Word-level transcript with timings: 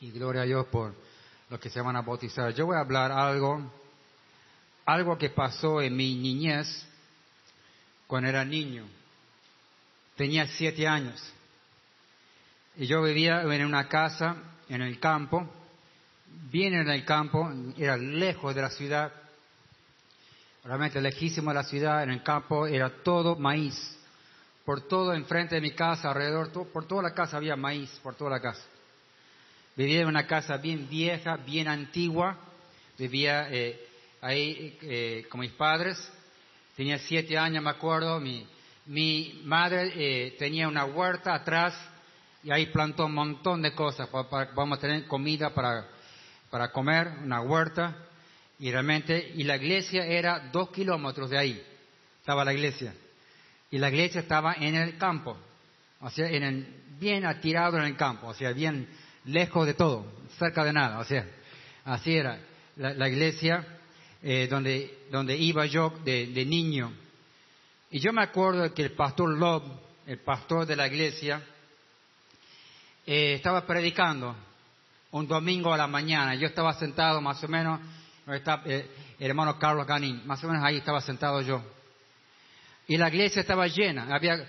y 0.00 0.10
gloria 0.12 0.42
a 0.42 0.44
Dios 0.46 0.66
por 0.68 0.94
los 1.50 1.60
que 1.60 1.68
se 1.68 1.82
van 1.82 1.94
a 1.94 2.00
bautizar. 2.00 2.54
Yo 2.54 2.64
voy 2.64 2.76
a 2.76 2.80
hablar 2.80 3.12
algo, 3.12 3.70
algo 4.86 5.18
que 5.18 5.28
pasó 5.28 5.82
en 5.82 5.94
mi 5.94 6.14
niñez 6.14 6.86
cuando 8.06 8.30
era 8.30 8.46
niño. 8.46 8.86
Tenía 10.16 10.46
siete 10.46 10.88
años. 10.88 11.22
Y 12.78 12.86
yo 12.86 13.02
vivía 13.02 13.42
en 13.42 13.66
una 13.66 13.88
casa 13.88 14.36
en 14.70 14.80
el 14.80 14.98
campo, 14.98 15.46
bien 16.50 16.72
en 16.72 16.88
el 16.88 17.04
campo, 17.04 17.52
era 17.76 17.98
lejos 17.98 18.54
de 18.54 18.62
la 18.62 18.70
ciudad, 18.70 19.12
realmente 20.64 20.98
lejísimo 20.98 21.50
de 21.50 21.56
la 21.56 21.64
ciudad, 21.64 22.04
en 22.04 22.10
el 22.10 22.22
campo 22.22 22.66
era 22.66 22.88
todo 23.02 23.36
maíz. 23.36 23.98
Por 24.64 24.86
todo 24.86 25.12
enfrente 25.12 25.56
de 25.56 25.60
mi 25.60 25.72
casa, 25.72 26.08
alrededor, 26.08 26.50
por 26.72 26.86
toda 26.86 27.02
la 27.02 27.14
casa 27.14 27.36
había 27.36 27.56
maíz, 27.56 27.90
por 28.02 28.14
toda 28.14 28.30
la 28.30 28.40
casa. 28.40 28.62
Vivía 29.74 30.02
en 30.02 30.08
una 30.08 30.26
casa 30.26 30.56
bien 30.58 30.88
vieja, 30.88 31.36
bien 31.36 31.66
antigua. 31.66 32.38
Vivía 32.98 33.48
eh, 33.50 33.88
ahí 34.20 34.78
eh, 34.82 35.26
con 35.28 35.40
mis 35.40 35.52
padres. 35.52 35.98
Tenía 36.76 36.98
siete 36.98 37.36
años, 37.38 37.64
me 37.64 37.70
acuerdo. 37.70 38.20
Mi, 38.20 38.46
mi 38.86 39.40
madre 39.44 39.92
eh, 39.96 40.36
tenía 40.38 40.68
una 40.68 40.84
huerta 40.84 41.34
atrás 41.34 41.74
y 42.44 42.50
ahí 42.50 42.66
plantó 42.66 43.06
un 43.06 43.14
montón 43.14 43.62
de 43.62 43.74
cosas. 43.74 44.08
vamos 44.10 44.78
a 44.78 44.80
tener 44.80 45.06
comida 45.06 45.50
para, 45.54 45.88
para 46.50 46.70
comer, 46.70 47.08
una 47.22 47.40
huerta. 47.40 47.96
Y 48.58 48.70
realmente, 48.70 49.32
y 49.34 49.42
la 49.44 49.56
iglesia 49.56 50.04
era 50.04 50.50
dos 50.52 50.70
kilómetros 50.70 51.30
de 51.30 51.38
ahí. 51.38 51.66
Estaba 52.20 52.44
la 52.44 52.52
iglesia. 52.52 52.94
Y 53.72 53.78
la 53.78 53.88
iglesia 53.88 54.20
estaba 54.20 54.54
en 54.54 54.76
el 54.76 54.98
campo. 54.98 55.36
O 56.00 56.10
sea, 56.10 56.28
en 56.28 56.42
el, 56.42 56.82
bien 57.00 57.24
atirado 57.24 57.78
en 57.78 57.84
el 57.84 57.96
campo. 57.96 58.28
O 58.28 58.34
sea, 58.34 58.52
bien 58.52 58.86
lejos 59.24 59.66
de 59.66 59.74
todo, 59.74 60.06
cerca 60.38 60.62
de 60.62 60.74
nada. 60.74 60.98
O 60.98 61.04
sea, 61.04 61.26
así 61.86 62.14
era 62.14 62.38
la, 62.76 63.08
iglesia 63.08 63.66
eh, 64.22 64.46
donde, 64.48 65.06
donde 65.10 65.36
iba 65.38 65.64
yo 65.64 65.90
de, 66.04 66.44
niño. 66.44 66.92
Y 67.90 67.98
yo 67.98 68.12
me 68.12 68.22
acuerdo 68.22 68.72
que 68.74 68.82
el 68.82 68.92
pastor 68.92 69.38
Lob, 69.38 69.62
el 70.06 70.18
pastor 70.18 70.66
de 70.66 70.76
la 70.76 70.86
iglesia, 70.86 71.42
eh, 73.06 73.34
estaba 73.34 73.66
predicando 73.66 74.36
un 75.12 75.26
domingo 75.26 75.72
a 75.72 75.78
la 75.78 75.86
mañana. 75.86 76.34
Yo 76.34 76.46
estaba 76.46 76.74
sentado 76.74 77.22
más 77.22 77.42
o 77.42 77.48
menos, 77.48 77.80
eh, 78.66 78.90
el 79.18 79.30
hermano 79.30 79.58
Carlos 79.58 79.86
Ganín, 79.86 80.26
más 80.26 80.44
o 80.44 80.48
menos 80.48 80.62
ahí 80.62 80.76
estaba 80.76 81.00
sentado 81.00 81.40
yo. 81.40 81.62
Y 82.92 82.98
la 82.98 83.08
iglesia 83.08 83.40
estaba 83.40 83.66
llena, 83.68 84.14
había 84.14 84.46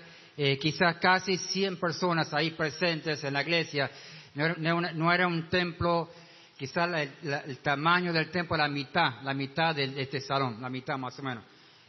quizás 0.60 0.96
casi 0.96 1.38
100 1.38 1.80
personas 1.80 2.34
ahí 2.34 2.50
presentes 2.50 3.24
en 3.24 3.32
la 3.32 3.40
iglesia 3.40 3.90
no 4.34 5.12
era, 5.12 5.26
un 5.26 5.48
templo, 5.48 6.10
quizás 6.58 7.08
el 7.22 7.58
tamaño 7.58 8.12
del 8.12 8.30
templo, 8.30 8.54
la 8.54 8.68
mitad, 8.68 9.22
la 9.22 9.32
mitad 9.32 9.74
de 9.74 10.02
este 10.02 10.20
salón, 10.20 10.60
la 10.60 10.68
mitad 10.68 10.98
más 10.98 11.18
o 11.18 11.22
menos. 11.22 11.42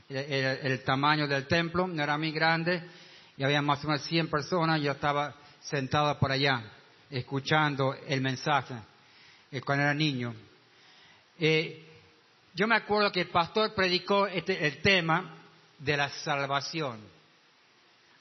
El, 0.08 0.82
tamaño 0.84 1.28
del 1.28 1.46
templo 1.46 1.88
no 1.88 2.02
era 2.02 2.18
muy 2.18 2.32
grande 2.32 2.84
y 3.36 3.44
había 3.44 3.62
más 3.62 3.84
o 3.84 3.88
menos 3.88 4.04
100 4.04 4.30
personas. 4.30 4.80
Yo 4.82 4.92
estaba 4.92 5.36
sentado 5.60 6.18
por 6.20 6.32
allá, 6.32 6.64
escuchando 7.10 7.96
el 8.08 8.22
mensaje 8.22 8.76
eh, 9.52 9.60
cuando 9.60 9.84
era 9.84 9.94
niño. 9.94 10.34
Eh, 11.38 11.82
yo 12.54 12.68
me 12.68 12.76
acuerdo 12.76 13.12
que 13.12 13.22
el 13.22 13.30
pastor 13.30 13.74
predicó 13.74 14.28
este, 14.28 14.66
el 14.66 14.82
tema 14.82 15.45
de 15.80 15.98
la 15.98 16.10
salvación, 16.10 17.00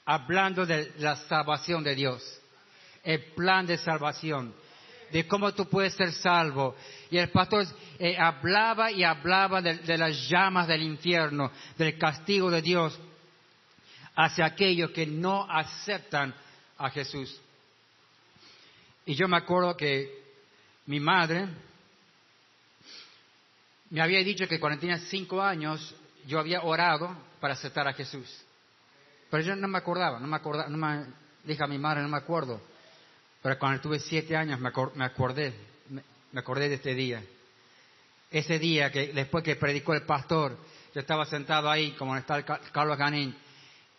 hablando 0.05 0.65
de 0.65 0.93
la 0.97 1.15
salvación 1.15 1.83
de 1.83 1.95
Dios 1.95 2.41
el 3.05 3.21
plan 3.33 3.65
de 3.65 3.77
salvación, 3.77 4.53
de 5.11 5.27
cómo 5.27 5.53
tú 5.53 5.69
puedes 5.69 5.93
ser 5.93 6.11
salvo. 6.11 6.75
Y 7.11 7.17
el 7.17 7.29
pastor 7.29 7.65
eh, 7.99 8.17
hablaba 8.17 8.91
y 8.91 9.03
hablaba 9.03 9.61
de, 9.61 9.97
las 9.97 10.27
llamas 10.27 10.67
del 10.67 10.81
infierno, 10.81 11.51
del 11.77 11.97
castigo 11.97 12.49
de 12.49 12.61
Dios 12.61 12.99
hacia 14.15 14.45
aquellos 14.45 14.91
que 14.91 15.05
no 15.05 15.49
aceptan 15.49 16.33
a 16.77 16.89
Jesús. 16.89 17.39
Y 19.05 19.13
yo 19.13 19.27
me 19.27 19.37
acuerdo 19.37 19.77
que 19.77 20.23
mi 20.87 20.99
madre 20.99 21.47
me 23.91 24.01
había 24.01 24.19
dicho 24.19 24.47
que 24.47 24.59
cuando 24.59 24.79
tenía 24.79 24.97
cinco 24.97 25.41
años 25.41 25.93
yo 26.25 26.39
había 26.39 26.63
orado 26.63 27.15
para 27.45 27.53
aceptar 27.53 27.87
a 27.87 27.93
Jesús. 27.93 28.27
Pero 29.29 29.43
yo 29.43 29.55
no 29.55 29.67
me 29.67 29.77
acordaba, 29.77 30.19
no 30.19 30.25
me 30.25 30.35
acordaba, 30.35 30.67
no 30.67 30.79
me, 30.79 31.05
dije 31.43 31.63
a 31.63 31.67
mi 31.67 31.77
madre, 31.77 32.01
no 32.01 32.09
me 32.09 32.17
acuerdo. 32.17 32.59
Pero 33.39 33.59
cuando 33.59 33.81
tuve 33.81 33.99
siete 33.99 34.35
años 34.35 34.59
me, 34.59 34.69
acordé, 34.69 35.53
me, 35.89 36.39
acordé 36.39 36.69
de 36.69 36.75
este 36.75 36.95
día. 36.95 37.23
Ese 38.31 38.57
día 38.57 38.91
que 38.91 39.13
después 39.13 39.43
que 39.43 39.57
predicó 39.57 39.93
el 39.93 40.07
pastor, 40.07 40.57
yo 40.91 40.99
estaba 40.99 41.23
sentado 41.27 41.69
ahí, 41.69 41.91
como 41.91 42.17
está 42.17 42.43
Carlos 42.43 42.97
Ganín, 42.97 43.37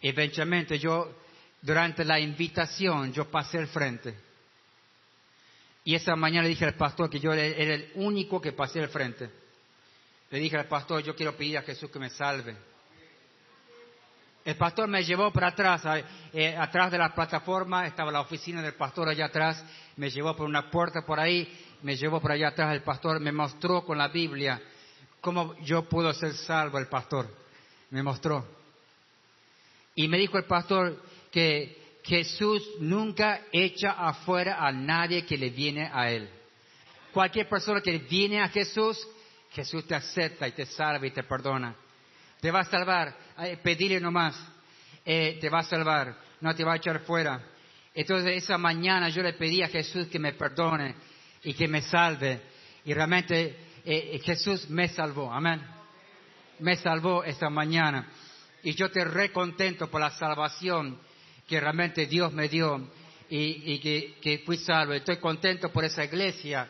y 0.00 0.08
eventualmente 0.08 0.80
yo, 0.80 1.14
durante 1.62 2.04
la 2.04 2.18
invitación, 2.18 3.12
yo 3.12 3.30
pasé 3.30 3.58
al 3.58 3.68
frente. 3.68 4.12
Y 5.84 5.94
esa 5.94 6.16
mañana 6.16 6.42
le 6.42 6.48
dije 6.48 6.64
al 6.64 6.74
pastor 6.74 7.08
que 7.08 7.20
yo 7.20 7.32
era 7.32 7.44
el 7.46 7.92
único 7.94 8.40
que 8.40 8.50
pasé 8.50 8.80
al 8.80 8.88
frente. 8.88 9.30
Le 10.30 10.40
dije 10.40 10.56
al 10.56 10.66
pastor, 10.66 11.04
yo 11.04 11.14
quiero 11.14 11.36
pedir 11.36 11.58
a 11.58 11.62
Jesús 11.62 11.88
que 11.92 12.00
me 12.00 12.10
salve. 12.10 12.74
El 14.46 14.54
pastor 14.54 14.86
me 14.86 15.02
llevó 15.02 15.32
para 15.32 15.48
atrás, 15.48 15.82
eh, 16.32 16.56
atrás 16.56 16.92
de 16.92 16.98
la 16.98 17.12
plataforma, 17.12 17.84
estaba 17.84 18.12
la 18.12 18.20
oficina 18.20 18.62
del 18.62 18.74
pastor 18.74 19.08
allá 19.08 19.24
atrás, 19.24 19.60
me 19.96 20.08
llevó 20.08 20.36
por 20.36 20.46
una 20.46 20.70
puerta 20.70 21.00
por 21.04 21.18
ahí, 21.18 21.52
me 21.82 21.96
llevó 21.96 22.20
por 22.20 22.30
allá 22.30 22.50
atrás 22.50 22.72
el 22.72 22.84
pastor, 22.84 23.18
me 23.18 23.32
mostró 23.32 23.84
con 23.84 23.98
la 23.98 24.06
Biblia 24.06 24.62
cómo 25.20 25.56
yo 25.62 25.88
puedo 25.88 26.12
ser 26.12 26.32
salvo 26.34 26.78
el 26.78 26.86
pastor, 26.86 27.28
me 27.90 28.04
mostró. 28.04 28.46
Y 29.96 30.06
me 30.06 30.16
dijo 30.16 30.38
el 30.38 30.44
pastor 30.44 31.02
que 31.32 31.98
Jesús 32.04 32.62
nunca 32.78 33.40
echa 33.50 33.94
afuera 33.98 34.64
a 34.64 34.70
nadie 34.70 35.26
que 35.26 35.36
le 35.36 35.50
viene 35.50 35.90
a 35.92 36.08
él. 36.12 36.30
Cualquier 37.12 37.48
persona 37.48 37.80
que 37.80 37.98
viene 37.98 38.40
a 38.40 38.48
Jesús, 38.48 38.96
Jesús 39.50 39.84
te 39.88 39.96
acepta 39.96 40.46
y 40.46 40.52
te 40.52 40.66
salva 40.66 41.04
y 41.04 41.10
te 41.10 41.24
perdona. 41.24 41.74
Te 42.40 42.52
va 42.52 42.60
a 42.60 42.64
salvar 42.64 43.25
pedirle 43.62 44.00
nomás, 44.00 44.36
eh, 45.04 45.38
te 45.40 45.48
va 45.48 45.60
a 45.60 45.62
salvar, 45.62 46.16
no 46.40 46.54
te 46.54 46.64
va 46.64 46.74
a 46.74 46.76
echar 46.76 47.00
fuera. 47.00 47.40
Entonces 47.94 48.42
esa 48.42 48.58
mañana 48.58 49.08
yo 49.08 49.22
le 49.22 49.34
pedí 49.34 49.62
a 49.62 49.68
Jesús 49.68 50.08
que 50.08 50.18
me 50.18 50.32
perdone 50.32 50.94
y 51.44 51.54
que 51.54 51.68
me 51.68 51.82
salve. 51.82 52.40
Y 52.84 52.92
realmente 52.92 53.56
eh, 53.84 54.20
Jesús 54.24 54.68
me 54.68 54.88
salvó, 54.88 55.32
amén. 55.32 55.62
Me 56.58 56.76
salvó 56.76 57.24
esta 57.24 57.48
mañana. 57.50 58.08
Y 58.62 58.74
yo 58.74 58.90
te 58.90 59.04
recontento 59.04 59.88
por 59.88 60.00
la 60.00 60.10
salvación 60.10 60.98
que 61.46 61.60
realmente 61.60 62.06
Dios 62.06 62.32
me 62.32 62.48
dio 62.48 62.90
y, 63.28 63.78
que, 63.78 64.16
que, 64.20 64.38
fui 64.40 64.56
salvo. 64.56 64.92
Estoy 64.92 65.18
contento 65.18 65.70
por 65.70 65.84
esa 65.84 66.04
iglesia, 66.04 66.68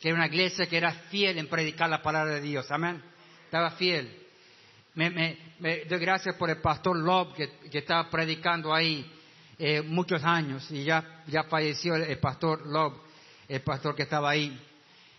que 0.00 0.08
era 0.08 0.16
una 0.16 0.26
iglesia 0.26 0.66
que 0.66 0.76
era 0.76 0.92
fiel 1.10 1.38
en 1.38 1.48
predicar 1.48 1.90
la 1.90 2.02
palabra 2.02 2.34
de 2.34 2.40
Dios, 2.40 2.70
amén. 2.70 3.02
Estaba 3.44 3.72
fiel 3.72 4.25
me, 4.96 5.84
doy 5.88 5.98
gracias 5.98 6.34
por 6.36 6.48
el 6.48 6.56
pastor 6.56 6.96
Love 6.96 7.34
que, 7.34 7.78
estaba 7.78 8.08
predicando 8.08 8.74
ahí 8.74 9.04
eh, 9.58 9.82
muchos 9.82 10.24
años 10.24 10.70
y 10.70 10.84
ya, 10.84 11.22
ya 11.26 11.44
falleció 11.44 11.94
el, 11.94 12.18
pastor 12.18 12.66
Love, 12.66 12.94
el 13.46 13.60
pastor 13.60 13.94
que 13.94 14.04
estaba 14.04 14.30
ahí. 14.30 14.58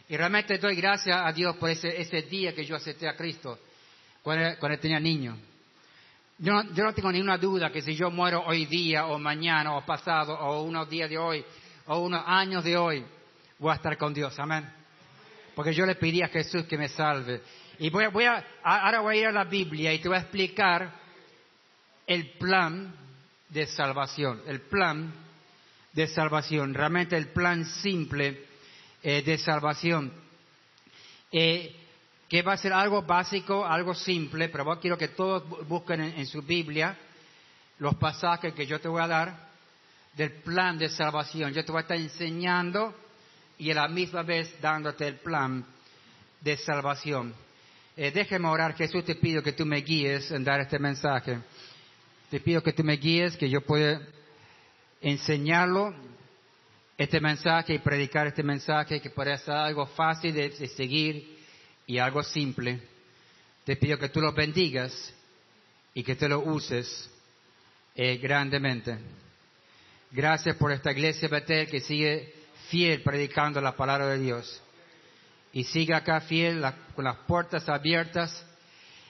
Y 0.10 0.18
realmente 0.18 0.58
doy 0.58 0.76
gracias 0.76 1.16
a 1.16 1.32
Dios 1.32 1.56
por 1.58 1.70
ese, 1.70 2.02
ese 2.02 2.24
día 2.24 2.56
que 2.56 2.66
yo 2.66 2.76
acepté 2.76 3.08
a 3.08 3.16
Cristo 3.16 3.60
cuando, 4.24 4.58
cuando 4.60 4.80
tenía 4.80 5.00
niño. 5.00 5.38
Yo 6.40 6.54
no, 6.54 6.74
yo 6.74 6.84
no 6.84 6.94
tengo 6.94 7.12
ninguna 7.12 7.38
duda 7.38 7.72
que 7.72 7.82
si 7.82 7.96
yo 7.96 8.10
muero 8.10 8.44
hoy 8.46 8.66
día 8.66 9.06
o 9.06 9.20
mañana 9.20 9.76
o 9.76 9.86
pasado 9.86 10.34
o 10.34 10.64
unos 10.64 10.90
días 10.90 11.10
de 11.10 11.18
hoy 11.18 11.46
o 11.86 12.00
unos 12.00 12.24
años 12.26 12.64
de 12.64 12.78
hoy, 12.78 13.06
voy 13.60 13.72
a 13.72 13.76
estar 13.76 13.96
con 13.98 14.14
Dios. 14.14 14.38
Amén. 14.40 14.68
Porque 15.56 15.74
yo 15.74 15.86
le 15.86 15.96
pedí 15.96 16.22
a 16.22 16.30
Jesús 16.30 16.66
que 16.66 16.78
me 16.78 16.90
salve. 16.90 17.42
Y 17.80 17.90
voy 17.90 18.26
a, 18.26 18.46
ahora 18.64 19.02
voy 19.02 19.18
a 19.18 19.20
ir 19.22 19.28
a 19.28 19.32
la 19.32 19.44
Biblia 19.44 19.94
y 19.94 20.00
te 20.00 20.08
voy 20.08 20.18
a 20.18 20.22
explicar 20.22 20.92
el 22.08 22.32
plan 22.32 22.96
de 23.50 23.66
salvación, 23.68 24.42
el 24.48 24.62
plan 24.62 25.14
de 25.94 26.08
salvación, 26.08 26.74
realmente 26.74 27.16
el 27.18 27.30
plan 27.30 27.66
simple 27.66 28.46
eh, 29.04 29.22
de 29.22 29.38
salvación, 29.38 30.12
eh, 31.32 31.76
que 32.28 32.42
va 32.42 32.54
a 32.54 32.58
ser 32.58 32.74
algo 32.74 33.04
básico, 33.04 33.66
algo 33.66 33.94
simple, 33.94 34.50
pero 34.50 34.80
quiero 34.80 34.98
que 34.98 35.10
todos 35.10 35.68
busquen 35.68 36.02
en, 36.02 36.26
su 36.26 36.42
Biblia 36.42 36.98
los 37.80 37.96
pasajes 37.96 38.54
que 38.54 38.66
yo 38.66 38.82
te 38.82 38.88
voy 38.88 39.02
a 39.02 39.08
dar 39.08 39.48
del 40.16 40.32
plan 40.42 40.78
de 40.78 40.90
salvación. 40.90 41.54
Yo 41.54 41.64
te 41.64 41.72
voy 41.72 41.80
a 41.80 41.82
estar 41.84 41.98
enseñando 41.98 42.94
y 43.58 43.72
a 43.72 43.76
la 43.76 43.88
misma 43.88 44.24
vez 44.24 44.60
dándote 44.60 45.08
el 45.08 45.16
plan 45.18 45.66
de 46.42 46.58
salvación. 46.58 47.47
Eh, 48.00 48.12
déjeme 48.12 48.48
orar, 48.48 48.76
Jesús, 48.76 49.04
te 49.04 49.16
pido 49.16 49.42
que 49.42 49.54
tú 49.54 49.66
me 49.66 49.78
guíes 49.78 50.30
en 50.30 50.44
dar 50.44 50.60
este 50.62 50.78
mensaje. 50.78 51.40
Te 52.30 52.40
pido 52.40 52.62
que 52.62 52.72
tú 52.72 52.84
me 52.84 52.94
guíes, 52.94 53.36
que 53.36 53.50
yo 53.50 53.62
pueda 53.62 54.00
enseñarlo 55.02 55.96
este 56.96 57.20
mensaje 57.20 57.74
y 57.74 57.80
predicar 57.80 58.28
este 58.28 58.44
mensaje 58.44 59.02
que 59.02 59.10
ser 59.10 59.56
algo 59.56 59.88
fácil 59.88 60.32
de, 60.32 60.50
de 60.50 60.68
seguir 60.68 61.40
y 61.88 61.98
algo 61.98 62.22
simple. 62.22 62.80
Te 63.66 63.76
pido 63.76 63.98
que 63.98 64.10
tú 64.10 64.22
lo 64.22 64.32
bendigas 64.32 64.94
y 65.96 66.04
que 66.04 66.16
te 66.16 66.30
lo 66.30 66.42
uses 66.42 67.10
eh, 67.96 68.18
grandemente. 68.18 68.96
Gracias 70.12 70.56
por 70.58 70.72
esta 70.72 70.92
iglesia 70.92 71.30
Betel 71.30 71.68
que 71.68 71.82
sigue 71.82 72.32
fiel 72.70 73.02
predicando 73.02 73.60
la 73.60 73.76
palabra 73.76 74.06
de 74.10 74.20
Dios. 74.20 74.62
Y 75.58 75.64
sigue 75.64 75.96
acá 75.96 76.22
fiel 76.22 76.62
la- 76.62 76.76
con 76.94 77.04
las 77.06 77.18
puertas 77.28 77.68
abiertas. 77.68 78.46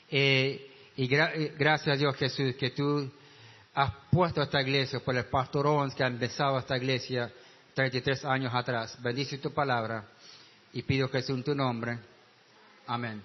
eh, 0.10 0.72
y 0.96 1.06
gra- 1.10 1.34
eh, 1.36 1.54
gracias 1.60 1.96
a 1.96 1.98
Dios 1.98 2.16
Jesús 2.16 2.56
que 2.56 2.70
tú 2.70 3.12
has 3.74 3.92
puesto 4.10 4.42
esta 4.42 4.62
iglesia 4.62 5.02
por 5.02 5.14
el 5.18 5.26
pastor 5.26 5.68
Owens 5.68 5.94
que 5.94 6.02
ha 6.06 6.08
empezado 6.08 6.58
esta 6.58 6.78
iglesia 6.78 7.30
33 7.74 8.24
años 8.24 8.54
atrás. 8.56 8.98
Bendice 9.02 9.38
tu 9.40 9.54
palabra 9.54 10.06
y 10.72 10.84
pido 10.84 11.10
Jesús 11.10 11.36
en 11.36 11.44
tu 11.44 11.54
nombre. 11.54 12.00
Amén. 12.86 13.22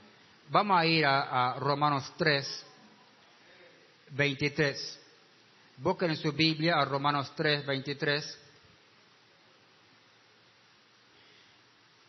Vamos 0.49 0.77
a 0.77 0.85
ir 0.85 1.07
a, 1.07 1.53
a 1.53 1.61
Romanos 1.61 2.13
3, 2.19 2.67
23. 4.11 5.01
Busquen 5.77 6.11
en 6.11 6.17
su 6.17 6.33
Biblia 6.33 6.75
a 6.81 6.85
Romanos 6.85 7.33
3, 7.37 7.65
23. 7.65 8.39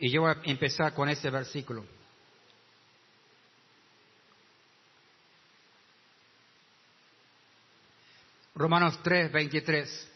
Y 0.03 0.09
yo 0.09 0.19
voy 0.19 0.31
a 0.31 0.41
empezar 0.43 0.93
con 0.93 1.07
ese 1.07 1.29
versículo. 1.29 1.85
Romanos 8.53 8.99
3, 9.01 9.31
23. 9.31 10.11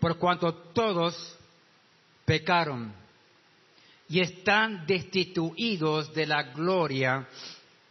Por 0.00 0.18
cuanto 0.18 0.52
todos 0.52 1.38
pecaron 2.24 2.92
y 4.08 4.18
están 4.18 4.84
destituidos 4.84 6.12
de 6.12 6.26
la 6.26 6.42
gloria 6.42 7.28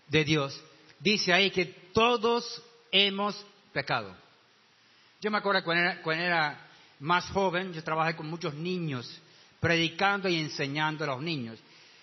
de 0.10 0.26
Dios. 0.26 0.62
Dice 1.00 1.32
ahí 1.32 1.52
que 1.52 1.68
todos 1.94 2.62
hemos 2.92 3.46
pecado. 3.72 4.14
Yo 5.22 5.32
me 5.32 5.38
acuerdo 5.38 5.64
cuando 5.64 5.84
era, 5.84 6.02
cuando 6.02 6.22
era 6.22 6.68
más 7.00 7.30
joven, 7.30 7.72
yo 7.72 7.82
trabajé 7.82 8.18
con 8.18 8.30
muchos 8.30 8.54
niños, 8.54 9.22
predicando 9.64 10.28
y 10.28 10.36
enseñando 10.42 11.06
a 11.06 11.08
los 11.08 11.22
niños. 11.22 11.58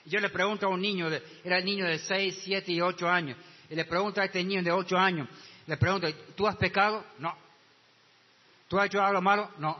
Yo 0.06 0.18
le 0.18 0.30
pregunto 0.30 0.64
a 0.64 0.70
un 0.70 0.80
niño, 0.80 1.10
era 1.44 1.58
el 1.58 1.64
niño 1.66 1.84
de 1.84 1.98
6, 1.98 2.40
7 2.42 2.72
y 2.72 2.80
8 2.80 3.06
años, 3.06 3.36
y 3.68 3.74
le 3.74 3.84
pregunto 3.84 4.18
a 4.18 4.24
este 4.24 4.42
niño 4.42 4.62
de 4.62 4.72
8 4.72 4.96
años, 4.96 5.28
le 5.66 5.76
pregunto, 5.76 6.08
¿tú 6.34 6.48
has 6.48 6.56
pecado? 6.56 7.04
No. 7.18 7.36
¿Tú 8.66 8.78
has 8.78 8.86
hecho 8.86 9.02
algo 9.02 9.20
malo? 9.20 9.50
No. 9.58 9.76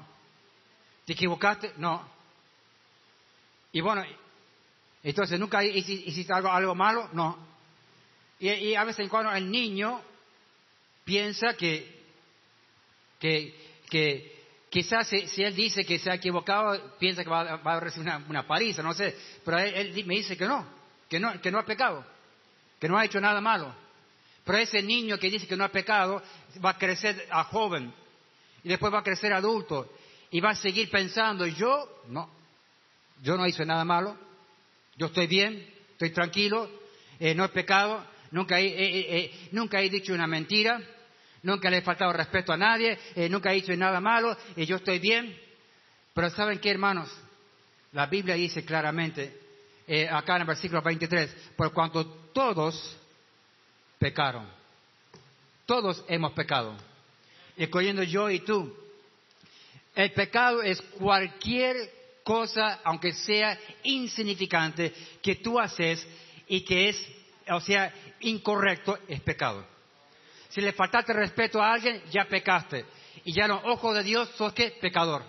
¿Te 1.07 1.15
equivocaste? 1.15 1.73
No. 1.79 2.07
Y 3.73 3.81
bueno, 3.81 4.05
entonces, 5.03 5.41
¿nunca 5.41 5.63
hici- 5.65 6.03
hiciste 6.05 6.35
algo, 6.35 6.51
algo 6.51 6.75
malo? 6.75 7.09
No. 7.15 7.39
Y, 8.39 8.51
y 8.51 8.75
a 8.75 8.85
veces 8.85 9.01
en 9.01 9.09
cuando 9.09 9.33
el 9.33 9.51
niño 9.51 10.03
piensa 11.05 11.55
que, 11.55 11.99
que, 13.19 13.55
que 13.89 14.40
quizás 14.71 15.09
si, 15.09 15.43
él 15.43 15.55
dice 15.55 15.85
que 15.85 15.99
se 15.99 16.11
ha 16.11 16.15
equivocado, 16.15 16.97
piensa 16.99 17.25
que 17.25 17.29
va, 17.29 17.57
va 17.57 17.75
a 17.75 17.81
recibir 17.81 18.09
una, 18.09 18.25
una 18.29 18.83
no 18.83 18.95
sé. 18.95 19.17
Pero 19.45 19.59
él, 19.59 20.05
me 20.07 20.15
dice 20.15 20.37
que 20.37 20.47
no, 20.47 20.67
que 21.09 21.19
no, 21.19 21.39
que 21.41 21.51
no 21.51 21.59
ha 21.59 21.67
pecado, 21.67 22.07
que 22.79 22.89
no 22.89 22.97
ha 22.97 23.05
hecho 23.05 23.21
nada 23.21 23.41
malo. 23.41 23.75
Pero 24.45 24.59
ese 24.59 24.81
niño 24.83 25.19
que 25.19 25.29
dice 25.29 25.47
que 25.47 25.57
no 25.57 25.65
ha 25.65 25.69
pecado 25.69 26.23
va 26.65 26.71
a 26.71 26.79
crecer 26.79 27.27
a 27.31 27.45
joven 27.45 27.93
y 28.63 28.69
después 28.69 28.93
va 28.93 29.01
a 29.01 29.05
crecer 29.05 29.33
adulto 29.33 29.93
y 30.31 30.41
va 30.41 30.51
a 30.51 30.55
seguir 30.55 30.89
pensando, 30.89 31.47
yo 31.47 32.03
no, 32.09 32.31
yo 33.23 33.37
no 33.37 33.47
hice 33.47 33.67
nada 33.67 33.85
malo, 33.85 34.17
yo 34.97 35.07
estoy 35.07 35.27
bien, 35.27 35.69
estoy 35.93 36.11
tranquilo, 36.11 36.71
eh, 37.19 37.35
no 37.35 37.45
he 37.45 37.49
pecado, 37.49 38.05
nunca 38.31 38.61
he, 38.61 39.31
nunca 39.53 39.81
he 39.81 39.91
dicho 39.91 40.15
una 40.15 40.27
mentira, 40.27 40.81
nunca 41.43 41.71
le 41.71 41.79
he 41.79 41.83
faltado 41.83 42.13
respeto 42.13 42.53
a 42.53 42.57
nadie, 42.57 42.99
eh, 43.15 43.29
nunca 43.29 43.53
he 43.53 43.57
hecho 43.57 43.75
nada 43.77 44.01
malo, 44.01 44.37
y 44.57 44.67
yo 44.67 44.77
estoy 44.77 44.99
bien. 44.99 45.37
Pero 46.15 46.31
¿saben 46.31 46.59
qué, 46.59 46.71
hermanos? 46.71 47.11
La 47.93 48.07
Biblia 48.07 48.35
dice 48.35 48.65
claramente, 48.65 49.39
eh, 49.87 50.09
acá 50.09 50.37
en 50.37 50.43
el 50.43 50.47
versículo 50.47 50.83
23, 50.83 51.35
por 51.57 51.73
cuanto 51.73 52.07
todos 52.33 52.97
pecaron, 53.99 54.47
todos 55.67 56.05
hemos 56.09 56.33
pecado, 56.33 56.77
incluyendo 57.57 58.03
yo 58.03 58.31
y 58.31 58.41
tú. 58.41 58.77
El 59.95 60.13
pecado 60.13 60.63
es 60.63 60.81
cualquier 60.83 61.77
cosa, 62.23 62.81
aunque 62.85 63.13
sea 63.13 63.59
insignificante, 63.83 64.93
que 65.21 65.37
tú 65.37 65.59
haces 65.59 66.07
y 66.47 66.63
que 66.63 66.91
es, 66.91 67.07
o 67.49 67.61
sea, 67.61 67.93
incorrecto, 68.21 68.99
es 69.09 69.21
pecado. 69.21 69.67
Si 70.51 70.61
le 70.61 70.73
faltaste 70.73 71.13
respeto 71.13 71.61
a 71.63 71.73
alguien, 71.73 72.03
ya 72.11 72.25
pecaste. 72.27 72.85
Y 73.25 73.33
ya 73.33 73.45
en 73.45 73.51
los 73.51 73.65
ojos 73.65 73.95
de 73.95 74.03
Dios 74.03 74.29
sos 74.37 74.53
que 74.53 74.71
pecador. 74.81 75.23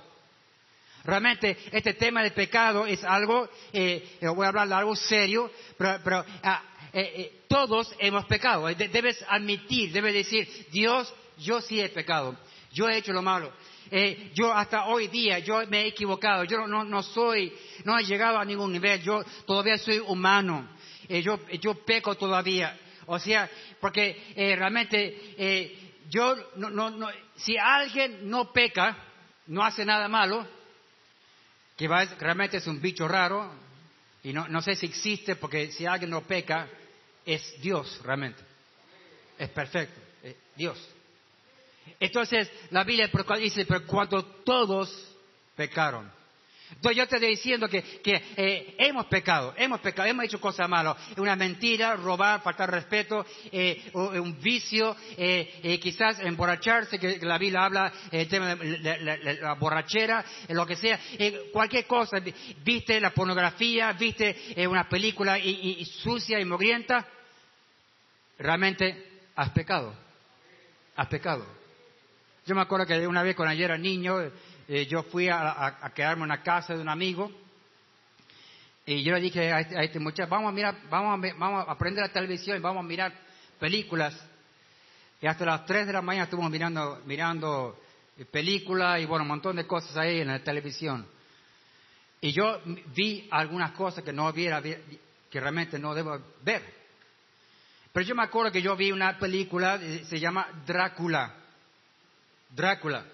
Realmente 1.03 1.57
este 1.71 1.93
tema 1.95 2.21
del 2.21 2.31
pecado 2.33 2.85
es 2.85 3.03
algo, 3.03 3.49
eh, 3.73 4.17
eh, 4.21 4.27
voy 4.27 4.45
a 4.45 4.49
hablar 4.49 4.67
de 4.67 4.75
algo 4.75 4.95
serio, 4.95 5.51
pero, 5.77 6.23
ah, 6.43 6.61
eh, 6.93 7.13
eh, 7.15 7.41
todos 7.47 7.93
hemos 7.99 8.25
pecado. 8.25 8.67
De- 8.67 8.87
Debes 8.87 9.23
admitir, 9.27 9.91
debes 9.91 10.13
decir, 10.13 10.47
Dios, 10.71 11.11
yo 11.39 11.59
sí 11.61 11.81
he 11.81 11.89
pecado, 11.89 12.37
yo 12.71 12.87
he 12.87 12.97
hecho 12.97 13.13
lo 13.13 13.21
malo. 13.21 13.51
Yo 14.35 14.53
hasta 14.53 14.85
hoy 14.85 15.07
día, 15.07 15.39
yo 15.39 15.65
me 15.67 15.81
he 15.81 15.87
equivocado, 15.87 16.45
yo 16.45 16.65
no, 16.65 16.85
no, 16.85 17.03
soy, 17.03 17.51
no 17.83 17.97
he 17.99 18.03
llegado 18.05 18.37
a 18.37 18.45
ningún 18.45 18.71
nivel, 18.71 19.01
yo 19.01 19.21
todavía 19.45 19.77
soy 19.77 19.99
humano, 19.99 20.65
yo, 21.09 21.39
yo 21.59 21.73
peco 21.83 22.15
todavía. 22.15 22.79
O 23.13 23.19
sea, 23.19 23.49
porque 23.81 24.31
eh, 24.37 24.55
realmente 24.55 25.33
eh, 25.37 25.95
yo, 26.09 26.33
no, 26.55 26.69
no, 26.69 26.89
no, 26.89 27.09
si 27.35 27.57
alguien 27.57 28.29
no 28.29 28.53
peca, 28.53 28.97
no 29.47 29.65
hace 29.65 29.83
nada 29.83 30.07
malo, 30.07 30.47
que 31.75 31.89
va- 31.89 32.05
realmente 32.05 32.55
es 32.55 32.67
un 32.67 32.79
bicho 32.79 33.09
raro, 33.09 33.53
y 34.23 34.31
no, 34.31 34.47
no 34.47 34.61
sé 34.61 34.75
si 34.75 34.85
existe, 34.85 35.35
porque 35.35 35.73
si 35.73 35.85
alguien 35.85 36.09
no 36.09 36.21
peca, 36.21 36.69
es 37.25 37.59
Dios 37.61 37.99
realmente. 38.01 38.41
Es 39.37 39.49
perfecto, 39.49 39.99
es 40.23 40.37
Dios. 40.55 40.79
Entonces, 41.99 42.49
la 42.69 42.85
Biblia 42.85 43.09
dice, 43.39 43.65
pero 43.65 43.85
cuando 43.85 44.23
todos 44.23 44.89
pecaron. 45.57 46.09
Entonces 46.71 46.97
yo 46.97 47.07
te 47.07 47.15
estoy 47.17 47.29
diciendo 47.29 47.67
que, 47.67 47.81
que, 48.01 48.21
eh, 48.35 48.75
hemos 48.79 49.05
pecado, 49.05 49.53
hemos 49.57 49.79
pecado, 49.81 50.07
hemos 50.07 50.25
hecho 50.25 50.39
cosas 50.41 50.67
malas. 50.67 50.95
Una 51.17 51.35
mentira, 51.35 51.95
robar, 51.95 52.41
faltar 52.41 52.71
respeto, 52.71 53.25
eh, 53.51 53.89
o- 53.93 54.09
un 54.21 54.39
vicio, 54.41 54.95
eh, 55.17 55.59
eh, 55.63 55.79
quizás 55.79 56.19
emborracharse, 56.21 56.97
que 56.97 57.19
la 57.21 57.37
Biblia 57.37 57.65
habla 57.65 57.91
el 58.11 58.27
tema 58.27 58.55
de 58.55 59.37
la, 59.41 59.53
borrachera, 59.55 60.23
eh, 60.47 60.53
lo 60.53 60.65
que 60.65 60.75
sea, 60.75 60.99
eh, 61.19 61.49
cualquier 61.53 61.85
cosa. 61.85 62.19
Vi- 62.19 62.33
Viste 62.63 62.99
la 62.99 63.11
pornografía, 63.11 63.91
viste 63.93 64.35
eh, 64.55 64.65
una 64.67 64.87
película 64.89 65.37
y- 65.37 65.49
y- 65.49 65.81
y 65.81 65.85
sucia 65.85 66.39
y 66.39 66.45
mugrienta, 66.45 67.07
realmente 68.37 69.21
has 69.35 69.49
pecado. 69.51 69.93
Has 70.95 71.07
pecado. 71.07 71.45
Yo 72.45 72.55
me 72.55 72.61
acuerdo 72.61 72.85
que 72.87 73.05
una 73.07 73.23
vez 73.23 73.35
cuando 73.35 73.53
yo 73.53 73.65
era 73.65 73.77
niño, 73.77 74.17
eh, 74.67 74.85
yo 74.87 75.03
fui 75.03 75.27
a, 75.29 75.39
a- 75.39 75.77
a 75.85 75.89
quedarme 75.93 76.21
en 76.23 76.31
una 76.31 76.41
casa 76.43 76.73
de 76.75 76.81
un 76.81 76.89
amigo 76.89 77.31
y 78.85 79.03
yo 79.03 79.13
le 79.13 79.21
dije 79.21 79.51
a 79.51 79.59
este, 79.59 79.83
este 79.83 79.99
muchacho, 79.99 80.29
vamos 80.29 80.49
a 80.49 80.51
mirar, 80.51 80.75
vamos 80.89 81.13
a, 81.23 81.33
vamos 81.37 81.67
a 81.67 81.71
aprender 81.71 82.03
la 82.05 82.11
televisión 82.11 82.57
y 82.57 82.59
vamos 82.59 82.83
a 82.83 82.87
mirar 82.87 83.13
películas. 83.59 84.19
Y 85.21 85.27
hasta 85.27 85.45
las 85.45 85.65
3 85.65 85.85
de 85.87 85.93
la 85.93 86.01
mañana 86.01 86.23
estuvimos 86.23 86.51
mirando, 86.51 86.99
mirando 87.05 87.79
eh, 88.17 88.25
películas 88.25 88.99
y 88.99 89.05
bueno, 89.05 89.21
un 89.23 89.29
montón 89.29 89.55
de 89.55 89.67
cosas 89.67 89.95
ahí 89.97 90.19
en 90.21 90.27
la 90.29 90.39
televisión. 90.43 91.05
Y 92.21 92.31
yo 92.31 92.59
vi 92.95 93.27
algunas 93.31 93.71
cosas 93.73 94.03
que 94.03 94.11
no 94.13 94.27
hubiera, 94.27 94.59
vi- 94.59 94.77
que 95.29 95.39
realmente 95.39 95.77
no 95.77 95.93
debo 95.93 96.19
ver. 96.41 96.63
Pero 97.93 98.05
yo 98.05 98.15
me 98.15 98.23
acuerdo 98.23 98.51
que 98.51 98.61
yo 98.61 98.75
vi 98.75 98.91
una 98.91 99.17
película, 99.19 99.75
eh, 99.81 100.05
se 100.05 100.19
llama 100.19 100.47
Drácula. 100.65 101.35
Drácula. 102.49 103.05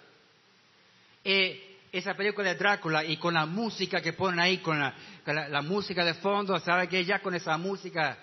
Eh, 1.29 1.79
esa 1.91 2.13
película 2.13 2.48
de 2.48 2.55
Drácula 2.55 3.03
y 3.03 3.17
con 3.17 3.34
la 3.34 3.46
música 3.46 4.00
que 4.00 4.13
ponen 4.13 4.39
ahí, 4.39 4.60
con 4.60 4.79
la, 4.79 5.62
música 5.62 6.05
de 6.05 6.13
fondo, 6.13 6.57
¿sabe 6.62 6.88
que 6.88 7.03
Ya 7.03 7.19
con 7.19 7.36
esa 7.36 7.57
música 7.57 8.17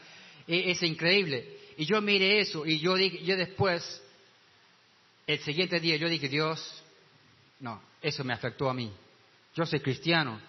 eh, 0.47 0.71
es 0.71 0.83
increíble. 0.83 1.59
Y 1.77 1.85
yo 1.85 2.01
miré 2.01 2.41
eso 2.41 2.65
y 2.65 2.79
yo, 2.79 2.97
yo 2.97 3.37
después, 3.37 4.03
el 5.27 5.39
siguiente 5.41 5.81
día, 5.81 5.97
yo 5.97 6.09
dije, 6.09 6.31
Dios, 6.31 6.83
no, 7.61 7.83
eso 8.01 8.25
me 8.25 8.33
afectó 8.33 8.71
a 8.71 8.75
mí. 8.75 8.91
Yo 9.55 9.67
soy 9.67 9.81
cristiano, 9.81 10.41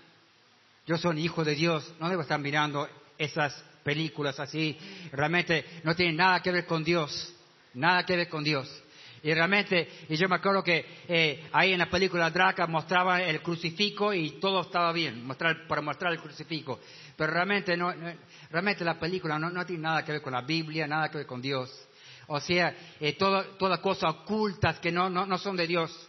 yo 0.88 0.98
soy 0.98 1.26
hijo 1.26 1.44
de 1.44 1.56
Dios, 1.56 1.94
no 2.00 2.08
debo 2.08 2.22
estar 2.22 2.40
mirando 2.40 2.88
esas 3.18 3.54
películas 3.84 4.40
así, 4.40 4.78
realmente 5.12 5.66
no 5.84 5.94
tienen 5.94 6.16
nada 6.16 6.42
que 6.42 6.54
ver 6.54 6.66
con 6.66 6.86
Dios, 6.86 7.36
nada 7.74 8.06
que 8.06 8.16
ver 8.16 8.30
con 8.30 8.46
Dios. 8.46 8.70
Y 9.26 9.34
realmente, 9.34 9.90
y 10.08 10.18
yo 10.18 10.30
me 10.30 10.36
acuerdo 10.36 10.64
que 10.64 10.86
eh, 11.08 11.46
ahí 11.52 11.74
en 11.74 11.80
la 11.80 11.90
película 11.90 12.30
Draca 12.30 12.68
mostraba 12.68 13.24
el 13.24 13.42
crucifijo 13.42 14.14
y 14.14 14.40
todo 14.40 14.62
estaba 14.62 14.94
bien, 14.94 15.26
mostrar, 15.26 15.66
para 15.68 15.82
mostrar 15.82 16.14
el 16.14 16.20
crucifijo. 16.20 16.80
Pero 17.18 17.34
realmente, 17.34 17.76
no, 17.76 17.92
realmente 18.52 18.86
la 18.86 19.00
película 19.00 19.40
no, 19.40 19.66
tiene 19.66 19.82
nada 19.82 20.06
que 20.06 20.12
ver 20.12 20.22
con 20.22 20.34
la 20.34 20.44
Biblia, 20.44 20.86
nada 20.86 21.10
que 21.10 21.18
ver 21.18 21.26
con 21.26 21.42
Dios. 21.42 21.72
O 22.28 22.40
sea, 22.40 22.76
eh, 23.00 23.14
todas 23.14 23.58
toda 23.58 23.82
cosas 23.82 24.12
ocultas 24.12 24.78
que 24.78 24.92
no, 24.92 25.10
no, 25.10 25.26
no 25.26 25.40
son 25.40 25.56
de 25.56 25.66
Dios. 25.66 26.08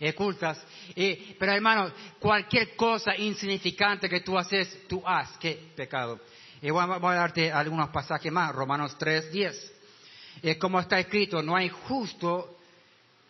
Ocultas. 0.00 0.60
Eh, 0.96 1.36
pero 1.38 1.52
hermano, 1.52 1.92
cualquier 2.18 2.74
cosa 2.74 3.16
insignificante 3.16 4.08
que 4.08 4.22
tú 4.22 4.36
haces, 4.36 4.88
tú 4.88 5.04
haz. 5.06 5.38
¿Qué 5.38 5.70
pecado? 5.76 6.18
Y 6.60 6.70
voy, 6.70 6.82
a, 6.82 6.98
darte 7.14 7.52
algunos 7.52 7.90
pasajes 7.90 8.32
más. 8.32 8.52
Romanos 8.52 8.96
3, 8.98 9.30
10. 9.30 9.72
Eh, 10.42 10.58
como 10.58 10.80
está 10.80 10.98
escrito, 10.98 11.40
no 11.42 11.54
hay 11.54 11.68
justo 11.68 12.55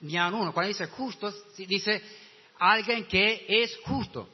ni 0.00 0.16
a 0.16 0.28
uno. 0.28 0.52
Cuando 0.52 0.68
dice 0.68 0.86
justo, 0.86 1.32
dice 1.56 2.02
alguien 2.58 3.06
que 3.06 3.46
es 3.48 3.76
justo 3.84 4.28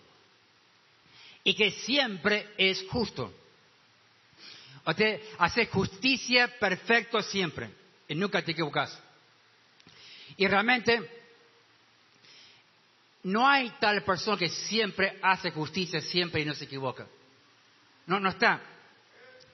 y 1.44 1.54
que 1.54 1.70
siempre 1.70 2.48
es 2.56 2.84
justo. 2.88 3.32
Usted 4.84 5.20
hace 5.38 5.66
justicia 5.66 6.48
perfecto 6.58 7.22
siempre 7.22 7.70
y 8.08 8.14
nunca 8.14 8.42
te 8.42 8.52
equivocas. 8.52 9.00
Y 10.36 10.46
realmente 10.46 11.22
no 13.24 13.46
hay 13.46 13.70
tal 13.80 14.02
persona 14.02 14.36
que 14.36 14.48
siempre 14.48 15.18
hace 15.22 15.50
justicia 15.50 16.00
siempre 16.00 16.40
y 16.40 16.44
no 16.44 16.54
se 16.54 16.64
equivoca. 16.64 17.06
No, 18.06 18.18
no 18.18 18.30
está. 18.30 18.60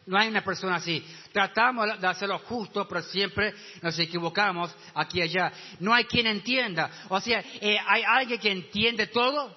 No 0.08 0.18
hay 0.18 0.28
una 0.28 0.42
persona 0.42 0.76
así. 0.76 1.04
Tratamos 1.32 2.00
de 2.00 2.06
hacerlo 2.06 2.38
justo, 2.38 2.88
pero 2.88 3.02
siempre 3.02 3.52
nos 3.82 3.98
equivocamos 3.98 4.74
aquí 4.94 5.18
y 5.18 5.22
allá. 5.22 5.52
No 5.80 5.92
hay 5.92 6.06
quien 6.06 6.26
entienda. 6.26 6.90
O 7.10 7.20
sea, 7.20 7.44
eh, 7.60 7.76
¿hay 7.86 8.02
alguien 8.04 8.40
que 8.40 8.50
entiende 8.50 9.08
todo? 9.08 9.54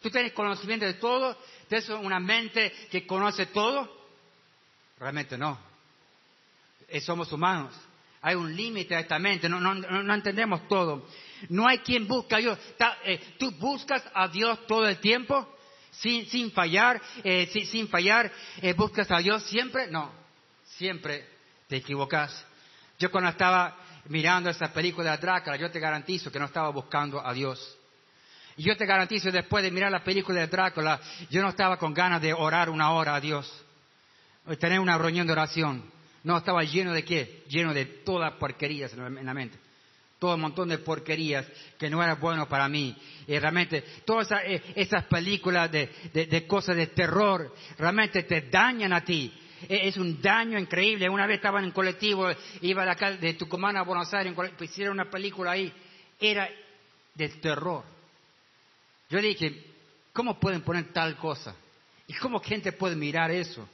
¿Tú 0.00 0.08
tienes 0.08 0.32
conocimiento 0.32 0.86
de 0.86 0.94
todo? 0.94 1.36
¿Tienes 1.68 1.88
una 1.88 2.20
mente 2.20 2.72
que 2.88 3.04
conoce 3.04 3.46
todo? 3.46 3.92
Realmente 4.96 5.36
no. 5.36 5.58
Eh, 6.86 7.00
somos 7.00 7.32
humanos. 7.32 7.74
Hay 8.22 8.36
un 8.36 8.54
límite 8.54 8.94
a 8.94 9.00
esta 9.00 9.18
mente. 9.18 9.48
No, 9.48 9.58
no, 9.58 10.14
entendemos 10.14 10.68
todo. 10.68 11.04
No 11.48 11.66
hay 11.66 11.78
quien 11.78 12.06
busca 12.06 12.36
a 12.36 12.38
Dios. 12.38 12.58
Eh, 13.04 13.34
¿Tú 13.40 13.50
buscas 13.58 14.04
a 14.14 14.28
Dios 14.28 14.68
todo 14.68 14.86
el 14.86 14.98
tiempo? 14.98 15.52
Sin, 15.92 16.26
sin 16.26 16.52
fallar, 16.52 17.00
eh, 17.24 17.48
sin, 17.66 17.88
fallar, 17.88 18.30
eh, 18.60 18.72
buscas 18.72 19.10
a 19.10 19.18
Dios 19.18 19.42
siempre. 19.44 19.90
No, 19.90 20.12
siempre 20.64 21.26
te 21.68 21.76
equivocas. 21.76 22.46
Yo 22.98 23.10
cuando 23.10 23.30
estaba 23.30 23.76
mirando 24.06 24.50
esa 24.50 24.72
película 24.72 25.12
de 25.12 25.18
Drácula, 25.18 25.56
yo 25.56 25.70
te 25.70 25.80
garantizo 25.80 26.30
que 26.30 26.38
no 26.38 26.46
estaba 26.46 26.70
buscando 26.70 27.24
a 27.24 27.32
Dios. 27.32 27.76
Y 28.56 28.64
yo 28.64 28.76
te 28.76 28.84
garantizo, 28.84 29.30
después 29.30 29.62
de 29.62 29.70
mirar 29.70 29.90
la 29.90 30.04
película 30.04 30.40
de 30.40 30.46
Drácula, 30.48 31.00
yo 31.30 31.40
no 31.40 31.48
estaba 31.48 31.78
con 31.78 31.94
ganas 31.94 32.20
de 32.20 32.34
orar 32.34 32.68
una 32.68 32.92
hora 32.92 33.14
a 33.14 33.20
Dios. 33.20 33.50
Tener 34.58 34.80
una 34.80 34.98
reunión 34.98 35.26
de 35.26 35.32
oración. 35.32 35.90
No, 36.24 36.36
estaba 36.36 36.62
lleno 36.64 36.92
de 36.92 37.04
qué? 37.04 37.44
Lleno 37.48 37.72
de 37.72 37.86
todas 37.86 38.32
porquerías 38.34 38.92
en 38.92 39.24
la 39.24 39.34
mente 39.34 39.69
todo 40.20 40.34
un 40.34 40.42
montón 40.42 40.68
de 40.68 40.78
porquerías 40.78 41.46
que 41.78 41.88
no 41.88 42.02
era 42.02 42.14
bueno 42.14 42.46
para 42.46 42.68
mí. 42.68 42.94
Y 43.26 43.38
realmente, 43.38 43.82
todas 44.04 44.30
eh, 44.44 44.62
esas, 44.76 45.04
películas 45.04 45.72
de, 45.72 46.46
cosas 46.46 46.76
de 46.76 46.88
terror, 46.88 47.52
realmente 47.78 48.22
te 48.24 48.42
dañan 48.42 48.92
a 48.92 49.02
ti. 49.02 49.32
E, 49.66 49.88
es 49.88 49.96
un 49.96 50.20
daño 50.20 50.58
increíble. 50.58 51.08
Una 51.08 51.26
vez 51.26 51.36
estaba 51.36 51.58
en 51.58 51.64
un 51.64 51.70
colectivo, 51.70 52.28
iba 52.60 52.84
de 52.84 52.90
acá, 52.90 53.12
de 53.12 53.34
Tucumán 53.34 53.78
a 53.78 53.82
Buenos 53.82 54.12
Aires, 54.12 54.34
hicieron 54.60 54.92
una 54.92 55.10
película 55.10 55.52
ahí. 55.52 55.72
Era 56.20 56.48
de 57.14 57.28
terror. 57.30 57.82
Yo 59.08 59.20
dije, 59.22 59.64
¿cómo 60.12 60.38
pueden 60.38 60.60
poner 60.60 60.92
tal 60.92 61.16
cosa? 61.16 61.56
¿Y 62.06 62.12
cómo 62.14 62.40
gente 62.40 62.72
puede 62.72 62.94
mirar 62.94 63.30
eso? 63.30 63.66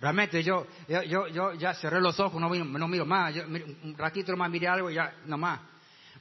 Realmente 0.00 0.42
yo, 0.42 0.66
yo, 0.88 1.28
yo, 1.28 1.52
ya 1.54 1.74
cerré 1.74 2.00
los 2.00 2.18
ojos, 2.18 2.40
no, 2.40 2.48
no 2.48 2.88
miro 2.88 3.04
más, 3.04 3.34
un 3.36 3.94
ratito 3.98 4.34
más 4.34 4.50
miré 4.50 4.66
algo 4.66 4.90
y 4.90 4.94
ya 4.94 5.14
no 5.26 5.36
más. 5.36 5.60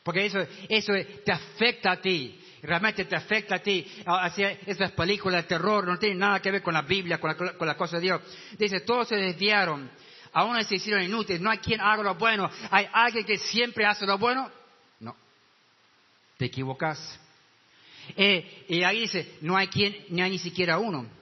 Porque 0.03 0.25
eso, 0.25 0.39
eso 0.67 0.93
te 1.24 1.31
afecta 1.31 1.91
a 1.91 2.01
ti, 2.01 2.39
realmente 2.62 3.05
te 3.05 3.15
afecta 3.15 3.55
a 3.55 3.59
ti. 3.59 3.86
Hacia 4.05 4.51
esas 4.65 4.91
películas 4.91 5.43
de 5.43 5.48
terror 5.48 5.88
no 5.88 5.98
tienen 5.98 6.19
nada 6.19 6.41
que 6.41 6.51
ver 6.51 6.62
con 6.62 6.74
la 6.74 6.81
Biblia, 6.81 7.19
con 7.19 7.29
la, 7.29 7.53
con 7.53 7.67
la 7.67 7.77
cosa 7.77 7.98
de 7.98 8.03
Dios. 8.03 8.21
Dice, 8.57 8.81
todos 8.81 9.07
se 9.07 9.15
desviaron, 9.15 9.89
aún 10.33 10.62
se 10.65 10.75
hicieron 10.75 11.01
inútiles, 11.03 11.41
no 11.41 11.50
hay 11.50 11.59
quien 11.59 11.79
haga 11.79 12.03
lo 12.03 12.15
bueno. 12.15 12.50
¿Hay 12.71 12.88
alguien 12.91 13.25
que 13.25 13.38
siempre 13.38 13.86
hace 13.86 14.05
lo 14.05 14.17
bueno? 14.17 14.51
No, 15.00 15.15
te 16.38 16.45
equivocas. 16.45 17.17
Eh, 18.17 18.65
y 18.67 18.83
ahí 18.83 19.01
dice, 19.01 19.38
no 19.41 19.55
hay 19.55 19.67
quien, 19.67 20.05
ni 20.09 20.21
hay 20.21 20.31
ni 20.31 20.39
siquiera 20.39 20.79
uno. 20.79 21.18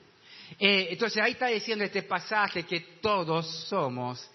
Eh, 0.60 0.88
entonces 0.92 1.22
ahí 1.22 1.34
está 1.34 1.48
diciendo 1.48 1.84
este 1.84 2.02
pasaje 2.02 2.64
que 2.64 2.80
todos 3.02 3.48
somos 3.68 4.28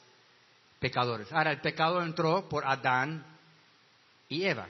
pecadores. 0.79 1.33
Ahora 1.33 1.51
el 1.51 1.61
pecado 1.61 2.01
entró 2.03 2.49
por 2.49 2.65
Adán 2.65 3.25
y 4.29 4.45
Eva. 4.45 4.69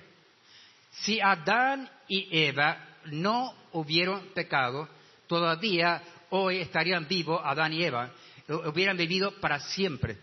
Si 0.90 1.20
Adán 1.20 1.90
y 2.08 2.28
Eva 2.30 2.78
no 3.06 3.54
hubieran 3.72 4.28
pecado, 4.34 4.88
todavía 5.26 6.02
hoy 6.30 6.58
estarían 6.58 7.06
vivos 7.06 7.40
Adán 7.44 7.72
y 7.74 7.84
Eva, 7.84 8.10
hubieran 8.48 8.96
vivido 8.96 9.38
para 9.40 9.60
siempre. 9.60 10.16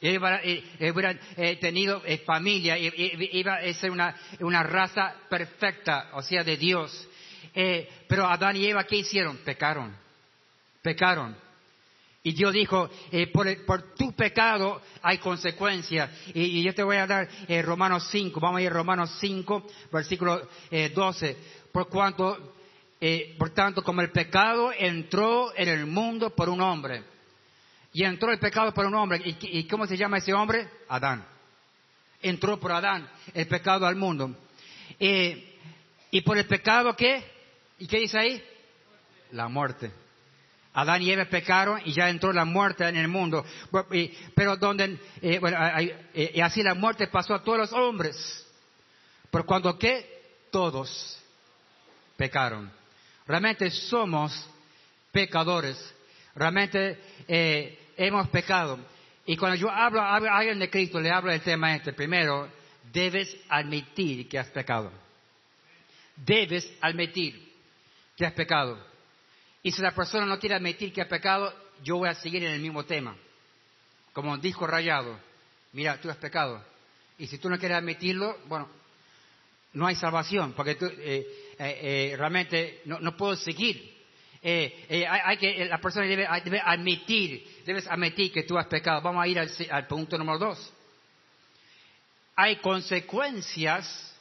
hubieran 0.00 1.20
eh, 1.36 1.56
tenido 1.56 2.00
eh, 2.04 2.18
familia, 2.18 2.78
iba 2.78 3.56
a 3.56 3.72
ser 3.74 3.90
una, 3.90 4.14
una, 4.40 4.62
raza 4.62 5.14
perfecta, 5.28 6.10
o 6.12 6.22
sea, 6.22 6.44
de 6.44 6.56
Dios. 6.56 7.08
pero 8.08 8.26
Adán 8.26 8.56
y 8.56 8.66
Eva, 8.66 8.84
¿qué 8.84 8.96
hicieron? 8.96 9.38
Pecaron 9.38 10.07
pecaron. 10.82 11.36
Y 12.22 12.32
Dios 12.32 12.52
dijo, 12.52 12.90
eh, 13.12 13.28
por, 13.28 13.94
tu 13.94 14.12
pecado 14.12 14.82
hay 15.02 15.18
consecuencias. 15.18 16.10
Y, 16.34 16.62
yo 16.62 16.74
te 16.74 16.82
voy 16.82 16.96
a 16.96 17.06
dar 17.06 17.28
eh, 17.46 17.62
Romanos 17.62 18.08
5, 18.10 18.40
vamos 18.40 18.58
a 18.58 18.62
ir 18.62 18.68
a 18.68 18.74
Romanos 18.74 19.16
5, 19.20 19.66
versículo 19.92 20.48
12. 20.94 21.30
Eh, 21.30 21.36
por 21.72 21.88
cuanto, 21.88 22.54
por 23.38 23.50
tanto, 23.50 23.82
como 23.82 24.00
el 24.02 24.10
pecado 24.10 24.72
entró 24.76 25.56
en 25.56 25.68
el 25.68 25.86
mundo 25.86 26.28
por 26.30 26.48
un 26.48 26.60
hombre. 26.60 27.04
Y 27.92 28.04
entró 28.04 28.32
el 28.32 28.38
pecado 28.38 28.74
por 28.74 28.84
un 28.84 28.94
hombre. 28.94 29.22
¿Y, 29.24 29.64
cómo 29.64 29.86
se 29.86 29.96
llama 29.96 30.18
ese 30.18 30.34
hombre? 30.34 30.68
Adán. 30.88 31.24
Entró 32.20 32.58
por 32.58 32.72
Adán 32.72 33.08
el 33.32 33.46
pecado 33.46 33.86
al 33.86 33.96
mundo. 33.96 34.36
y 34.98 36.20
por 36.22 36.36
el 36.36 36.46
pecado, 36.46 36.96
¿qué? 36.96 37.24
¿Y 37.78 37.86
qué 37.86 38.00
dice 38.00 38.18
ahí? 38.18 38.44
La 39.30 39.48
muerte. 39.48 39.92
Adán 40.80 41.02
y 41.02 41.10
Eva 41.10 41.24
pecaron 41.24 41.80
y 41.84 41.92
ya 41.92 42.08
entró 42.08 42.32
la 42.32 42.44
muerte 42.44 42.86
en 42.86 42.96
el 42.96 43.08
mundo. 43.08 43.44
Pero 44.36 44.56
donde, 44.58 44.96
eh, 45.20 45.40
bueno, 45.40 45.58
eh, 46.14 46.40
así 46.40 46.62
la 46.62 46.74
muerte 46.74 47.08
pasó 47.08 47.34
a 47.34 47.42
todos 47.42 47.58
los 47.58 47.72
hombres. 47.72 48.46
Por 49.28 49.44
cuando 49.44 49.76
que 49.76 50.46
todos 50.52 51.18
pecaron. 52.16 52.70
Realmente 53.26 53.68
somos 53.70 54.48
pecadores. 55.10 55.76
Realmente 56.36 57.00
eh, 57.26 57.76
hemos 57.96 58.28
pecado. 58.28 58.78
Y 59.26 59.36
cuando 59.36 59.56
yo 59.56 59.68
hablo 59.68 60.00
a 60.00 60.14
alguien 60.14 60.60
de 60.60 60.70
Cristo, 60.70 61.00
le 61.00 61.10
hablo 61.10 61.32
del 61.32 61.40
tema 61.40 61.74
este. 61.74 61.92
Primero, 61.92 62.48
debes 62.92 63.36
admitir 63.48 64.28
que 64.28 64.38
has 64.38 64.48
pecado. 64.50 64.92
Debes 66.14 66.72
admitir 66.80 67.52
que 68.16 68.24
has 68.24 68.32
pecado. 68.32 68.87
Y 69.62 69.72
si 69.72 69.82
la 69.82 69.92
persona 69.92 70.26
no 70.26 70.38
quiere 70.38 70.54
admitir 70.54 70.92
que 70.92 71.02
ha 71.02 71.08
pecado, 71.08 71.52
yo 71.82 71.96
voy 71.96 72.08
a 72.08 72.14
seguir 72.14 72.44
en 72.44 72.52
el 72.52 72.60
mismo 72.60 72.84
tema. 72.84 73.16
Como 74.12 74.36
dijo 74.38 74.66
Rayado, 74.66 75.18
mira, 75.72 76.00
tú 76.00 76.10
has 76.10 76.16
pecado. 76.16 76.64
Y 77.18 77.26
si 77.26 77.38
tú 77.38 77.50
no 77.50 77.58
quieres 77.58 77.78
admitirlo, 77.78 78.38
bueno, 78.46 78.68
no 79.72 79.86
hay 79.86 79.94
salvación, 79.96 80.52
porque 80.54 80.76
tú, 80.76 80.86
eh, 80.86 81.54
eh, 81.58 82.12
eh, 82.12 82.14
realmente 82.16 82.82
no, 82.86 83.16
puedo 83.16 83.36
seguir. 83.36 83.96
hay, 84.42 85.36
que, 85.36 85.66
la 85.66 85.80
persona 85.80 86.06
debe, 86.06 86.26
admitir, 86.26 87.62
debes 87.66 87.86
admitir 87.86 88.32
que 88.32 88.44
tú 88.44 88.56
has 88.56 88.66
pecado. 88.66 89.02
Vamos 89.02 89.22
a 89.22 89.28
ir 89.28 89.38
al 89.38 89.86
punto 89.86 90.16
número 90.16 90.38
dos. 90.38 90.72
Hay 92.36 92.56
consecuencias 92.56 94.16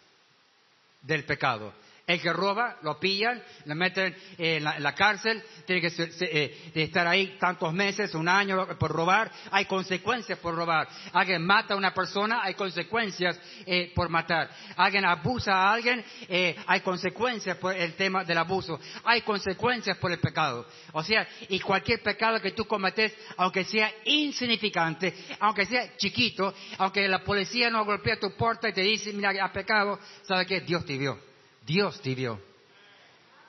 del 1.01 1.24
pecado. 1.24 1.74
El 2.07 2.21
que 2.21 2.31
roba, 2.31 2.77
lo 2.83 2.97
pillan, 2.97 3.43
lo 3.65 3.75
meten 3.75 4.15
en 4.37 4.63
la, 4.63 4.95
cárcel, 4.95 5.43
tiene 5.65 5.81
que 5.81 5.91
eh, 6.21 6.71
estar 6.73 7.05
ahí 7.05 7.35
tantos 7.37 7.73
meses, 7.73 8.15
un 8.15 8.29
año 8.29 8.65
por 8.79 8.91
robar. 8.91 9.29
Hay 9.51 9.65
consecuencias 9.65 10.39
por 10.39 10.55
robar. 10.55 10.87
Alguien 11.11 11.45
mata 11.45 11.73
a 11.73 11.77
una 11.77 11.93
persona, 11.93 12.39
hay 12.41 12.53
consecuencias 12.53 13.37
eh, 13.65 13.91
por 13.93 14.07
matar. 14.07 14.49
Alguien 14.77 15.03
abusa 15.03 15.51
a 15.51 15.73
alguien, 15.73 16.01
eh, 16.29 16.55
hay 16.65 16.79
consecuencias 16.79 17.57
por 17.57 17.75
el 17.75 17.93
tema 17.95 18.23
del 18.23 18.37
abuso. 18.37 18.79
Hay 19.03 19.21
consecuencias 19.23 19.97
por 19.97 20.09
el 20.09 20.19
pecado. 20.19 20.65
O 20.93 21.03
sea, 21.03 21.27
y 21.49 21.59
cualquier 21.59 22.01
pecado 22.01 22.39
que 22.39 22.51
tú 22.51 22.63
cometes, 22.63 23.13
aunque 23.35 23.65
sea 23.65 23.91
insignificante, 24.05 25.13
aunque 25.41 25.65
sea 25.65 25.97
chiquito, 25.97 26.53
aunque 26.77 27.05
la 27.09 27.21
policía 27.21 27.69
no 27.69 27.83
golpea 27.83 28.17
tu 28.17 28.33
puerta 28.37 28.69
y 28.69 28.73
te 28.73 28.79
dice, 28.79 29.11
mira, 29.11 29.33
has 29.43 29.51
pecado, 29.51 29.99
¿sabe 30.23 30.45
qué? 30.45 30.61
Dios 30.61 30.85
te 30.85 30.97
vio. 30.97 31.26
Dios 31.67 32.01
te 32.01 32.15
vio. 32.15 32.41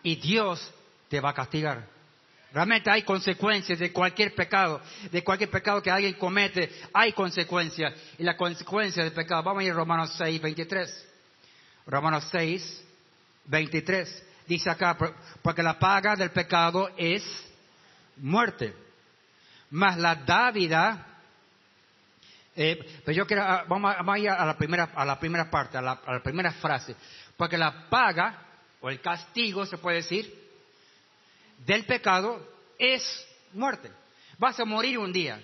Y 0.02 0.16
Dios 0.16 0.72
te 1.08 1.20
va 1.20 1.30
a 1.30 1.34
castigar. 1.34 1.86
Realmente 2.52 2.90
hay 2.90 3.02
consecuencias 3.02 3.78
de 3.78 3.92
cualquier 3.92 4.34
pecado, 4.34 4.80
de 5.10 5.22
cualquier 5.22 5.50
pecado 5.50 5.82
que 5.82 5.90
alguien 5.90 6.14
comete, 6.14 6.70
hay 6.92 7.12
consecuencias. 7.12 7.94
Y 8.18 8.24
la 8.24 8.36
consecuencia 8.36 9.04
del 9.04 9.12
pecado, 9.12 9.42
vamos 9.42 9.60
a 9.60 9.64
ir 9.64 9.70
a 9.70 9.74
Romanos 9.74 10.14
6, 10.16 10.40
23. 10.40 11.08
Romanos 11.86 12.26
6, 12.30 12.84
23. 13.44 14.24
Dice 14.46 14.70
acá, 14.70 14.96
porque 15.42 15.62
la 15.62 15.78
paga 15.78 16.16
del 16.16 16.30
pecado 16.30 16.90
es 16.96 17.22
muerte. 18.16 18.74
Mas 19.70 19.98
la 19.98 20.14
dávida, 20.14 21.06
eh, 22.56 23.00
pues 23.04 23.14
yo 23.14 23.26
quiero, 23.26 23.42
ah, 23.42 23.64
vamos 23.68 23.94
a, 23.94 24.18
ir 24.18 24.30
a 24.30 24.46
la 24.46 24.56
primera, 24.56 24.90
a 24.94 25.04
la 25.04 25.20
primera 25.20 25.50
parte, 25.50 25.76
a 25.76 25.82
la 25.82 26.22
primera 26.22 26.50
frase. 26.52 26.96
Porque 27.38 27.56
la 27.56 27.88
paga, 27.88 28.46
o 28.80 28.90
el 28.90 29.00
castigo, 29.00 29.64
se 29.64 29.78
puede 29.78 29.98
decir, 29.98 30.34
del 31.64 31.86
pecado 31.86 32.44
es 32.78 33.02
muerte. 33.52 33.90
Vas 34.38 34.58
a 34.58 34.64
morir 34.64 34.98
un 34.98 35.12
día. 35.12 35.40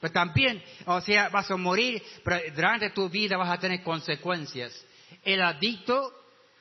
Pero 0.00 0.12
también, 0.12 0.62
o 0.84 1.00
sea, 1.00 1.28
vas 1.28 1.48
a 1.48 1.56
morir, 1.56 2.02
pero 2.24 2.40
durante 2.54 2.90
tu 2.90 3.08
vida 3.08 3.36
vas 3.36 3.48
a 3.48 3.60
tener 3.60 3.82
consecuencias. 3.84 4.84
El 5.24 5.40
adicto 5.40 6.12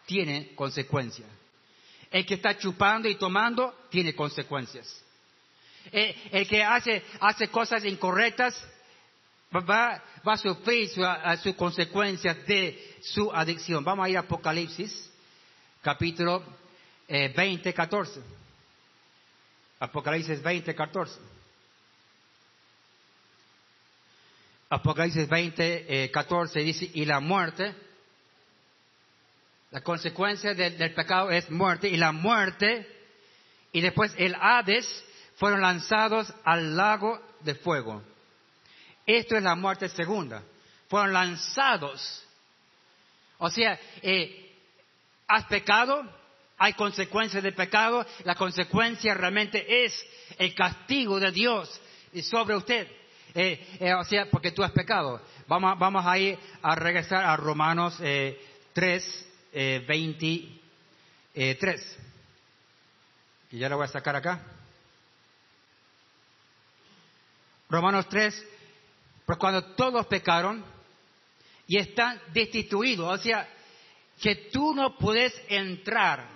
tiene 0.06 0.54
consecuencias. 0.54 1.28
El 2.12 2.24
que 2.26 2.36
está 2.36 2.56
chupando 2.56 3.10
y 3.10 3.16
tomando 3.16 3.88
tiene 3.90 4.14
consecuencias. 4.16 5.04
El, 5.92 6.48
que 6.48 6.64
hace, 6.64 7.04
hace 7.20 7.48
cosas 7.48 7.84
incorrectas 7.86 8.56
va, 9.64 10.02
a 10.24 10.38
sufrir 10.38 10.90
sus 10.90 11.56
consecuencias 11.56 12.46
de 12.48 12.98
su 13.02 13.32
adicción. 13.32 13.84
Vamos 13.84 14.06
a 14.06 14.10
ir 14.10 14.18
a 14.18 14.22
Apocalipsis, 14.22 15.12
capítulo 15.82 16.44
20, 17.08 17.70
eh, 17.70 17.74
14. 17.74 18.22
Apocalipsis 19.80 20.42
20, 20.42 20.74
14. 20.74 21.20
Apocalipsis 24.70 25.30
20, 25.30 26.10
14 26.12 26.60
dice, 26.62 26.90
y 26.94 27.06
la 27.06 27.20
muerte, 27.20 27.76
la 29.72 29.82
consecuencia 29.82 30.54
del, 30.54 30.94
pecado 30.94 31.30
es 31.32 31.50
muerte, 31.52 31.88
y 31.88 31.98
la 31.98 32.12
muerte, 32.12 32.88
y 33.72 33.82
después 33.82 34.14
el 34.18 34.36
Hades, 34.36 35.04
fueron 35.36 35.62
lanzados 35.62 36.34
al 36.44 36.76
lago 36.76 37.22
de 37.42 37.56
fuego. 37.56 38.02
Esto 39.06 39.38
es 39.38 39.44
la 39.44 39.56
muerte 39.56 39.88
segunda. 39.90 40.42
Fueron 40.88 41.14
lanzados. 41.14 42.26
O 43.38 43.50
sea, 43.50 43.80
eh, 44.02 44.54
has 45.28 45.46
pecado, 45.46 46.04
hay 46.58 46.74
consecuencias 46.74 47.44
de 47.44 47.52
pecado, 47.52 48.06
la 48.24 48.36
consecuencia 48.36 49.14
realmente 49.14 49.86
es 49.86 49.94
el 50.38 50.56
castigo 50.56 51.20
de 51.20 51.32
Dios 51.32 51.82
sobre 52.24 52.56
usted. 52.56 52.88
Eh, 53.34 53.78
eh, 53.80 53.94
o 53.94 54.04
sea, 54.06 54.30
porque 54.32 54.52
tú 54.52 54.64
has 54.64 54.72
pecado. 54.72 55.22
Vamos, 55.48 55.78
vamos 55.78 56.06
a 56.06 56.18
ir 56.18 56.40
a 56.62 56.76
regresar 56.76 57.26
a 57.26 57.36
Romanos 57.36 58.00
3, 58.74 59.28
23. 59.88 61.98
Y 63.52 63.60
ya 63.60 63.70
lo 63.70 63.78
voy 63.78 63.86
a 63.86 63.90
sacar 63.90 64.16
acá. 64.16 64.42
Romanos 67.70 68.08
3, 68.10 68.55
pero 69.26 69.40
cuando 69.40 69.64
todos 69.74 70.06
pecaron 70.08 70.64
y 71.68 71.78
están 71.78 72.22
destituidos, 72.34 73.20
o 73.20 73.22
sea, 73.22 73.48
que 74.22 74.36
tú 74.36 74.74
no 74.74 74.98
puedes 74.98 75.34
entrar, 75.48 76.28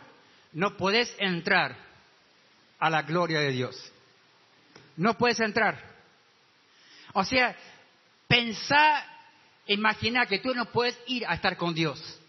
no 0.53 0.75
puedes 0.75 1.15
entrar 1.19 1.77
a 2.79 2.89
la 2.89 3.03
gloria 3.03 3.39
de 3.39 3.51
Dios. 3.51 3.91
No 4.97 5.17
puedes 5.17 5.39
entrar. 5.39 5.81
O 7.13 7.23
sea, 7.23 7.55
pensar, 8.27 9.05
imaginar 9.67 10.27
que 10.27 10.39
tú 10.39 10.53
no 10.53 10.65
puedes 10.65 10.97
ir 11.07 11.25
a 11.27 11.35
estar 11.35 11.57
con 11.57 11.73
Dios. 11.73 12.19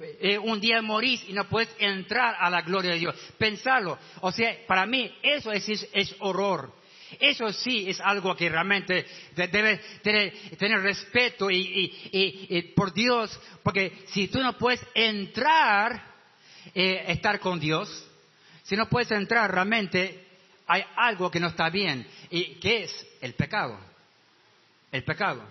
Eh, 0.00 0.38
un 0.38 0.60
día 0.60 0.82
morís 0.82 1.22
y 1.28 1.34
no 1.34 1.48
puedes 1.48 1.74
entrar 1.78 2.34
a 2.38 2.50
la 2.50 2.62
gloria 2.62 2.92
de 2.92 2.98
Dios. 2.98 3.14
Pensarlo. 3.38 3.98
O 4.22 4.32
sea, 4.32 4.56
para 4.66 4.86
mí 4.86 5.14
eso 5.22 5.52
es 5.52 6.16
horror. 6.18 6.79
Eso 7.18 7.52
sí 7.52 7.88
es 7.88 8.00
algo 8.00 8.36
que 8.36 8.48
realmente 8.48 9.06
debe 9.34 9.80
tener, 10.02 10.80
respeto 10.80 11.50
y, 11.50 12.72
por 12.76 12.92
Dios, 12.92 13.38
porque 13.62 14.04
si 14.08 14.28
tú 14.28 14.40
no 14.40 14.56
puedes 14.56 14.80
entrar, 14.94 16.02
eh, 16.74 17.04
estar 17.08 17.40
con 17.40 17.58
Dios, 17.58 18.06
si 18.62 18.76
no 18.76 18.88
puedes 18.88 19.10
entrar 19.10 19.52
realmente, 19.52 20.26
hay 20.66 20.84
algo 20.96 21.30
que 21.30 21.40
no 21.40 21.48
está 21.48 21.68
bien. 21.70 22.06
¿Y 22.30 22.54
qué 22.60 22.84
es? 22.84 23.06
El 23.20 23.34
pecado. 23.34 23.78
El 24.92 25.02
pecado. 25.02 25.42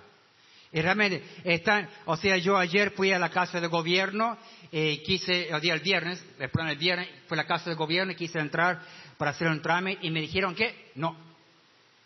Y 0.72 0.82
realmente 0.82 1.24
están, 1.44 1.90
o 2.06 2.16
sea, 2.16 2.38
yo 2.38 2.56
ayer 2.56 2.92
fui 2.92 3.12
a 3.12 3.20
la 3.20 3.30
casa 3.30 3.60
de 3.60 3.68
gobierno, 3.68 4.38
eh, 4.72 5.02
quise, 5.04 5.50
el 5.50 5.60
día 5.60 5.74
el 5.74 5.80
viernes, 5.80 6.24
el 6.38 6.78
viernes, 6.78 7.10
fui 7.28 7.36
a 7.36 7.42
la 7.42 7.48
casa 7.48 7.72
de 7.72 7.76
gobierno 7.76 8.12
y 8.12 8.16
quise 8.16 8.40
entrar 8.40 8.80
para 9.18 9.32
hacer 9.32 9.48
un 9.48 9.62
trámite 9.62 10.06
y 10.06 10.12
me 10.12 10.22
dijeron 10.22 10.54
que 10.54 10.92
no, 10.96 11.18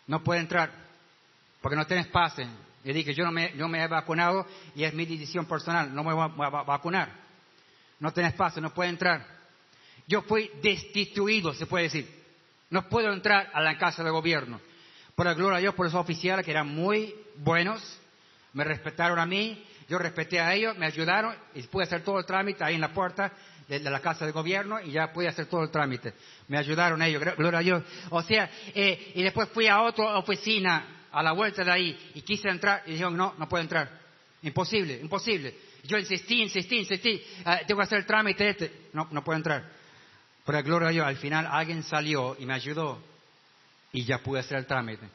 no 0.06 0.22
puede 0.22 0.40
entrar 0.40 0.84
porque 1.64 1.76
no 1.76 1.86
tienes 1.86 2.08
pase. 2.08 2.46
Le 2.84 2.92
dije, 2.92 3.14
yo 3.14 3.24
no 3.24 3.32
me, 3.32 3.50
me 3.54 3.82
he 3.82 3.88
vacunado 3.88 4.46
y 4.74 4.84
es 4.84 4.92
mi 4.92 5.06
decisión 5.06 5.46
personal, 5.46 5.94
no 5.94 6.04
me 6.04 6.12
voy 6.12 6.22
a, 6.44 6.50
vacunar. 6.50 7.08
No 8.00 8.12
tienes 8.12 8.34
pase, 8.34 8.60
no 8.60 8.74
puede 8.74 8.90
entrar. 8.90 9.26
Yo 10.06 10.20
fui 10.20 10.50
destituido, 10.62 11.54
se 11.54 11.64
puede 11.64 11.84
decir. 11.84 12.22
No 12.68 12.86
puedo 12.90 13.10
entrar 13.10 13.50
a 13.54 13.62
la 13.62 13.78
casa 13.78 14.04
de 14.04 14.10
gobierno. 14.10 14.60
Por 15.14 15.24
la 15.24 15.32
gloria 15.32 15.56
a 15.56 15.60
Dios, 15.60 15.74
por 15.74 15.86
esos 15.86 15.98
oficiales 15.98 16.44
que 16.44 16.50
eran 16.50 16.68
muy 16.68 17.14
buenos, 17.36 17.80
me 18.52 18.64
respetaron 18.64 19.18
a 19.18 19.24
mí, 19.24 19.64
yo 19.88 19.96
respeté 19.96 20.38
a 20.38 20.52
ellos, 20.52 20.76
me 20.76 20.84
ayudaron 20.84 21.34
y 21.54 21.62
pude 21.62 21.84
hacer 21.84 22.04
todo 22.04 22.18
el 22.18 22.26
trámite 22.26 22.62
ahí 22.62 22.74
en 22.74 22.82
la 22.82 22.92
puerta 22.92 23.32
de, 23.68 23.80
la 23.80 24.00
casa 24.00 24.26
de 24.26 24.32
gobierno 24.32 24.80
y 24.80 24.92
ya 24.92 25.12
pude 25.12 25.28
hacer 25.28 25.46
todo 25.46 25.62
el 25.62 25.70
trámite. 25.70 26.14
Me 26.48 26.58
ayudaron 26.58 27.00
ellos, 27.02 27.22
gloria 27.36 27.58
a 27.58 27.62
Dios. 27.62 27.82
O 28.10 28.22
sea, 28.22 28.50
eh, 28.74 29.12
y 29.14 29.22
después 29.22 29.48
fui 29.50 29.66
a 29.66 29.82
otra 29.82 30.18
oficina 30.18 31.06
a 31.10 31.22
la 31.22 31.32
vuelta 31.32 31.64
de 31.64 31.70
ahí 31.70 32.10
y 32.14 32.22
quise 32.22 32.48
entrar 32.48 32.82
y 32.86 32.92
dijeron, 32.92 33.16
no, 33.16 33.34
no 33.38 33.48
puedo 33.48 33.62
entrar. 33.62 33.90
Imposible, 34.42 34.98
imposible. 35.00 35.54
Yo 35.84 35.98
insistí, 35.98 36.42
insistí, 36.42 36.78
insistí, 36.78 37.22
eh, 37.46 37.60
tengo 37.66 37.80
que 37.80 37.84
hacer 37.84 37.98
el 37.98 38.06
trámite 38.06 38.48
este. 38.48 38.72
No, 38.92 39.08
no 39.10 39.22
puedo 39.22 39.36
entrar. 39.36 39.70
Pero 40.44 40.62
gloria 40.62 40.88
a 40.88 40.92
Dios, 40.92 41.06
al 41.06 41.16
final 41.16 41.46
alguien 41.50 41.82
salió 41.82 42.36
y 42.38 42.44
me 42.44 42.54
ayudó 42.54 43.02
y 43.92 44.04
ya 44.04 44.18
pude 44.18 44.40
hacer 44.40 44.58
el 44.58 44.66
trámite. 44.66 45.08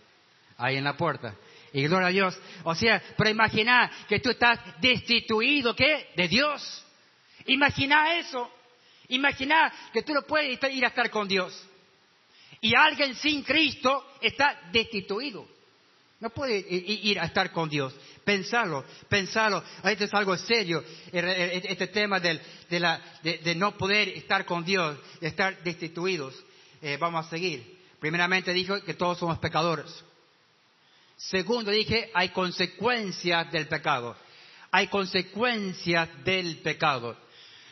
Ahí 0.58 0.78
en 0.78 0.84
la 0.84 0.98
puerta. 0.98 1.36
Y 1.74 1.84
gloria 1.84 2.08
a 2.08 2.12
Dios. 2.12 2.40
O 2.64 2.74
sea, 2.74 3.02
pero 3.16 3.30
imagina 3.30 3.92
que 4.08 4.20
tú 4.20 4.32
estás 4.32 4.60
destituido, 4.82 5.76
¿qué? 5.76 6.10
De 6.16 6.28
Dios. 6.28 6.86
Imagina 7.50 8.16
eso. 8.18 8.50
Imagina 9.10 9.72
que 9.92 10.04
tú 10.04 10.14
no 10.14 10.22
puedes 10.22 10.60
ir 10.72 10.86
a 10.86 10.90
estar 10.90 11.10
con 11.10 11.28
Dios. 11.28 11.68
Y 12.62 12.76
alguien 12.76 13.16
sin 13.16 13.44
Cristo 13.44 14.06
está 14.22 14.70
destituido. 14.72 15.48
No 16.20 16.30
puede 16.30 16.60
ir 16.70 17.20
a 17.20 17.26
estar 17.26 17.52
con 17.52 17.70
Dios. 17.70 17.96
Pensarlo, 18.26 18.86
pensarlo. 19.08 19.64
Esto 19.84 20.04
es 20.04 20.14
algo 20.14 20.36
serio. 20.38 20.84
Este 21.12 21.88
tema 21.88 22.20
de, 22.20 23.56
no 23.56 23.78
poder 23.78 24.10
estar 24.10 24.46
con 24.46 24.64
Dios, 24.64 24.98
de 25.20 25.28
estar 25.28 25.64
destituidos. 25.64 26.36
Eh, 26.82 26.98
vamos 27.00 27.26
a 27.26 27.30
seguir. 27.30 27.80
Primeramente 28.00 28.54
dijo 28.54 28.82
que 28.84 28.94
todos 28.94 29.18
somos 29.18 29.40
pecadores. 29.40 29.88
Segundo 31.16 31.72
dije, 31.72 32.12
hay 32.14 32.30
consecuencias 32.30 33.52
del 33.52 33.68
pecado. 33.68 34.16
Hay 34.72 34.88
consecuencias 34.88 36.10
del 36.24 36.58
pecado. 36.58 37.18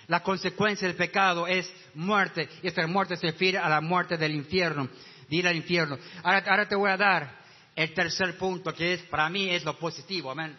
La 0.08 0.24
consecuencia 0.24 0.88
del 0.88 0.96
pecado 0.96 1.48
es 1.48 1.72
muerte. 1.94 2.48
Y 2.64 2.68
esta 2.68 2.86
muerte 2.88 3.18
se 3.18 3.28
refiere 3.28 3.58
a 3.58 3.68
la 3.68 3.82
muerte 3.82 4.18
del 4.18 4.34
infierno, 4.34 4.88
de 5.30 5.36
ir 5.36 5.48
al 5.48 5.56
infierno. 5.56 5.98
Ahora, 6.24 6.68
te 6.68 6.76
voy 6.76 6.90
a 6.90 6.98
dar 6.98 7.38
el 7.76 7.94
tercer 7.94 8.38
punto, 8.38 8.74
que 8.74 8.94
es 8.94 9.02
para 9.04 9.30
mí 9.30 9.50
es 9.50 9.66
lo 9.66 9.78
positivo. 9.78 10.32
Amén. 10.32 10.56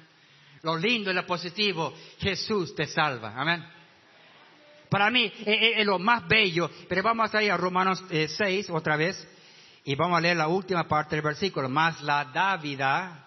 Lo 0.62 0.76
lindo 0.76 1.10
y 1.10 1.14
lo 1.14 1.24
positivo, 1.24 1.94
Jesús 2.18 2.74
te 2.74 2.86
salva. 2.86 3.32
Amén. 3.36 3.64
para 4.90 5.10
mí 5.10 5.32
es, 5.46 5.86
lo 5.86 5.98
más 5.98 6.26
bello. 6.28 6.70
Pero 6.88 7.02
vamos 7.02 7.34
a 7.34 7.42
ir 7.42 7.50
a 7.50 7.56
Romanos 7.56 8.04
6 8.10 8.40
eh, 8.40 8.72
otra 8.72 8.96
vez 8.96 9.26
y 9.84 9.94
vamos 9.94 10.18
a 10.18 10.20
leer 10.20 10.36
la 10.36 10.48
última 10.48 10.86
parte 10.86 11.16
del 11.16 11.24
versículo. 11.24 11.70
Más 11.70 12.02
la 12.02 12.26
dávida, 12.26 13.26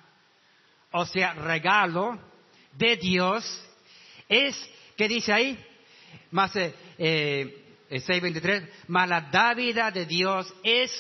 o 0.91 1.05
sea, 1.05 1.34
regalo 1.34 2.19
de 2.73 2.95
Dios, 2.97 3.43
es, 4.29 4.69
¿qué 4.95 5.07
dice 5.07 5.34
ahí? 5.34 5.65
Más 6.32 6.56
eh, 6.56 6.74
eh 6.98 7.58
6.23, 7.89 8.70
más 8.88 9.10
la 9.10 9.22
dávida 9.22 9.91
de 9.91 10.06
Dios 10.06 10.54
es 10.63 10.91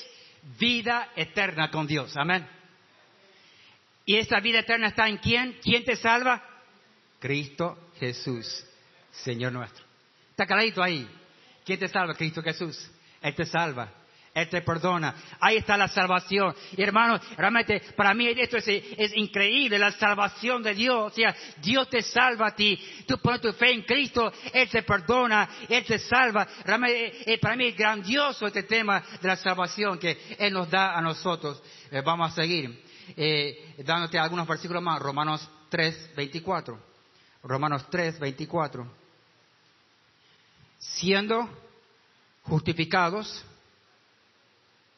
vida 0.59 1.09
eterna 1.15 1.71
con 1.71 1.87
Dios. 1.87 2.15
Amén. 2.17 2.47
¿Y 4.05 4.17
esa 4.17 4.39
vida 4.39 4.59
eterna 4.59 4.87
está 4.87 5.07
en 5.07 5.17
quién? 5.17 5.57
¿Quién 5.63 5.85
te 5.85 5.95
salva? 5.95 6.43
Cristo 7.19 7.91
Jesús, 7.99 8.65
Señor 9.11 9.53
nuestro. 9.53 9.85
Está 10.31 10.45
clarito 10.45 10.81
ahí. 10.83 11.07
¿Quién 11.63 11.79
te 11.79 11.87
salva? 11.87 12.15
Cristo 12.15 12.41
Jesús. 12.41 12.91
Él 13.21 13.35
te 13.35 13.45
salva. 13.45 13.89
Él 14.33 14.47
te 14.47 14.61
perdona. 14.61 15.13
Ahí 15.41 15.57
está 15.57 15.75
la 15.75 15.89
salvación. 15.89 16.55
Y 16.77 16.81
hermanos, 16.81 17.21
realmente 17.35 17.81
para 17.97 18.13
mí 18.13 18.27
esto 18.29 18.57
es, 18.57 19.15
increíble, 19.15 19.77
la 19.77 19.91
salvación 19.91 20.63
de 20.63 20.73
Dios. 20.73 21.11
O 21.11 21.15
sea, 21.15 21.35
Dios 21.57 21.89
te 21.89 22.01
salva 22.01 22.47
a 22.47 22.55
ti. 22.55 22.79
Tú 23.05 23.17
pones 23.17 23.41
tu 23.41 23.51
fe 23.51 23.73
en 23.73 23.81
Cristo, 23.81 24.31
Él 24.53 24.69
te 24.69 24.83
perdona, 24.83 25.49
Él 25.67 25.83
te 25.83 25.99
salva. 25.99 26.47
Realmente, 26.63 27.33
eh, 27.33 27.39
para 27.39 27.57
mí 27.57 27.67
es 27.67 27.75
grandioso 27.75 28.47
este 28.47 28.63
tema 28.63 29.03
de 29.21 29.27
la 29.27 29.35
salvación 29.35 29.99
que 29.99 30.17
Él 30.39 30.53
nos 30.53 30.69
da 30.69 30.97
a 30.97 31.01
nosotros. 31.01 31.61
Eh, 31.91 32.01
vamos 32.01 32.31
a 32.31 32.35
seguir 32.35 32.83
eh, 33.17 33.75
dándote 33.79 34.17
algunos 34.17 34.47
versículos 34.47 34.81
más. 34.81 35.01
Romanos 35.01 35.47
3, 35.69 36.15
24. 36.15 36.79
Romanos 37.43 37.85
3, 37.89 38.17
24. 38.17 38.87
Siendo 40.77 41.49
justificados 42.43 43.45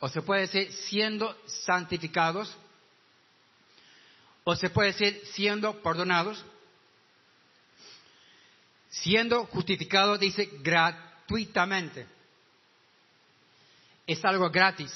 o 0.03 0.09
se 0.09 0.21
puede 0.21 0.41
decir 0.41 0.69
siendo 0.73 1.33
santificados, 1.45 2.53
o 4.43 4.53
se 4.53 4.69
puede 4.69 4.91
decir 4.91 5.21
siendo 5.27 5.81
perdonados, 5.81 6.43
siendo 8.89 9.45
justificados, 9.45 10.19
dice 10.19 10.49
gratuitamente. 10.61 12.05
Es 14.05 14.25
algo 14.25 14.49
gratis. 14.49 14.91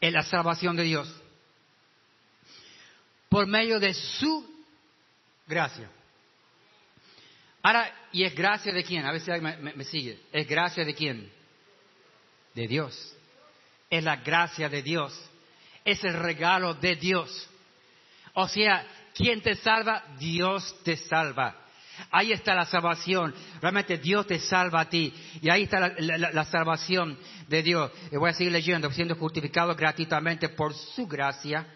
Es 0.00 0.12
la 0.12 0.24
salvación 0.24 0.74
de 0.74 0.82
Dios. 0.82 1.14
Por 3.28 3.46
medio 3.46 3.78
de 3.78 3.94
su 3.94 4.52
gracia. 5.46 5.88
Ahora, 7.62 8.08
¿y 8.10 8.24
es 8.24 8.34
gracia 8.34 8.72
de 8.72 8.82
quién? 8.82 9.06
A 9.06 9.12
ver 9.12 9.20
si 9.20 9.30
me, 9.30 9.56
me 9.58 9.84
sigue. 9.84 10.20
¿Es 10.32 10.48
gracia 10.48 10.84
de 10.84 10.92
quién? 10.92 11.39
De 12.54 12.68
Dios. 12.68 13.16
Es 13.88 14.04
la 14.04 14.16
gracia 14.16 14.68
de 14.68 14.82
Dios. 14.82 15.18
Es 15.84 16.04
el 16.04 16.14
regalo 16.14 16.74
de 16.74 16.96
Dios. 16.96 17.48
O 18.34 18.48
sea, 18.48 18.86
¿quién 19.14 19.40
te 19.40 19.54
salva? 19.56 20.04
Dios 20.18 20.76
te 20.84 20.96
salva. 20.96 21.56
Ahí 22.10 22.32
está 22.32 22.54
la 22.54 22.64
salvación. 22.64 23.34
Realmente 23.60 23.98
Dios 23.98 24.26
te 24.26 24.38
salva 24.38 24.82
a 24.82 24.88
ti. 24.88 25.12
Y 25.42 25.50
ahí 25.50 25.64
está 25.64 25.92
la, 25.98 26.44
salvación 26.44 27.18
de 27.48 27.62
Dios. 27.62 27.90
Y 28.10 28.16
voy 28.16 28.30
a 28.30 28.34
seguir 28.34 28.52
leyendo. 28.52 28.90
Siendo 28.90 29.16
justificado 29.16 29.74
gratuitamente 29.74 30.48
por 30.48 30.74
su 30.74 31.06
gracia. 31.06 31.66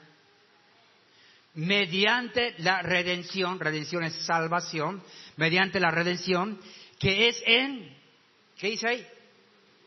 Mediante 1.55 2.55
la 2.59 2.83
redención. 2.83 3.59
Redención 3.61 4.05
es 4.05 4.15
salvación. 4.25 5.03
Mediante 5.37 5.81
la 5.81 5.91
redención. 5.91 6.59
Que 6.99 7.29
es 7.29 7.43
en. 7.47 7.95
¿Qué 8.57 8.69
dice 8.69 8.89
ahí? 8.89 9.07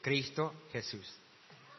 Cristo 0.02 0.54
Jesús. 0.72 1.08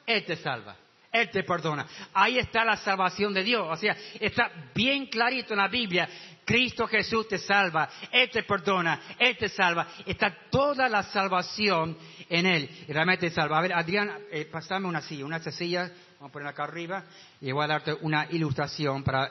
Él 0.06 0.24
te 0.24 0.36
salva. 0.36 0.76
Él 1.10 1.30
te 1.30 1.42
perdona. 1.42 1.86
Ahí 2.12 2.38
está 2.38 2.64
la 2.64 2.76
salvación 2.76 3.32
de 3.32 3.42
Dios. 3.42 3.66
O 3.68 3.76
sea, 3.76 3.96
está 4.20 4.50
bien 4.74 5.06
clarito 5.06 5.54
en 5.54 5.58
la 5.58 5.68
Biblia. 5.68 6.08
Cristo 6.44 6.86
Jesús 6.86 7.28
te 7.28 7.38
salva. 7.38 7.88
Él 8.12 8.28
te 8.30 8.42
perdona. 8.42 9.00
Él 9.18 9.36
te 9.36 9.48
salva. 9.48 9.88
Está 10.04 10.34
toda 10.50 10.88
la 10.88 11.02
salvación 11.04 11.96
en 12.28 12.46
Él. 12.46 12.84
Y 12.86 12.92
realmente 12.92 13.28
te 13.28 13.34
salva. 13.34 13.58
A 13.58 13.62
ver, 13.62 13.72
Adrián, 13.72 14.18
eh, 14.30 14.44
pasame 14.46 14.86
una 14.86 15.00
silla. 15.00 15.24
Una 15.24 15.40
silla. 15.40 15.90
Vamos 16.18 16.30
a 16.30 16.32
ponerla 16.32 16.50
acá 16.50 16.64
arriba. 16.64 17.04
Y 17.40 17.52
voy 17.52 17.64
a 17.64 17.68
darte 17.68 17.94
una 17.94 18.26
ilustración 18.30 19.02
para, 19.02 19.30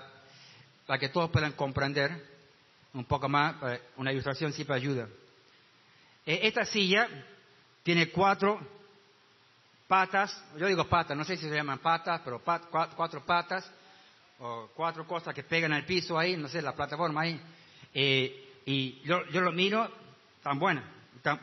para 0.86 1.00
que 1.00 1.10
todos 1.10 1.30
puedan 1.30 1.52
comprender 1.52 2.12
un 2.94 3.06
poco 3.06 3.30
más. 3.30 3.56
Eh, 3.64 3.82
una 3.98 4.12
ilustración 4.12 4.52
siempre 4.52 4.76
ayuda. 4.76 5.08
Eh, 6.26 6.40
esta 6.44 6.66
silla 6.66 7.08
tiene 7.84 8.10
cuatro 8.10 8.77
patas, 9.88 10.44
yo 10.58 10.68
digo 10.68 10.88
patas, 10.88 11.16
no 11.16 11.24
sé 11.24 11.38
si 11.38 11.48
se 11.48 11.56
llaman 11.56 11.80
patas, 11.80 12.22
pero 12.24 12.42
cuatro 12.44 13.26
patas, 13.26 13.72
o 14.40 14.70
cuatro 14.76 15.08
cosas 15.08 15.34
que 15.34 15.44
pegan 15.44 15.74
al 15.74 15.86
piso 15.86 16.18
ahí, 16.18 16.36
no 16.36 16.48
sé, 16.48 16.62
la 16.62 16.76
plataforma 16.76 17.22
ahí. 17.22 17.40
Eh, 17.94 18.62
y 18.66 19.00
yo, 19.02 19.24
lo 19.24 19.52
miro 19.52 19.90
tan 20.44 20.60
buena, 20.60 20.84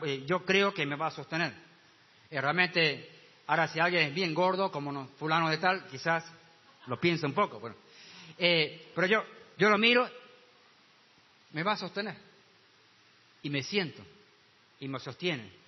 eh, 0.03 0.23
yo 0.25 0.45
creo 0.45 0.73
que 0.73 0.85
me 0.85 0.95
va 0.95 1.07
a 1.07 1.11
sostener. 1.11 1.53
Y 2.29 2.37
realmente, 2.39 3.09
ahora 3.47 3.67
si 3.67 3.79
alguien 3.79 4.09
es 4.09 4.13
bien 4.13 4.33
gordo, 4.33 4.71
como 4.71 4.91
no, 4.91 5.07
fulano 5.17 5.49
de 5.49 5.57
tal, 5.57 5.85
quizás 5.87 6.23
lo 6.87 6.99
piense 6.99 7.25
un 7.25 7.33
poco. 7.33 7.59
Bueno. 7.59 7.75
Eh, 8.37 8.91
pero 8.93 9.07
yo, 9.07 9.23
yo 9.57 9.69
lo 9.69 9.77
miro, 9.77 10.09
me 11.51 11.63
va 11.63 11.73
a 11.73 11.77
sostener. 11.77 12.15
Y 13.41 13.49
me 13.49 13.63
siento, 13.63 14.03
y 14.79 14.87
me 14.87 14.99
sostiene. 14.99 15.64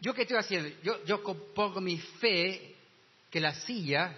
¿Yo 0.00 0.12
qué 0.14 0.22
estoy 0.22 0.36
haciendo? 0.36 0.70
Yo, 1.04 1.22
pongo 1.54 1.80
mi 1.80 1.98
fe 1.98 2.76
que 3.30 3.40
la 3.40 3.54
silla 3.54 4.16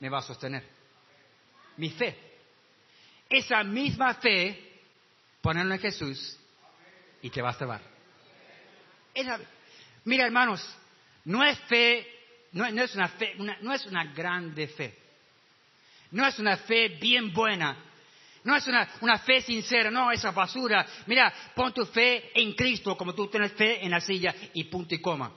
me 0.00 0.08
va 0.08 0.18
a 0.18 0.22
sostener. 0.22 0.64
Mi 1.76 1.90
fe. 1.90 2.16
Esa 3.28 3.62
misma 3.64 4.14
fe, 4.14 4.80
ponerlo 5.40 5.74
en 5.74 5.80
Jesús 5.80 6.38
y 7.22 7.30
te 7.30 7.42
va 7.42 7.50
a 7.50 7.54
salvar. 7.54 7.82
mira, 10.04 10.26
hermanos, 10.26 10.64
no 11.24 11.44
es 11.44 11.58
fe, 11.60 12.06
no, 12.52 12.64
es 12.66 12.94
una 12.94 13.08
fe, 13.08 13.34
no 13.36 13.72
es 13.72 13.86
una 13.86 14.04
grande 14.12 14.68
fe. 14.68 15.06
No 16.10 16.26
es 16.26 16.38
una 16.38 16.56
fe 16.56 16.88
bien 16.88 17.32
buena. 17.32 17.76
No 18.46 18.54
es 18.54 18.64
una, 18.68 18.88
una, 19.00 19.18
fe 19.18 19.42
sincera, 19.42 19.90
no, 19.90 20.12
esa 20.12 20.30
basura. 20.30 20.86
Mira, 21.06 21.34
pon 21.52 21.74
tu 21.74 21.84
fe 21.84 22.30
en 22.32 22.54
Cristo 22.54 22.96
como 22.96 23.12
tú 23.12 23.26
tienes 23.26 23.52
fe 23.54 23.84
en 23.84 23.90
la 23.90 24.00
silla 24.00 24.32
y 24.54 24.62
punto 24.64 24.94
y 24.94 25.00
coma. 25.00 25.32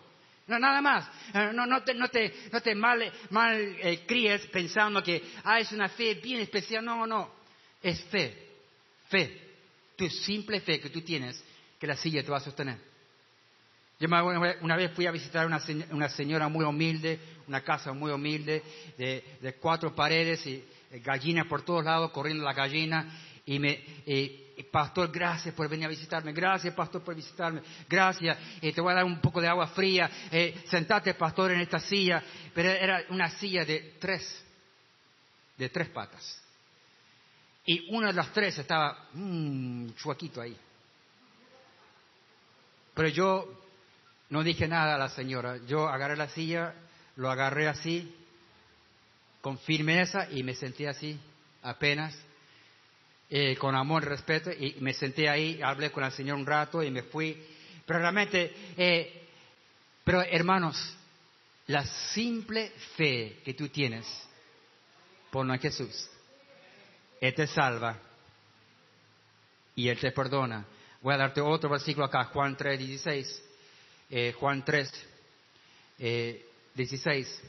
No, 0.45 0.60
nada 0.60 0.80
más. 0.80 1.10
Eh, 1.34 1.50
no, 1.52 1.65
no 1.65 1.82
te, 1.82 1.95
no 1.95 2.08
te, 2.10 2.32
no 2.52 2.62
te 2.62 2.76
mal, 2.76 3.12
mal 3.32 3.56
eh, 3.82 4.06
críes 4.06 4.45
pensando 4.48 5.02
que 5.02 5.24
ah, 5.43 5.60
es 5.60 5.72
una 5.72 5.89
fe 5.89 6.13
bien 6.22 6.41
especial. 6.41 6.86
No, 6.86 7.08
no. 7.08 7.34
Es 7.82 8.00
fe. 8.06 8.48
Fe. 9.10 9.56
Tu 9.95 10.08
simple 10.08 10.62
fe 10.62 10.80
que 10.80 10.91
tú 10.91 11.02
tienes 11.02 11.43
que 11.80 11.88
la 11.88 11.95
silla 11.95 12.22
te 12.22 12.30
va 12.30 12.38
a 12.38 12.41
sostener. 12.41 12.78
Yo 14.00 14.08
una 14.62 14.76
vez 14.76 14.91
fui 14.93 15.08
a 15.08 15.12
visitar 15.12 15.48
una, 15.48 15.60
una 15.89 16.10
señora 16.10 16.48
muy 16.48 16.63
humilde, 16.63 17.19
una 17.48 17.62
casa 17.62 17.91
muy 17.91 18.12
humilde, 18.12 18.62
de, 19.00 19.24
de 19.41 19.54
cuatro 19.56 19.95
paredes 19.95 20.45
y 20.45 20.63
gallinas 20.91 21.47
por 21.47 21.63
todos 21.63 21.84
lados, 21.84 22.12
corriendo 22.12 22.43
la 22.43 22.54
gallina, 22.54 23.12
y 23.45 23.60
me, 23.60 23.84
pastor, 24.71 25.12
gracias 25.12 25.56
por 25.56 25.67
venir 25.69 25.86
a 25.86 25.89
visitarme, 25.89 26.34
gracias, 26.34 26.73
pastor, 26.73 27.04
por 27.04 27.15
visitarme, 27.15 27.62
gracias, 27.88 28.38
te 28.60 28.82
voy 28.82 28.91
a 28.91 28.95
dar 28.95 29.06
un 29.06 29.19
poco 29.19 29.41
de 29.41 29.47
agua 29.47 29.67
fría, 29.67 30.10
eh, 30.32 30.63
sentate, 30.67 31.13
pastor, 31.13 31.52
en 31.52 31.62
esta 31.62 31.80
silla, 31.80 32.23
pero 32.54 32.69
era 32.69 33.04
una 33.10 33.30
silla 33.32 33.65
de 33.65 33.95
tres, 33.99 34.45
de 35.58 35.69
tres 35.69 35.89
patas. 35.89 36.43
Y 37.65 37.93
una 37.93 38.08
de 38.08 38.13
las 38.13 38.34
tres 38.34 38.58
estaba, 38.58 39.10
mmm, 39.13 39.89
chuaquito 39.91 40.41
ahí. 40.41 40.58
Pero 42.93 43.08
yo 43.10 43.62
no 44.30 44.43
dije 44.43 44.67
nada 44.67 44.95
a 44.95 44.97
la 44.97 45.10
señora, 45.10 45.58
yo 45.67 45.88
agarré 45.88 46.15
la 46.15 46.30
silla, 46.30 46.73
lo 47.15 47.30
agarré 47.30 47.67
así, 47.67 48.15
con 49.41 49.58
firmeza 49.60 50.28
y 50.32 50.43
me 50.43 50.56
senté 50.56 50.88
así, 50.88 51.17
apenas, 51.62 52.15
eh, 53.30 53.56
con 53.58 53.75
amor 53.75 54.04
y 54.04 54.08
respeto, 54.08 54.52
y 54.52 54.78
me 54.80 54.93
senté 54.93 55.30
ahí, 55.30 55.62
hablé 55.62 55.91
con 55.91 56.04
el 56.04 56.12
Señor 56.12 56.38
un 56.38 56.45
rato 56.45 56.84
y 56.84 56.91
me 56.91 57.04
fui. 57.04 57.38
Pero 57.86 57.99
realmente, 57.99 58.54
eh, 58.75 59.28
pero 60.04 60.21
hermanos, 60.21 60.97
la 61.67 61.86
simple 62.13 62.71
fe 62.97 63.38
que 63.45 63.54
tú 63.54 63.69
tienes, 63.69 64.06
por 65.30 65.47
en 65.47 65.60
Jesús, 65.60 66.10
Él 67.21 67.36
te 67.36 67.45
salva 67.47 67.97
y 69.75 69.88
Él 69.88 69.99
te 69.99 70.12
perdona. 70.12 70.65
Voy 71.02 71.13
a 71.13 71.17
darte 71.17 71.39
otro 71.39 71.69
versículo 71.69 72.08
acá, 72.08 72.25
Juan 72.25 72.58
3, 72.58 72.80
16. 72.80 73.43
Eh, 74.10 74.34
Juan 74.38 74.65
3, 74.65 74.91
16. 76.73 77.41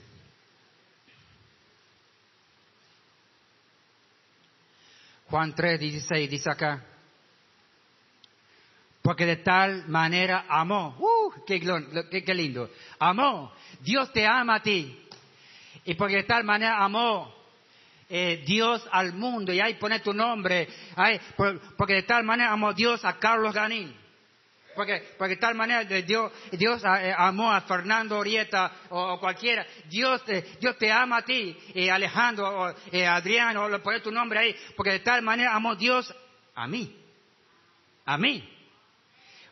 Juan 5.30 5.54
3, 5.54 5.78
16 5.78 6.28
dice 6.28 6.50
acá, 6.50 6.84
Porque 9.00 9.24
de 9.24 9.36
tal 9.36 9.86
manera 9.88 10.44
amó. 10.48 10.96
¡Uh! 10.98 11.44
Qué, 11.46 11.60
qué, 12.10 12.24
qué 12.24 12.34
lindo! 12.34 12.68
Amó. 12.98 13.52
Dios 13.80 14.12
te 14.12 14.26
ama 14.26 14.56
a 14.56 14.62
ti. 14.62 15.06
Y 15.84 15.94
porque 15.94 16.16
de 16.16 16.24
tal 16.24 16.44
manera 16.44 16.84
amó 16.84 17.32
eh, 18.08 18.42
Dios 18.44 18.86
al 18.90 19.14
mundo. 19.14 19.52
Y 19.52 19.60
ahí 19.60 19.74
pone 19.74 20.00
tu 20.00 20.12
nombre. 20.12 20.68
porque 21.78 21.94
de 21.94 22.02
tal 22.02 22.24
manera 22.24 22.50
amó 22.50 22.74
Dios 22.74 23.04
a 23.04 23.18
Carlos 23.18 23.54
Ganín. 23.54 23.96
Porque, 24.74 25.14
porque 25.18 25.34
de 25.34 25.40
tal 25.40 25.54
manera 25.54 25.84
Dios, 25.84 26.32
Dios 26.52 26.82
eh, 26.84 27.14
amó 27.16 27.50
a 27.50 27.62
Fernando 27.62 28.18
Orieta 28.18 28.72
o, 28.90 29.18
cualquiera. 29.18 29.66
Dios, 29.88 30.22
Dios 30.60 30.76
te 30.78 30.90
ama 30.90 31.18
a 31.18 31.24
ti, 31.24 31.56
eh, 31.74 31.90
Alejandro, 31.90 32.48
o 32.48 32.74
eh, 32.92 33.06
Adrián, 33.06 33.56
o 33.56 33.82
pone 33.82 34.00
tu 34.00 34.10
nombre 34.10 34.38
ahí. 34.38 34.56
Porque 34.76 34.92
de 34.92 35.00
tal 35.00 35.22
manera 35.22 35.54
amó 35.54 35.74
Dios 35.74 36.14
a 36.54 36.66
mí. 36.66 36.96
A 38.04 38.16
mí. 38.16 38.48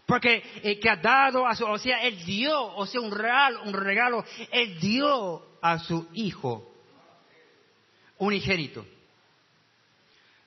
Porque 0.08 0.42
eh, 0.62 0.80
que 0.80 0.88
ha 0.88 0.96
dado 0.96 1.46
a 1.46 1.54
su, 1.54 1.66
o 1.66 1.78
sea, 1.78 2.02
Él 2.02 2.24
dio, 2.24 2.58
o 2.76 2.86
sea, 2.86 2.98
un 3.00 3.10
regalo, 3.10 3.62
un 3.64 3.74
regalo, 3.74 4.24
Él 4.50 4.80
dio 4.80 5.58
a 5.60 5.78
su 5.80 6.08
Hijo 6.14 6.74
unigénito. 8.16 8.86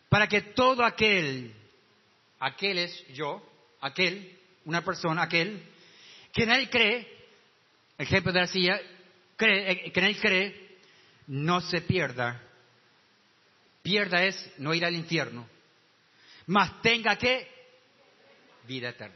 Para 0.10 0.27
que 0.27 0.41
todo 0.41 0.84
aquel, 0.84 1.53
aquel 2.39 2.79
es 2.79 3.07
yo, 3.13 3.41
aquel, 3.81 4.40
una 4.65 4.84
persona, 4.84 5.24
aquel, 5.24 5.63
que 6.32 6.43
en 6.43 6.52
Él 6.52 6.69
cree, 6.69 7.08
el 7.97 8.06
ejemplo 8.06 8.32
de 8.32 8.39
la 8.39 8.47
silla, 8.47 8.80
cree, 9.36 9.71
eh, 9.71 9.91
que 9.91 10.00
en 10.00 10.06
Él 10.06 10.19
cree, 10.19 10.78
no 11.28 11.62
se 11.62 11.82
pierda. 11.82 12.41
Pierda 13.82 14.24
es 14.24 14.54
no 14.58 14.74
ir 14.74 14.86
al 14.86 14.95
infierno, 14.95 15.47
mas 16.45 16.82
tenga 16.82 17.15
que 17.15 17.47
vida 18.67 18.89
eterna. 18.89 19.15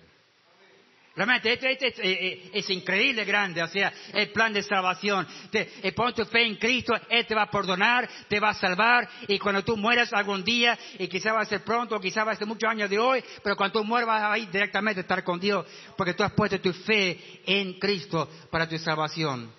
Realmente, 1.16 1.54
esto, 1.54 1.68
es, 1.68 1.82
eh, 1.82 2.02
eh, 2.04 2.50
es, 2.54 2.70
increíble, 2.70 3.24
grande, 3.24 3.64
o 3.64 3.68
sea, 3.68 3.94
el 4.14 4.32
plan 4.32 4.52
de 4.52 4.62
salvación. 4.62 5.26
Te, 5.50 5.72
eh, 5.82 5.94
pon 5.94 6.14
tu 6.14 6.26
fe 6.26 6.46
en 6.46 6.58
Cristo, 6.58 6.94
Él 7.10 7.26
te 7.26 7.34
va 7.34 7.44
a 7.44 7.50
perdonar, 7.50 8.10
te 8.28 8.38
va 8.38 8.50
a 8.50 8.54
salvar, 8.54 9.08
y 9.26 9.40
cuando 9.40 9.64
tú 9.64 9.78
mueras 9.78 10.12
algún 10.12 10.44
día, 10.44 10.78
y 11.00 11.08
quizá 11.08 11.32
va 11.32 11.42
a 11.42 11.46
ser 11.46 11.64
pronto, 11.64 12.02
quizá 12.02 12.26
va 12.26 12.34
a 12.34 12.36
ser 12.36 12.46
muchos 12.46 12.70
años 12.70 12.90
de 12.90 13.00
hoy, 13.00 13.24
pero 13.42 13.56
cuando 13.56 13.80
tú 13.80 13.86
mueras 13.86 14.08
vas 14.08 14.24
a 14.24 14.38
ir 14.38 14.52
directamente 14.52 15.00
a 15.00 15.04
estar 15.04 15.24
con 15.24 15.40
Dios, 15.40 15.66
porque 15.96 16.14
tú 16.14 16.24
has 16.24 16.34
puesto 16.34 16.60
tu 16.60 16.74
fe 16.74 17.42
en 17.46 17.80
Cristo 17.80 18.30
para 18.52 18.68
tu 18.68 18.78
salvación. 18.78 19.54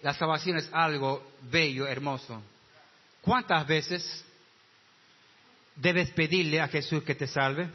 la 0.00 0.14
salvación 0.14 0.56
es 0.56 0.70
algo 0.72 1.30
bello, 1.42 1.86
hermoso. 1.86 2.42
¿Cuántas 3.20 3.66
veces 3.66 4.24
debes 5.76 6.10
pedirle 6.12 6.58
a 6.62 6.68
Jesús 6.68 7.02
que 7.02 7.14
te 7.14 7.26
salve? 7.26 7.68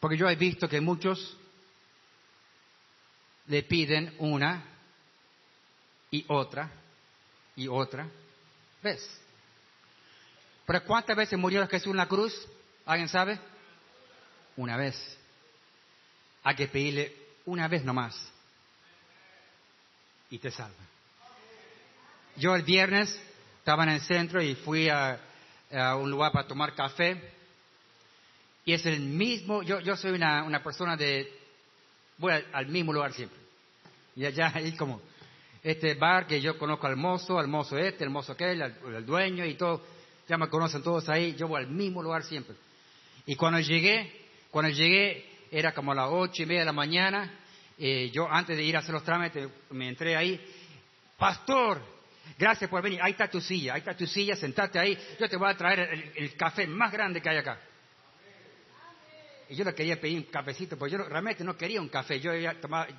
Porque 0.00 0.16
yo 0.16 0.28
he 0.28 0.34
visto 0.34 0.68
que 0.68 0.80
muchos 0.80 1.36
le 3.46 3.62
piden 3.62 4.14
una 4.18 4.64
y 6.10 6.24
otra 6.28 6.70
y 7.54 7.68
otra 7.68 8.08
vez. 8.82 9.06
Pero 10.66 10.84
¿cuántas 10.84 11.16
veces 11.16 11.38
murió 11.38 11.66
Jesús 11.68 11.90
en 11.90 11.98
la 11.98 12.08
cruz? 12.08 12.34
¿Alguien 12.86 13.08
sabe? 13.08 13.38
Una 14.56 14.76
vez. 14.76 14.96
Hay 16.42 16.56
que 16.56 16.68
pedirle 16.68 17.14
una 17.44 17.68
vez 17.68 17.84
nomás. 17.84 18.16
Y 20.30 20.38
te 20.38 20.50
salva. 20.50 20.84
Yo 22.36 22.54
el 22.54 22.62
viernes 22.62 23.20
estaba 23.58 23.82
en 23.82 23.90
el 23.90 24.00
centro 24.00 24.40
y 24.40 24.54
fui 24.54 24.88
a, 24.88 25.20
a 25.72 25.96
un 25.96 26.10
lugar 26.10 26.32
para 26.32 26.46
tomar 26.46 26.74
café 26.74 27.39
y 28.64 28.72
es 28.72 28.84
el 28.86 29.00
mismo, 29.00 29.62
yo, 29.62 29.80
yo 29.80 29.96
soy 29.96 30.12
una, 30.12 30.62
persona 30.62 30.96
de, 30.96 31.32
voy 32.18 32.34
al, 32.52 32.66
mismo 32.66 32.92
lugar 32.92 33.12
siempre. 33.12 33.38
Y 34.16 34.24
allá 34.24 34.52
hay 34.54 34.72
como, 34.72 35.00
este 35.62 35.94
bar 35.94 36.26
que 36.26 36.40
yo 36.40 36.58
conozco 36.58 36.86
al 36.86 36.96
mozo, 36.96 37.38
al 37.38 37.48
mozo 37.48 37.78
este, 37.78 38.04
al 38.04 38.10
mozo 38.10 38.32
aquel, 38.32 38.62
al, 38.62 39.06
dueño 39.06 39.44
y 39.44 39.54
todo, 39.54 39.84
ya 40.28 40.36
me 40.36 40.48
conocen 40.48 40.82
todos 40.82 41.08
ahí, 41.08 41.34
yo 41.34 41.48
voy 41.48 41.62
al 41.62 41.70
mismo 41.70 42.02
lugar 42.02 42.22
siempre. 42.22 42.54
Y 43.26 43.34
cuando 43.34 43.60
llegué, 43.60 44.26
cuando 44.50 44.70
llegué 44.70 45.26
era 45.50 45.72
como 45.72 45.92
a 45.92 45.94
las 45.94 46.08
ocho 46.10 46.42
y 46.42 46.46
media 46.46 46.60
de 46.60 46.66
la 46.66 46.72
mañana, 46.72 47.38
eh, 47.78 48.10
yo 48.12 48.30
antes 48.30 48.56
de 48.56 48.62
ir 48.62 48.76
a 48.76 48.80
hacer 48.80 48.92
los 48.92 49.04
trámites 49.04 49.48
me 49.70 49.88
entré 49.88 50.16
ahí, 50.16 50.40
pastor, 51.18 51.82
gracias 52.38 52.68
por 52.70 52.82
venir, 52.82 53.00
ahí 53.02 53.12
está 53.12 53.28
tu 53.28 53.40
silla, 53.40 53.74
ahí 53.74 53.80
está 53.80 53.96
tu 53.96 54.06
silla, 54.06 54.36
sentate 54.36 54.78
ahí, 54.78 54.98
yo 55.18 55.28
te 55.28 55.36
voy 55.36 55.50
a 55.50 55.56
traer 55.56 56.12
el 56.14 56.36
café 56.36 56.66
más 56.66 56.92
grande 56.92 57.20
que 57.20 57.28
hay 57.28 57.38
acá. 57.38 57.58
Y 59.50 59.56
yo 59.56 59.64
le 59.64 59.74
quería 59.74 60.00
pedir 60.00 60.16
un 60.16 60.24
cafecito, 60.26 60.78
porque 60.78 60.92
yo 60.92 61.02
realmente 61.02 61.42
no 61.42 61.56
quería 61.56 61.80
un 61.80 61.88
café. 61.88 62.20
Yo 62.20 62.30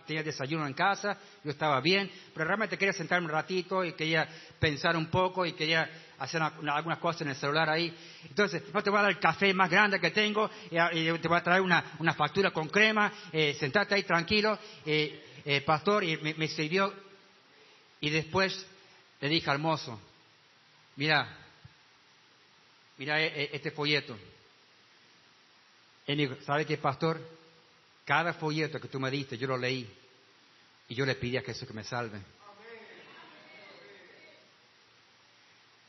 tenía 0.05 0.21
desayuno 0.21 0.67
en 0.67 0.73
casa, 0.73 1.17
yo 1.45 1.49
estaba 1.49 1.79
bien, 1.79 2.11
pero 2.33 2.45
realmente 2.45 2.77
quería 2.77 2.91
sentarme 2.91 3.27
un 3.27 3.31
ratito 3.31 3.85
y 3.85 3.93
quería 3.93 4.27
pensar 4.59 4.97
un 4.97 5.05
poco 5.05 5.45
y 5.45 5.53
quería 5.53 5.89
hacer 6.19 6.41
algunas 6.41 6.97
cosas 6.97 7.21
en 7.21 7.29
el 7.29 7.35
celular 7.37 7.69
ahí. 7.69 7.95
Entonces, 8.27 8.63
no 8.73 8.83
te 8.83 8.89
voy 8.89 8.99
a 8.99 9.03
dar 9.03 9.11
el 9.11 9.19
café 9.19 9.53
más 9.53 9.69
grande 9.69 10.01
que 10.01 10.11
tengo 10.11 10.51
y, 10.69 10.75
te 11.19 11.27
voy 11.29 11.37
a 11.37 11.41
traer 11.41 11.61
una, 11.61 12.13
factura 12.17 12.51
con 12.51 12.67
crema, 12.67 13.13
eh, 13.31 13.55
sentate 13.57 13.95
ahí 13.95 14.03
tranquilo, 14.03 14.59
eh, 14.85 15.23
eh, 15.45 15.61
pastor, 15.61 16.03
y 16.03 16.17
me, 16.17 16.47
sirvió. 16.49 16.93
Y 18.01 18.09
después 18.09 18.67
le 19.21 19.29
dije 19.29 19.49
al 19.49 19.59
mozo, 19.59 20.01
mira, 20.97 21.33
mira 22.97 23.21
este 23.21 23.71
folleto 23.71 24.17
él 26.11 26.17
dijo, 26.17 26.35
¿sabe 26.43 26.65
qué, 26.65 26.77
pastor? 26.77 27.19
Cada 28.05 28.33
folleto 28.33 28.79
que 28.79 28.87
tú 28.87 28.99
me 28.99 29.11
diste, 29.11 29.37
yo 29.37 29.47
lo 29.47 29.57
leí. 29.57 29.89
Y 30.89 30.95
yo 30.95 31.05
le 31.05 31.15
pedí 31.15 31.37
a 31.37 31.41
Jesús 31.41 31.67
que 31.67 31.73
me 31.73 31.83
salve. 31.83 32.19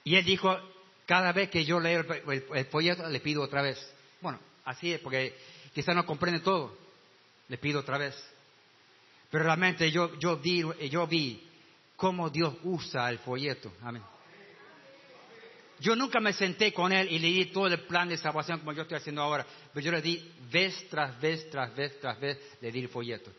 Y 0.05 0.17
él 0.17 0.25
dijo, 0.25 0.57
cada 1.07 1.33
vez 1.33 1.51
que 1.51 1.65
yo 1.65 1.81
leo 1.81 2.05
el, 2.11 2.67
folleto, 2.67 3.09
le 3.09 3.21
pido 3.21 3.43
otra 3.43 3.63
vez. 3.63 3.79
Bueno, 4.21 4.39
así 4.65 4.93
es, 4.93 5.01
porque 5.01 5.37
quizás 5.75 5.95
no 5.95 6.07
comprende 6.07 6.41
todo. 6.41 6.77
Le 7.49 7.59
pido 7.59 7.81
otra 7.81 7.99
vez. 7.99 8.15
Pero 9.31 9.45
realmente 9.45 9.91
yo, 9.91 10.19
yo, 10.19 10.37
vi, 10.39 10.63
yo 10.91 11.07
vi 11.07 11.49
cómo 11.97 12.31
Dios 12.31 12.55
usa 12.65 13.09
el 13.11 13.19
folleto. 13.19 13.73
Amén. 13.83 14.03
Yo 15.83 15.97
nunca 15.97 16.21
me 16.21 16.33
senté 16.33 16.73
con 16.73 16.93
él 16.93 17.09
y 17.11 17.19
leí 17.19 17.47
todo 17.47 17.67
el 17.67 17.81
plan 17.81 18.09
de 18.09 18.17
salvación 18.17 18.61
como 18.61 18.73
yo 18.73 18.83
estoy 18.83 18.99
haciendo 18.99 19.21
ahora, 19.21 19.45
pero 19.75 19.85
yo 19.85 19.91
le 19.91 20.01
di 20.01 20.33
vez 20.51 20.89
tras 20.89 21.21
vez, 21.21 21.51
tras 21.51 21.75
vez, 21.75 21.99
tras 22.01 22.21
vez, 22.21 22.39
le 22.61 22.71
di 22.71 22.79
el 22.79 22.89
folleto. 22.89 23.33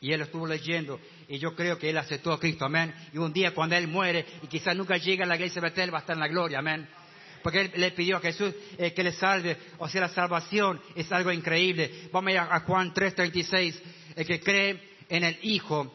Y 0.00 0.10
él 0.10 0.22
estuvo 0.22 0.46
leyendo 0.46 0.98
y 1.28 1.38
yo 1.38 1.54
creo 1.54 1.78
que 1.78 1.90
él 1.90 1.98
aceptó 1.98 2.32
a 2.32 2.40
Cristo, 2.40 2.64
amén. 2.64 2.94
Y 3.12 3.18
un 3.18 3.34
día 3.34 3.52
cuando 3.54 3.76
él 3.76 3.86
muere 3.86 4.24
y 4.42 4.46
quizás 4.46 4.74
nunca 4.74 4.96
llegue 4.96 5.24
a 5.24 5.26
la 5.26 5.34
iglesia 5.34 5.60
de 5.60 5.68
Betel, 5.68 5.92
va 5.92 5.98
a 5.98 6.00
estar 6.00 6.16
en 6.16 6.20
la 6.20 6.28
gloria, 6.28 6.60
amén. 6.60 6.88
Porque 7.42 7.60
él 7.60 7.72
le 7.74 7.90
pidió 7.90 8.16
a 8.16 8.20
Jesús 8.20 8.54
eh, 8.78 8.94
que 8.94 9.02
le 9.02 9.12
salve. 9.12 9.58
O 9.76 9.88
sea, 9.90 10.00
la 10.00 10.08
salvación 10.08 10.80
es 10.96 11.12
algo 11.12 11.30
increíble. 11.30 12.08
Vamos 12.10 12.34
a 12.34 12.54
a 12.54 12.60
Juan 12.60 12.94
3:36. 12.94 13.78
El 14.16 14.26
que 14.26 14.40
cree 14.40 14.96
en 15.10 15.22
el 15.22 15.38
Hijo 15.42 15.92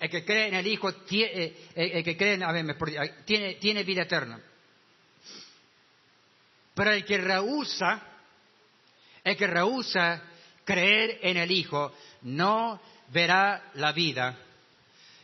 el 0.00 0.08
que 0.08 0.24
cree 0.24 0.48
en 0.48 0.54
el 0.54 0.66
Hijo 0.66 0.94
tiene, 0.94 1.42
eh, 1.42 1.54
el 1.74 2.02
que 2.02 2.16
cree 2.16 2.34
en, 2.34 2.76
tiene, 3.26 3.54
tiene 3.56 3.84
vida 3.84 4.02
eterna. 4.02 4.40
Pero 6.74 6.92
el 6.92 7.04
que 7.04 7.18
rehúsa, 7.18 8.02
el 9.22 9.36
que 9.36 9.46
rehúsa 9.46 10.22
creer 10.64 11.18
en 11.20 11.36
el 11.36 11.50
Hijo, 11.50 11.94
no 12.22 12.80
verá 13.08 13.70
la 13.74 13.92
vida, 13.92 14.38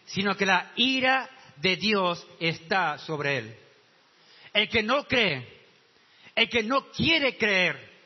sino 0.04 0.36
que 0.36 0.44
la 0.44 0.72
ira 0.76 1.30
de 1.56 1.76
Dios 1.76 2.26
está 2.38 2.98
sobre 2.98 3.38
él. 3.38 3.56
El 4.52 4.68
que 4.68 4.82
no 4.82 5.04
cree, 5.04 5.64
el 6.34 6.50
que 6.50 6.62
no 6.62 6.90
quiere 6.90 7.38
creer, 7.38 7.96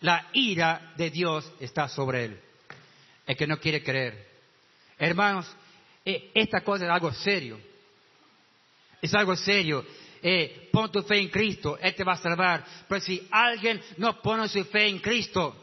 la 0.00 0.30
ira 0.32 0.94
de 0.96 1.10
Dios 1.10 1.52
está 1.60 1.88
sobre 1.88 2.24
él. 2.24 2.40
El 3.26 3.36
que 3.36 3.46
no 3.46 3.58
quiere 3.58 3.82
creer. 3.82 4.26
Hermanos, 4.98 5.46
eh, 6.06 6.30
esta 6.32 6.60
cosa 6.60 6.84
es 6.84 6.90
algo 6.90 7.12
serio. 7.12 7.60
Es 9.02 9.12
algo 9.12 9.34
serio. 9.34 9.84
Eh, 10.22 10.68
pon 10.72 10.90
tu 10.90 11.02
fe 11.02 11.18
en 11.18 11.28
Cristo, 11.28 11.76
Él 11.78 11.94
te 11.96 12.04
va 12.04 12.12
a 12.12 12.16
salvar. 12.16 12.64
Pero 12.88 13.00
si 13.00 13.26
alguien 13.30 13.82
no 13.96 14.22
pone 14.22 14.48
su 14.48 14.64
fe 14.64 14.86
en 14.86 15.00
Cristo, 15.00 15.54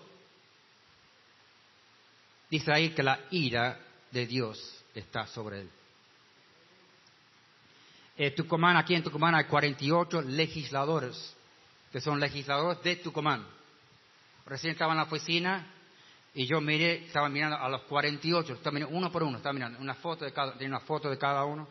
dice 2.49 2.71
ahí 2.73 2.89
que 2.89 3.01
la 3.01 3.21
ira 3.31 3.79
de 4.11 4.27
Dios 4.27 4.83
está 4.93 5.25
sobre 5.27 5.61
él. 5.61 5.69
Eh, 8.15 8.31
Tucumán, 8.31 8.77
aquí 8.77 8.93
en 8.93 9.03
Tucumán 9.03 9.33
hay 9.33 9.45
48 9.45 10.21
legisladores, 10.23 11.35
que 11.91 11.99
son 11.99 12.19
legisladores 12.19 12.83
de 12.83 12.97
Tucumán. 12.97 13.47
Recién 14.45 14.73
estaba 14.73 14.91
en 14.91 14.97
la 14.97 15.03
oficina 15.03 15.73
y 16.35 16.47
yo 16.47 16.59
miré, 16.61 17.05
estaba 17.05 17.29
mirando 17.29 17.57
a 17.57 17.69
los 17.69 17.83
48, 17.83 18.53
estaba 18.53 18.73
mirando 18.73 18.97
uno 18.97 19.11
por 19.11 19.21
uno, 19.21 19.37
estaba 19.37 19.53
mirando 19.53 19.79
una 19.79 19.93
foto 19.93 20.25
de 20.25 20.33
cada, 20.33 20.53
una 20.65 20.79
foto 20.79 21.09
de 21.09 21.17
cada 21.17 21.45
uno. 21.45 21.67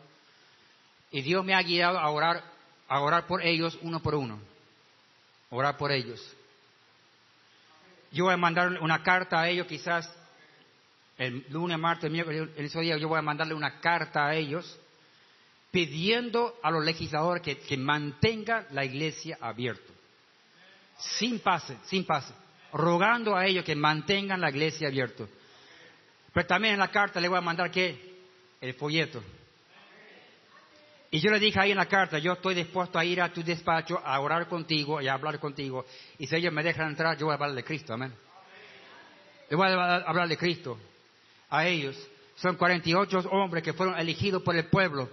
Y 1.11 1.21
Dios 1.21 1.43
me 1.43 1.53
ha 1.53 1.61
guiado 1.61 1.99
a 1.99 2.09
orar, 2.09 2.43
a 2.87 3.01
orar 3.01 3.27
por 3.27 3.41
ellos 3.41 3.77
uno 3.81 4.01
por 4.01 4.15
uno. 4.15 4.39
orar 5.49 5.77
por 5.77 5.91
ellos. 5.91 6.19
Yo 8.11 8.25
voy 8.25 8.33
a 8.33 8.37
mandar 8.37 8.81
una 8.81 9.03
carta 9.03 9.41
a 9.41 9.49
ellos 9.49 9.67
quizás 9.67 10.11
el 11.17 11.45
lunes, 11.49 11.77
martes, 11.77 12.09
miércoles, 12.09 12.49
en 12.55 12.65
ese 12.65 12.79
día 12.79 12.97
yo 12.97 13.07
voy 13.07 13.19
a 13.19 13.21
mandarle 13.21 13.53
una 13.53 13.79
carta 13.79 14.25
a 14.25 14.35
ellos 14.35 14.79
pidiendo 15.71 16.55
a 16.63 16.71
los 16.71 16.83
legisladores 16.83 17.43
que, 17.43 17.59
que 17.59 17.77
mantengan 17.77 18.65
la 18.71 18.85
iglesia 18.85 19.37
abierta. 19.41 19.91
Sin 20.97 21.39
pase, 21.39 21.77
sin 21.85 22.05
pase. 22.05 22.33
Rogando 22.73 23.35
a 23.35 23.45
ellos 23.45 23.63
que 23.63 23.75
mantengan 23.75 24.41
la 24.41 24.49
iglesia 24.49 24.87
abierta. 24.87 25.25
Pero 26.33 26.47
también 26.47 26.73
en 26.73 26.79
la 26.79 26.89
carta 26.89 27.21
le 27.21 27.29
voy 27.29 27.37
a 27.37 27.41
mandar 27.41 27.69
que 27.69 28.13
el 28.59 28.73
folleto. 28.73 29.23
Y 31.11 31.19
yo 31.19 31.29
le 31.29 31.39
dije 31.39 31.59
ahí 31.59 31.69
en 31.69 31.77
la 31.77 31.85
carta, 31.85 32.17
yo 32.17 32.33
estoy 32.33 32.55
dispuesto 32.55 32.97
a 32.97 33.05
ir 33.05 33.21
a 33.21 33.31
tu 33.31 33.43
despacho 33.43 33.99
a 34.03 34.19
orar 34.19 34.47
contigo 34.47 34.99
y 34.99 35.07
a 35.07 35.13
hablar 35.13 35.39
contigo. 35.39 35.85
Y 36.17 36.25
si 36.25 36.35
ellos 36.35 36.51
me 36.51 36.63
dejan 36.63 36.89
entrar, 36.89 37.15
yo 37.15 37.27
voy 37.27 37.33
a 37.33 37.35
hablar 37.35 37.53
de 37.53 37.63
Cristo, 37.63 37.93
amén. 37.93 38.11
Le 39.47 39.55
voy 39.55 39.67
a 39.67 39.97
hablar 39.97 40.27
de 40.27 40.37
Cristo 40.37 40.79
a 41.51 41.67
ellos. 41.67 41.95
Son 42.35 42.55
48 42.55 43.29
hombres 43.29 43.61
que 43.61 43.73
fueron 43.73 43.95
elegidos 43.99 44.41
por 44.41 44.55
el 44.55 44.65
pueblo. 44.65 45.07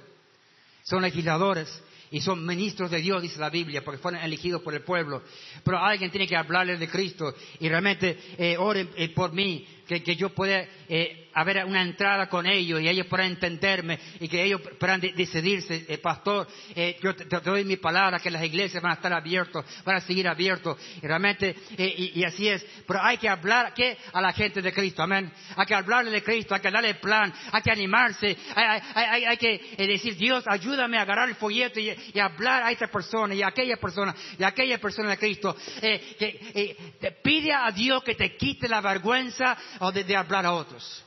Son 0.84 1.02
legisladores 1.02 1.68
y 2.10 2.20
son 2.20 2.44
ministros 2.44 2.90
de 2.90 3.00
Dios, 3.00 3.22
dice 3.22 3.38
la 3.38 3.50
Biblia, 3.50 3.84
porque 3.84 4.00
fueron 4.00 4.20
elegidos 4.20 4.62
por 4.62 4.74
el 4.74 4.82
pueblo. 4.82 5.22
Pero 5.62 5.78
alguien 5.78 6.10
tiene 6.10 6.26
que 6.26 6.36
hablarles 6.36 6.80
de 6.80 6.88
Cristo 6.88 7.34
y 7.60 7.68
realmente 7.68 8.18
eh, 8.36 8.56
oren 8.58 8.90
eh, 8.96 9.10
por 9.10 9.32
mí, 9.32 9.66
que, 9.90 10.04
que 10.04 10.14
yo 10.14 10.28
pueda 10.28 10.64
eh, 10.88 11.30
haber 11.34 11.64
una 11.64 11.82
entrada 11.82 12.28
con 12.28 12.46
ellos 12.46 12.80
y 12.80 12.88
ellos 12.88 13.06
puedan 13.06 13.26
entenderme 13.26 13.98
y 14.20 14.28
que 14.28 14.42
ellos 14.42 14.60
puedan 14.78 15.00
decidirse, 15.00 15.84
eh, 15.88 15.98
pastor, 15.98 16.46
eh, 16.74 16.98
yo 17.02 17.14
te, 17.14 17.24
doy 17.40 17.64
mi 17.64 17.76
palabra 17.76 18.18
que 18.18 18.30
las 18.30 18.44
iglesias 18.44 18.82
van 18.82 18.92
a 18.92 18.94
estar 18.96 19.12
abiertas, 19.12 19.64
van 19.84 19.96
a 19.96 20.00
seguir 20.00 20.28
abiertos 20.28 20.78
y 21.02 21.06
realmente, 21.06 21.56
eh, 21.76 22.12
y, 22.14 22.24
así 22.24 22.48
es, 22.48 22.64
pero 22.86 23.02
hay 23.02 23.18
que 23.18 23.28
hablar 23.28 23.74
¿qué? 23.74 23.96
a 24.12 24.20
la 24.20 24.32
gente 24.32 24.62
de 24.62 24.72
Cristo, 24.72 25.02
amén, 25.02 25.30
hay 25.56 25.66
que 25.66 25.74
hablarle 25.74 26.10
de 26.10 26.22
Cristo, 26.22 26.54
hay 26.54 26.60
que 26.60 26.70
darle 26.70 26.94
plan, 26.94 27.32
hay 27.52 27.62
que 27.62 27.70
animarse, 27.70 28.36
hay, 28.94 29.36
que 29.36 29.76
decir, 29.78 30.16
Dios, 30.16 30.44
ayúdame 30.46 30.98
a 30.98 31.02
agarrar 31.02 31.28
el 31.28 31.36
folleto 31.36 31.80
y, 31.80 31.90
hablar 32.20 32.62
a 32.64 32.70
esta 32.70 32.86
persona 32.86 33.34
y 33.34 33.42
a 33.42 33.48
aquella 33.48 33.76
persona 33.76 34.14
y 34.38 34.42
a 34.42 34.48
aquella 34.48 34.78
persona 34.78 35.10
de 35.10 35.18
Cristo, 35.18 35.56
que 35.80 37.16
pide 37.22 37.52
a 37.52 37.70
Dios 37.70 38.02
que 38.02 38.14
te 38.14 38.36
quite 38.36 38.68
la 38.68 38.80
vergüenza 38.80 39.56
o 39.80 39.92
de 39.92 40.16
hablar 40.16 40.46
a 40.46 40.52
otros 40.52 41.04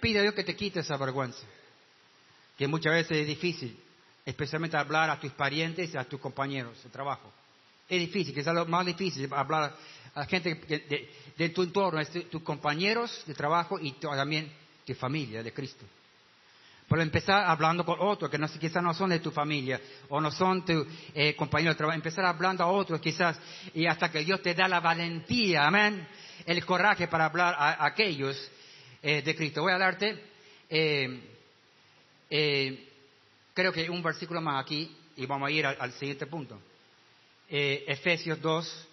pide 0.00 0.18
a 0.18 0.22
Dios 0.22 0.34
que 0.34 0.42
te 0.42 0.56
quite 0.56 0.80
esa 0.80 0.96
vergüenza, 0.96 1.46
que 2.58 2.66
muchas 2.66 2.92
veces 2.92 3.18
es 3.18 3.26
difícil, 3.26 3.78
especialmente 4.26 4.76
hablar 4.76 5.08
a 5.10 5.20
tus 5.20 5.32
parientes 5.32 5.94
y 5.94 5.96
a 5.96 6.04
tus 6.04 6.20
compañeros 6.20 6.82
de 6.82 6.90
trabajo. 6.90 7.32
Es 7.88 8.00
difícil, 8.00 8.34
quizás 8.34 8.54
lo 8.54 8.66
más 8.66 8.84
difícil, 8.84 9.32
hablar 9.32 9.76
a 10.14 10.20
la 10.20 10.26
gente 10.26 10.54
de, 11.36 11.48
tu 11.50 11.62
entorno, 11.62 12.04
tus 12.30 12.42
compañeros 12.42 13.22
de 13.26 13.34
trabajo 13.34 13.78
y 13.78 13.92
también 13.92 14.52
tu 14.84 14.94
familia 14.94 15.42
de 15.42 15.52
Cristo. 15.52 15.84
Pero 16.88 17.00
empezar 17.00 17.44
hablando 17.46 17.86
con 17.86 17.96
otros 18.00 18.30
que 18.30 18.38
no, 18.38 18.46
quizás 18.48 18.82
no 18.82 18.92
son 18.92 19.10
de 19.10 19.20
tu 19.20 19.30
familia 19.30 19.80
o 20.08 20.20
no 20.20 20.30
son 20.30 20.64
tu 20.64 20.86
eh, 21.14 21.34
de 21.38 21.74
trabajo. 21.74 21.94
Empezar 21.94 22.24
hablando 22.26 22.64
a 22.64 22.66
otros 22.66 23.00
quizás 23.00 23.38
y 23.72 23.86
hasta 23.86 24.10
que 24.10 24.24
Dios 24.24 24.42
te 24.42 24.52
da 24.52 24.68
la 24.68 24.80
valentía, 24.80 25.66
amén, 25.66 26.06
el 26.46 26.64
coraje 26.64 27.08
para 27.08 27.26
hablar 27.26 27.54
a 27.56 27.84
aquellos 27.84 28.36
eh, 29.02 29.22
de 29.22 29.34
Cristo. 29.34 29.62
Voy 29.62 29.72
a 29.72 29.78
darte, 29.78 30.22
eh, 30.68 31.20
eh, 32.30 32.88
creo 33.54 33.72
que 33.72 33.88
un 33.90 34.02
versículo 34.02 34.40
más 34.40 34.62
aquí 34.62 34.94
y 35.16 35.26
vamos 35.26 35.48
a 35.48 35.50
ir 35.50 35.66
al, 35.66 35.92
siguiente 35.92 36.26
punto. 36.26 36.60
Efesios 37.48 38.40
2, 38.40 38.88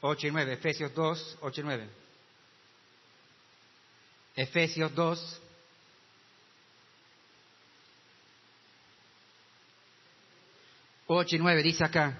8 0.00 0.26
y 0.26 0.30
9. 0.30 0.52
Efesios 0.54 0.94
2, 0.94 1.38
8 1.40 1.60
y 1.60 1.64
9. 1.64 1.88
Efesios 4.36 4.94
2. 4.94 5.42
Ocho 11.10 11.36
y 11.36 11.38
nueve 11.38 11.62
dice 11.62 11.82
acá, 11.82 12.18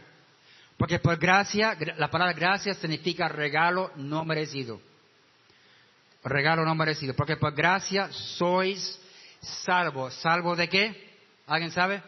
porque 0.79 0.99
por 1.01 1.19
gracia, 1.19 1.77
la 1.97 2.11
palabra 2.11 2.33
gracia 2.33 2.73
significa 2.75 3.29
regalo 3.29 3.91
no 3.97 4.25
merecido 4.25 4.81
regalo 6.25 6.65
no 6.65 6.75
merecido, 6.75 7.15
porque 7.15 7.37
por 7.37 7.55
gracia 7.55 8.11
sois 8.13 9.01
salvos. 9.41 10.15
¿Salvo 10.15 10.57
de 10.57 10.69
qué? 10.69 11.11
¿Alguien 11.47 11.71
sabe? 11.71 12.03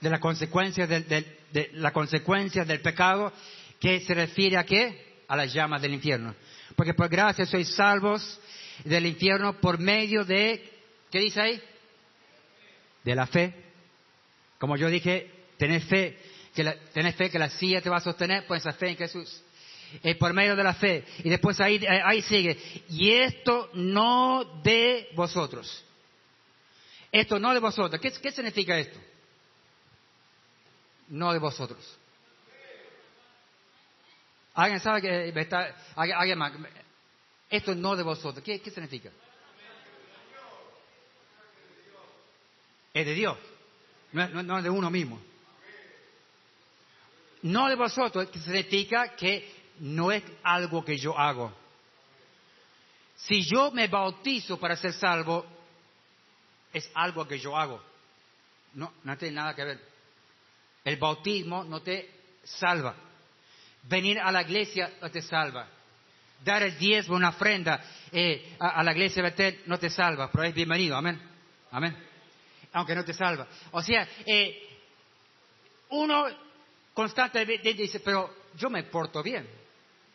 De 0.00 0.10
la 0.10 0.20
consecuencia 0.20 0.86
del, 0.86 1.06
de 1.08 1.70
la 1.74 1.92
consecuencia 1.92 2.64
del 2.64 2.80
pecado, 2.80 3.32
que 3.80 4.00
se 4.00 4.14
refiere 4.14 4.56
a 4.56 4.64
qué? 4.64 5.22
A 5.28 5.36
las 5.36 5.52
llamas 5.52 5.82
del 5.82 5.94
infierno. 5.94 6.34
Porque 6.76 6.94
por 6.94 7.08
gracia 7.08 7.46
sois 7.46 7.74
salvos 7.74 8.40
del 8.84 9.06
infierno 9.06 9.60
por 9.60 9.78
medio 9.78 10.24
de, 10.24 10.70
¿qué 11.10 11.20
dice 11.20 11.40
ahí? 11.40 11.62
De 13.04 13.14
la 13.14 13.26
fe. 13.26 13.54
Como 14.58 14.76
yo 14.76 14.88
dije, 14.88 15.30
tenés 15.58 15.84
fe, 15.84 16.18
que 16.54 16.64
la, 16.64 16.76
tenés 16.92 17.14
fe 17.16 17.30
que 17.30 17.38
la 17.38 17.50
silla 17.50 17.80
te 17.80 17.90
va 17.90 17.96
a 17.96 18.00
sostener, 18.00 18.46
pues 18.46 18.62
esa 18.62 18.72
fe 18.72 18.90
en 18.90 18.96
Jesús. 18.96 19.42
Eh, 20.02 20.14
por 20.14 20.32
medio 20.32 20.56
de 20.56 20.64
la 20.64 20.74
fe. 20.74 21.04
Y 21.18 21.28
después 21.28 21.60
ahí, 21.60 21.76
eh, 21.76 22.00
ahí 22.04 22.22
sigue. 22.22 22.58
Y 22.88 23.10
esto 23.10 23.70
no 23.74 24.60
de 24.62 25.08
vosotros. 25.14 25.84
Esto 27.10 27.38
no 27.38 27.52
de 27.52 27.60
vosotros. 27.60 28.00
¿Qué, 28.00 28.10
qué 28.10 28.32
significa 28.32 28.78
esto? 28.78 28.98
No 31.08 31.32
de 31.32 31.38
vosotros. 31.38 31.98
¿Alguien 34.54 34.80
sabe 34.80 35.00
que 35.00 35.40
está, 35.40 35.74
alguien 35.94 36.38
más? 36.38 36.52
Esto 37.50 37.74
no 37.74 37.96
de 37.96 38.02
vosotros. 38.02 38.44
¿Qué, 38.44 38.60
qué 38.60 38.70
significa? 38.70 39.10
Es 42.94 43.06
de 43.06 43.14
Dios, 43.14 43.38
no, 44.12 44.28
no, 44.28 44.42
no 44.42 44.62
de 44.62 44.68
uno 44.68 44.90
mismo. 44.90 45.18
No 47.42 47.68
de 47.68 47.74
vosotros 47.74 48.28
significa 48.32 49.16
que 49.16 49.52
no 49.80 50.12
es 50.12 50.22
algo 50.42 50.84
que 50.84 50.96
yo 50.96 51.18
hago. 51.18 51.52
Si 53.16 53.42
yo 53.42 53.70
me 53.70 53.88
bautizo 53.88 54.58
para 54.58 54.76
ser 54.76 54.92
salvo, 54.92 55.46
es 56.72 56.90
algo 56.94 57.26
que 57.26 57.38
yo 57.38 57.56
hago. 57.56 57.82
No, 58.74 58.92
no 59.04 59.16
tiene 59.16 59.36
nada 59.36 59.54
que 59.54 59.64
ver. 59.64 59.80
El 60.84 60.96
bautismo 60.96 61.64
no 61.64 61.80
te 61.80 62.10
salva. 62.44 62.94
Venir 63.84 64.18
a 64.18 64.32
la 64.32 64.42
iglesia 64.42 64.92
no 65.00 65.10
te 65.10 65.22
salva. 65.22 65.68
Dar 66.44 66.62
el 66.62 66.76
diezmo, 66.78 67.14
una 67.14 67.28
ofrenda 67.28 67.80
eh, 68.10 68.56
a, 68.58 68.82
la 68.82 68.92
iglesia 68.92 69.22
Betel 69.22 69.62
no 69.66 69.78
te 69.78 69.90
salva, 69.90 70.30
pero 70.30 70.44
es 70.44 70.54
bienvenido, 70.54 70.96
amén. 70.96 71.20
Amén. 71.70 71.96
Aunque 72.72 72.94
no 72.94 73.04
te 73.04 73.14
salva. 73.14 73.46
O 73.70 73.82
sea, 73.82 74.08
eh, 74.26 74.68
uno 75.90 76.26
constantemente 76.94 77.74
dice, 77.74 78.00
pero 78.00 78.34
yo 78.56 78.70
me 78.70 78.84
porto 78.84 79.22
bien 79.22 79.62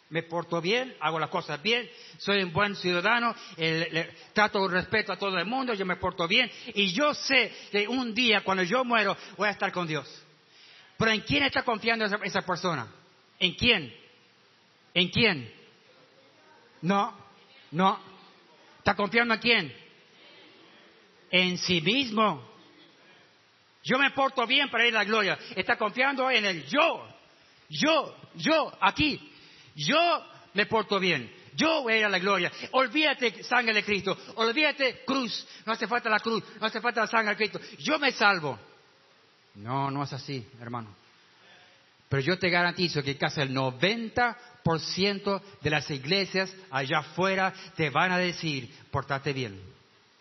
me 0.09 0.23
porto 0.23 0.61
bien, 0.61 0.95
hago 0.99 1.19
las 1.19 1.29
cosas 1.29 1.61
bien, 1.61 1.89
soy 2.17 2.41
un 2.41 2.53
buen 2.53 2.75
ciudadano, 2.75 3.35
trato 4.33 4.59
con 4.59 4.71
respeto 4.71 5.11
a 5.11 5.17
todo 5.17 5.37
el 5.37 5.45
mundo, 5.45 5.73
yo 5.73 5.85
me 5.85 5.97
porto 5.97 6.27
bien 6.27 6.49
y 6.73 6.93
yo 6.93 7.13
sé 7.13 7.51
que 7.71 7.87
un 7.87 8.13
día 8.13 8.41
cuando 8.41 8.63
yo 8.63 8.83
muero 8.85 9.17
voy 9.35 9.47
a 9.47 9.51
estar 9.51 9.71
con 9.71 9.87
Dios. 9.87 10.07
Pero 10.97 11.11
¿en 11.11 11.21
quién 11.21 11.43
está 11.43 11.63
confiando 11.63 12.05
esa, 12.05 12.17
esa 12.23 12.41
persona? 12.41 12.87
¿En 13.39 13.53
quién? 13.53 13.93
¿En 14.93 15.09
quién? 15.09 15.53
No, 16.81 17.15
no. 17.71 17.99
¿Está 18.79 18.95
confiando 18.95 19.35
en 19.35 19.39
quién? 19.39 19.75
En 21.29 21.57
sí 21.57 21.81
mismo. 21.81 22.46
Yo 23.87 23.97
me 23.97 24.11
porto 24.11 24.45
bien 24.45 24.69
para 24.69 24.85
ir 24.85 24.93
a 24.93 24.99
la 24.99 25.05
gloria. 25.05 25.39
Está 25.55 25.77
confiando 25.77 26.29
en 26.29 26.45
el 26.45 26.65
yo. 26.65 27.07
Yo, 27.69 28.17
yo, 28.35 28.77
aquí. 28.81 29.31
Yo 29.75 30.25
me 30.53 30.65
porto 30.65 30.99
bien. 30.99 31.31
Yo 31.55 31.83
voy 31.83 31.93
a 31.93 31.97
ir 31.99 32.05
a 32.05 32.09
la 32.09 32.19
gloria. 32.19 32.51
Olvídate 32.71 33.43
sangre 33.43 33.73
de 33.73 33.83
Cristo. 33.83 34.17
Olvídate 34.35 35.05
cruz. 35.05 35.47
No 35.65 35.71
hace 35.71 35.87
falta 35.87 36.09
la 36.09 36.19
cruz. 36.19 36.43
No 36.59 36.67
hace 36.67 36.81
falta 36.81 36.99
la 36.99 37.07
sangre 37.07 37.29
de 37.31 37.37
Cristo. 37.37 37.61
Yo 37.79 37.97
me 37.97 38.11
salvo. 38.11 38.59
No, 39.55 39.89
no 39.89 40.03
es 40.03 40.11
así, 40.11 40.45
hermano. 40.59 40.93
Pero 42.09 42.21
yo 42.21 42.37
te 42.37 42.49
garantizo 42.49 43.01
que 43.01 43.17
casi 43.17 43.39
el 43.39 43.55
90% 43.55 45.41
de 45.61 45.69
las 45.69 45.89
iglesias 45.89 46.53
allá 46.71 46.99
afuera 46.99 47.53
te 47.77 47.89
van 47.89 48.11
a 48.11 48.17
decir, 48.17 48.69
portate 48.91 49.31
bien, 49.31 49.61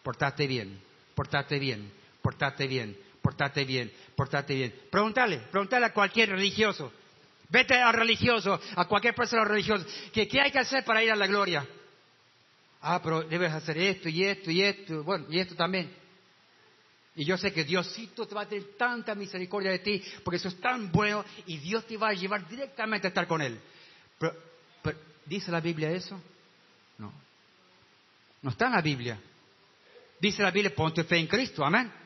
portate 0.04 0.46
bien, 0.46 0.80
portate 1.16 1.58
bien, 1.58 1.92
portate 2.22 2.66
bien, 2.68 2.96
portate 3.26 3.64
bien, 3.64 3.90
portate 4.14 4.54
bien. 4.54 4.72
Pregúntale, 4.88 5.38
pregúntale 5.50 5.86
a 5.86 5.92
cualquier 5.92 6.28
religioso. 6.30 6.92
Vete 7.48 7.74
al 7.74 7.92
religioso, 7.92 8.60
a 8.76 8.84
cualquier 8.84 9.16
persona 9.16 9.44
religiosa. 9.44 9.84
¿Qué, 10.12 10.28
¿Qué 10.28 10.40
hay 10.40 10.52
que 10.52 10.60
hacer 10.60 10.84
para 10.84 11.02
ir 11.02 11.10
a 11.10 11.16
la 11.16 11.26
gloria? 11.26 11.66
Ah, 12.80 13.00
pero 13.02 13.22
debes 13.24 13.52
hacer 13.52 13.78
esto 13.78 14.08
y 14.08 14.22
esto 14.22 14.48
y 14.52 14.62
esto. 14.62 15.02
Bueno, 15.02 15.26
y 15.28 15.40
esto 15.40 15.56
también. 15.56 15.92
Y 17.16 17.24
yo 17.24 17.36
sé 17.36 17.52
que 17.52 17.64
Diosito 17.64 18.28
te 18.28 18.34
va 18.36 18.42
a 18.42 18.48
tener 18.48 18.76
tanta 18.78 19.16
misericordia 19.16 19.72
de 19.72 19.80
ti, 19.80 20.00
porque 20.22 20.36
eso 20.36 20.46
es 20.46 20.60
tan 20.60 20.92
bueno, 20.92 21.24
y 21.46 21.58
Dios 21.58 21.84
te 21.84 21.96
va 21.96 22.10
a 22.10 22.12
llevar 22.12 22.46
directamente 22.46 23.08
a 23.08 23.10
estar 23.10 23.26
con 23.26 23.42
Él. 23.42 23.58
Pero, 24.20 24.36
pero, 24.82 24.98
¿dice 25.24 25.50
la 25.50 25.60
Biblia 25.60 25.90
eso? 25.90 26.20
No. 26.98 27.12
No 28.42 28.50
está 28.50 28.66
en 28.66 28.72
la 28.72 28.82
Biblia. 28.82 29.18
Dice 30.20 30.44
la 30.44 30.52
Biblia, 30.52 30.72
pon 30.72 30.94
tu 30.94 31.02
fe 31.02 31.16
en 31.16 31.26
Cristo, 31.26 31.64
amén. 31.64 32.05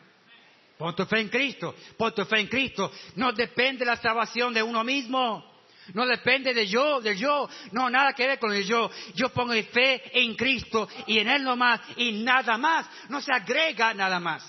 Pon 0.80 0.94
tu 0.94 1.04
fe 1.04 1.20
en 1.20 1.28
Cristo, 1.28 1.74
pon 1.94 2.14
tu 2.14 2.24
fe 2.24 2.40
en 2.40 2.46
Cristo. 2.46 2.90
No 3.16 3.32
depende 3.32 3.84
la 3.84 3.96
salvación 3.96 4.54
de 4.54 4.62
uno 4.62 4.82
mismo. 4.82 5.44
No 5.92 6.06
depende 6.06 6.54
de 6.54 6.66
yo, 6.66 7.02
del 7.02 7.18
yo. 7.18 7.50
No, 7.72 7.90
nada 7.90 8.14
que 8.14 8.26
ver 8.26 8.38
con 8.38 8.50
el 8.50 8.64
yo. 8.64 8.90
Yo 9.14 9.28
pongo 9.28 9.52
mi 9.52 9.62
fe 9.64 10.00
en 10.18 10.34
Cristo 10.36 10.88
y 11.06 11.18
en 11.18 11.28
Él 11.28 11.44
nomás 11.44 11.82
y 11.98 12.12
nada 12.22 12.56
más. 12.56 12.86
No 13.10 13.20
se 13.20 13.30
agrega 13.30 13.92
nada 13.92 14.18
más. 14.18 14.42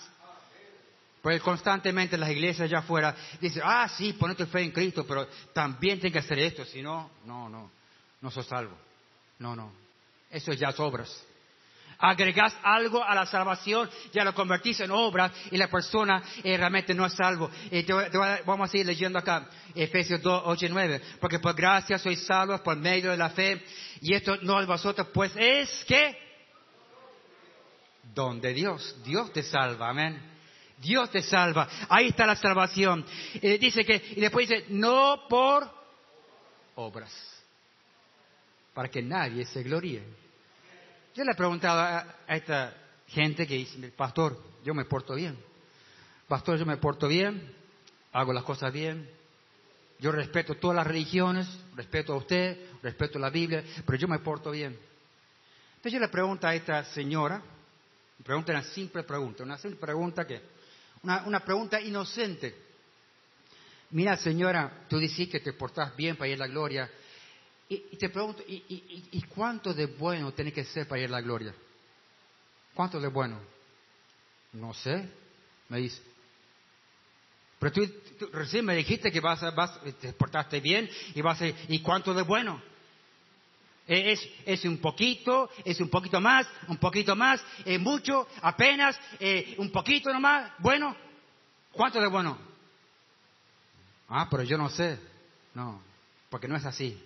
Pues 1.22 1.42
constantemente 1.42 2.18
las 2.18 2.30
iglesias 2.30 2.62
allá 2.62 2.80
afuera 2.80 3.14
dicen, 3.42 3.64
ah, 3.66 3.90
sí, 3.90 4.14
pon 4.14 4.34
tu 4.34 4.46
fe 4.46 4.62
en 4.62 4.72
Cristo, 4.72 5.06
pero 5.06 5.28
también 5.52 6.00
tiene 6.00 6.14
que 6.14 6.20
hacer 6.20 6.40
esto. 6.40 6.64
Si 6.64 6.82
no, 6.82 7.12
no, 7.26 7.50
no, 7.50 7.70
no 8.22 8.32
sos 8.32 8.46
salvo. 8.46 8.78
No, 9.40 9.54
no. 9.54 9.74
Eso 10.30 10.54
es 10.54 10.60
ya 10.62 10.70
obras 10.78 11.26
agregás 12.02 12.56
algo 12.64 13.04
a 13.04 13.14
la 13.14 13.26
salvación, 13.26 13.90
ya 14.12 14.24
lo 14.24 14.34
convertís 14.34 14.80
en 14.80 14.92
obras 14.92 15.32
y 15.52 15.58
la 15.58 15.68
persona 15.68 16.22
eh, 16.44 16.58
realmente 16.58 16.94
no 16.94 17.06
es 17.06 17.14
salvo. 17.14 17.50
Eh, 17.70 17.86
vamos 18.46 18.68
a 18.68 18.72
seguir 18.72 18.88
leyendo 18.88 19.20
acá, 19.20 19.48
Efesios 19.76 20.22
2, 20.22 20.44
8 20.46 20.66
y 20.66 20.70
9. 20.70 21.02
Porque 21.20 21.40
por 21.40 21.56
gracia 21.56 21.98
sois 21.98 22.26
salvos 22.26 22.62
por 22.62 22.76
medio 22.78 23.12
de 23.12 23.18
la 23.18 23.30
fe 23.30 23.64
y 24.02 24.14
esto 24.14 24.38
no 24.42 24.60
es 24.60 24.68
vosotros, 24.68 25.08
pues 25.14 25.32
es 25.36 25.86
que 25.86 26.18
don 28.14 28.42
de 28.42 28.54
Dios. 28.54 28.96
Dios 29.06 29.32
te 29.32 29.44
salva, 29.44 29.90
amén. 29.90 30.32
Dios 30.78 31.12
te 31.12 31.22
salva. 31.22 31.70
Ahí 31.90 32.08
está 32.08 32.26
la 32.26 32.36
salvación. 32.36 33.06
Eh, 33.36 33.58
dice 33.60 33.86
que, 33.86 34.02
y 34.16 34.20
después 34.20 34.50
dice, 34.50 34.66
no 34.70 35.28
por 35.30 35.70
obras. 36.76 37.12
Para 38.74 38.90
que 38.90 39.02
nadie 39.02 39.46
se 39.46 39.62
gloríe. 39.64 40.21
Yo 41.14 41.26
le 41.26 41.32
he 41.32 41.36
preguntado 41.36 41.80
a, 41.80 42.16
esta 42.28 42.74
gente 43.08 43.46
que 43.46 43.56
dice, 43.56 43.90
pastor, 43.90 44.42
yo 44.64 44.74
me 44.74 44.86
porto 44.86 45.14
bien. 45.16 45.38
Pastor, 46.28 46.58
yo 46.58 46.66
me 46.66 46.78
porto 46.78 47.08
bien, 47.08 47.54
hago 48.14 48.32
las 48.32 48.44
cosas 48.44 48.72
bien. 48.72 49.10
Yo 50.00 50.12
respeto 50.12 50.56
todas 50.56 50.78
las 50.78 50.88
religiones, 50.88 51.48
respeto 51.76 52.14
a 52.14 52.18
usted, 52.18 52.58
respeto 52.82 53.20
la 53.20 53.30
Biblia, 53.30 53.64
pero 53.86 53.98
yo 53.98 54.08
me 54.08 54.20
porto 54.20 54.52
bien. 54.52 54.78
Entonces 55.76 55.94
yo 55.94 56.00
le 56.00 56.08
pregunto 56.08 56.48
a 56.48 56.56
esta 56.56 56.86
señora, 56.86 57.42
me 58.18 58.26
pregunta 58.26 58.54
una 58.54 58.64
simple 58.64 59.04
pregunta, 59.04 59.44
una 59.44 59.58
simple 59.58 59.80
pregunta 59.80 60.26
que, 60.26 60.42
una, 61.04 61.24
una 61.24 61.40
pregunta 61.42 61.80
inocente. 61.82 62.56
Mira, 63.92 64.16
señora, 64.16 64.86
tú 64.88 64.98
dices 64.98 65.28
que 65.28 65.42
te 65.42 65.54
portas 65.54 65.96
bien 65.96 66.16
para 66.16 66.30
ir 66.30 66.36
a 66.36 66.46
la 66.46 66.48
gloria, 66.48 66.90
y, 67.74 67.96
te 67.96 68.10
pregunto, 68.10 68.44
¿y, 68.46 69.24
cuánto 69.34 69.74
de 69.74 69.86
bueno 69.86 70.34
tiene 70.34 70.52
que 70.52 70.66
ser 70.66 70.86
para 70.90 71.00
ir 71.00 71.08
a 71.08 71.12
la 71.12 71.22
gloria? 71.22 71.56
¿Cuánto 72.74 73.00
de 73.00 73.08
bueno? 73.08 73.40
No 74.52 74.74
sé, 74.74 75.08
me 75.70 75.78
dice. 75.78 76.02
Pero 77.60 77.72
tú, 77.72 78.28
recién 78.34 78.66
me 78.66 78.76
dijiste 78.76 79.10
que 79.10 79.22
vas, 79.22 79.40
vas, 79.56 79.80
te 80.02 80.12
portaste 80.12 80.60
bien 80.60 80.90
y 81.16 81.22
vas 81.22 81.42
a, 81.42 81.48
¿y 81.48 81.80
cuánto 81.80 82.14
de 82.14 82.24
bueno? 82.24 82.62
¿E, 83.88 84.12
¿Es, 84.12 84.30
es 84.46 84.66
un 84.66 84.80
poquito, 84.80 85.50
es 85.64 85.80
un 85.80 85.90
poquito 85.90 86.20
más, 86.20 86.48
un 86.68 86.78
poquito 86.78 87.16
más, 87.16 87.42
es 87.64 87.80
mucho, 87.80 88.28
apenas, 88.42 89.00
eh, 89.18 89.56
un 89.58 89.72
poquito 89.72 90.12
nomás, 90.12 90.52
bueno. 90.60 90.94
¿Cuánto 91.72 92.02
de 92.02 92.08
bueno? 92.08 92.38
Ah, 94.10 94.28
pero 94.30 94.44
yo 94.44 94.58
no 94.58 94.70
sé. 94.70 95.00
No, 95.54 95.82
porque 96.30 96.50
no 96.50 96.58
es 96.58 96.66
así. 96.66 97.02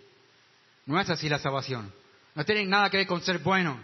No 0.86 1.00
es 1.00 1.10
así 1.10 1.28
la 1.30 1.40
salvación. 1.40 1.92
No 2.36 2.44
tiene 2.46 2.66
nada 2.66 2.90
que 2.90 2.98
ver 2.98 3.08
con 3.08 3.22
ser 3.22 3.40
bueno. 3.40 3.80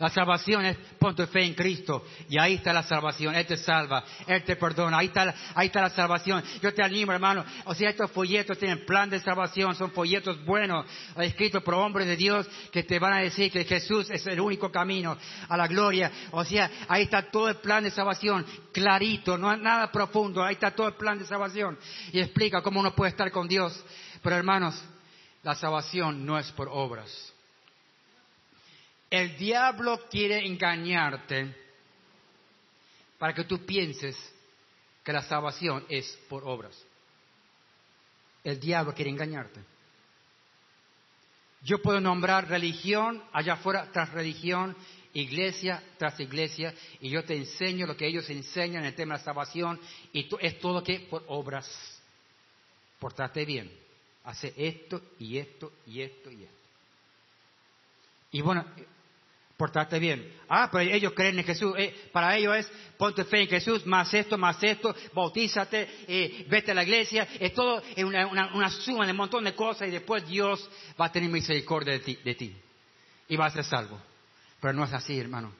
La 0.00 0.08
salvación 0.08 0.64
es 0.64 0.78
pon 0.98 1.14
tu 1.14 1.26
fe 1.26 1.44
en 1.44 1.52
Cristo 1.52 2.02
y 2.26 2.38
ahí 2.38 2.54
está 2.54 2.72
la 2.72 2.82
salvación. 2.82 3.34
Él 3.34 3.44
te 3.44 3.58
salva, 3.58 4.02
Él 4.26 4.42
te 4.44 4.56
perdona. 4.56 4.96
Ahí 4.96 5.08
está, 5.08 5.34
ahí 5.54 5.66
está 5.66 5.82
la 5.82 5.90
salvación. 5.90 6.42
Yo 6.62 6.72
te 6.72 6.82
animo, 6.82 7.12
hermano. 7.12 7.44
O 7.66 7.74
sea, 7.74 7.90
estos 7.90 8.10
folletos 8.10 8.58
tienen 8.58 8.86
plan 8.86 9.10
de 9.10 9.20
salvación, 9.20 9.74
son 9.74 9.90
folletos 9.90 10.42
buenos, 10.46 10.86
escritos 11.18 11.62
por 11.62 11.74
hombres 11.74 12.06
de 12.06 12.16
Dios 12.16 12.48
que 12.72 12.82
te 12.82 12.98
van 12.98 13.12
a 13.12 13.18
decir 13.18 13.52
que 13.52 13.66
Jesús 13.66 14.08
es 14.08 14.26
el 14.26 14.40
único 14.40 14.72
camino 14.72 15.18
a 15.46 15.56
la 15.58 15.66
gloria. 15.66 16.10
O 16.30 16.46
sea, 16.46 16.70
ahí 16.88 17.02
está 17.02 17.30
todo 17.30 17.50
el 17.50 17.56
plan 17.56 17.84
de 17.84 17.90
salvación, 17.90 18.46
clarito, 18.72 19.36
no 19.36 19.54
nada 19.54 19.92
profundo. 19.92 20.42
Ahí 20.42 20.54
está 20.54 20.70
todo 20.70 20.88
el 20.88 20.94
plan 20.94 21.18
de 21.18 21.26
salvación 21.26 21.78
y 22.10 22.20
explica 22.20 22.62
cómo 22.62 22.80
uno 22.80 22.94
puede 22.94 23.10
estar 23.10 23.30
con 23.30 23.46
Dios. 23.46 23.78
Pero 24.22 24.34
hermanos, 24.34 24.82
la 25.42 25.54
salvación 25.54 26.24
no 26.24 26.38
es 26.38 26.50
por 26.52 26.68
obras. 26.70 27.10
El 29.08 29.36
diablo 29.36 29.98
quiere 30.10 30.46
engañarte 30.46 31.56
para 33.18 33.34
que 33.34 33.44
tú 33.44 33.64
pienses 33.64 34.16
que 35.02 35.12
la 35.12 35.22
salvación 35.22 35.84
es 35.88 36.06
por 36.28 36.44
obras. 36.44 36.76
El 38.44 38.60
diablo 38.60 38.94
quiere 38.94 39.10
engañarte. 39.10 39.60
Yo 41.62 41.82
puedo 41.82 42.00
nombrar 42.00 42.48
religión 42.48 43.22
allá 43.32 43.54
afuera 43.54 43.90
tras 43.92 44.10
religión, 44.12 44.76
iglesia 45.12 45.82
tras 45.98 46.18
iglesia, 46.20 46.74
y 47.00 47.10
yo 47.10 47.24
te 47.24 47.36
enseño 47.36 47.86
lo 47.86 47.96
que 47.96 48.06
ellos 48.06 48.30
enseñan 48.30 48.82
en 48.82 48.88
el 48.88 48.94
tema 48.94 49.14
de 49.14 49.18
la 49.18 49.24
salvación, 49.24 49.80
y 50.12 50.28
es 50.40 50.58
todo 50.58 50.82
que 50.82 51.00
por 51.00 51.24
obras. 51.26 51.68
Portate 52.98 53.44
bien 53.44 53.89
hace 54.24 54.52
esto 54.56 55.00
y 55.18 55.38
esto 55.38 55.72
y 55.86 56.02
esto 56.02 56.30
y 56.30 56.42
esto. 56.44 56.56
Y 58.32 58.40
bueno, 58.42 58.64
portarte 59.56 59.98
bien. 59.98 60.32
Ah, 60.48 60.68
pero 60.70 60.90
ellos 60.90 61.12
creen 61.14 61.38
en 61.38 61.44
Jesús. 61.44 61.74
Eh, 61.76 62.08
para 62.12 62.36
ellos 62.36 62.56
es 62.56 62.72
ponte 62.96 63.24
fe 63.24 63.42
en 63.42 63.48
Jesús, 63.48 63.84
más 63.86 64.12
esto, 64.14 64.38
más 64.38 64.62
esto, 64.62 64.94
bautízate, 65.12 65.88
eh, 66.08 66.46
vete 66.48 66.70
a 66.70 66.74
la 66.74 66.82
iglesia. 66.82 67.28
Es 67.38 67.52
todo 67.52 67.82
una, 67.98 68.52
una, 68.54 68.70
suma 68.70 69.04
de 69.04 69.12
un 69.12 69.18
montón 69.18 69.44
de 69.44 69.54
cosas 69.54 69.88
y 69.88 69.90
después 69.90 70.26
Dios 70.26 70.68
va 71.00 71.06
a 71.06 71.12
tener 71.12 71.30
misericordia 71.30 71.92
de 71.94 72.00
ti, 72.00 72.18
de 72.24 72.34
ti 72.34 72.56
y 73.30 73.36
vas 73.36 73.52
a 73.52 73.56
ser 73.56 73.64
salvo. 73.64 73.98
Pero 74.60 74.74
no 74.74 74.84
es 74.84 74.92
así, 74.92 75.18
hermano. 75.18 75.52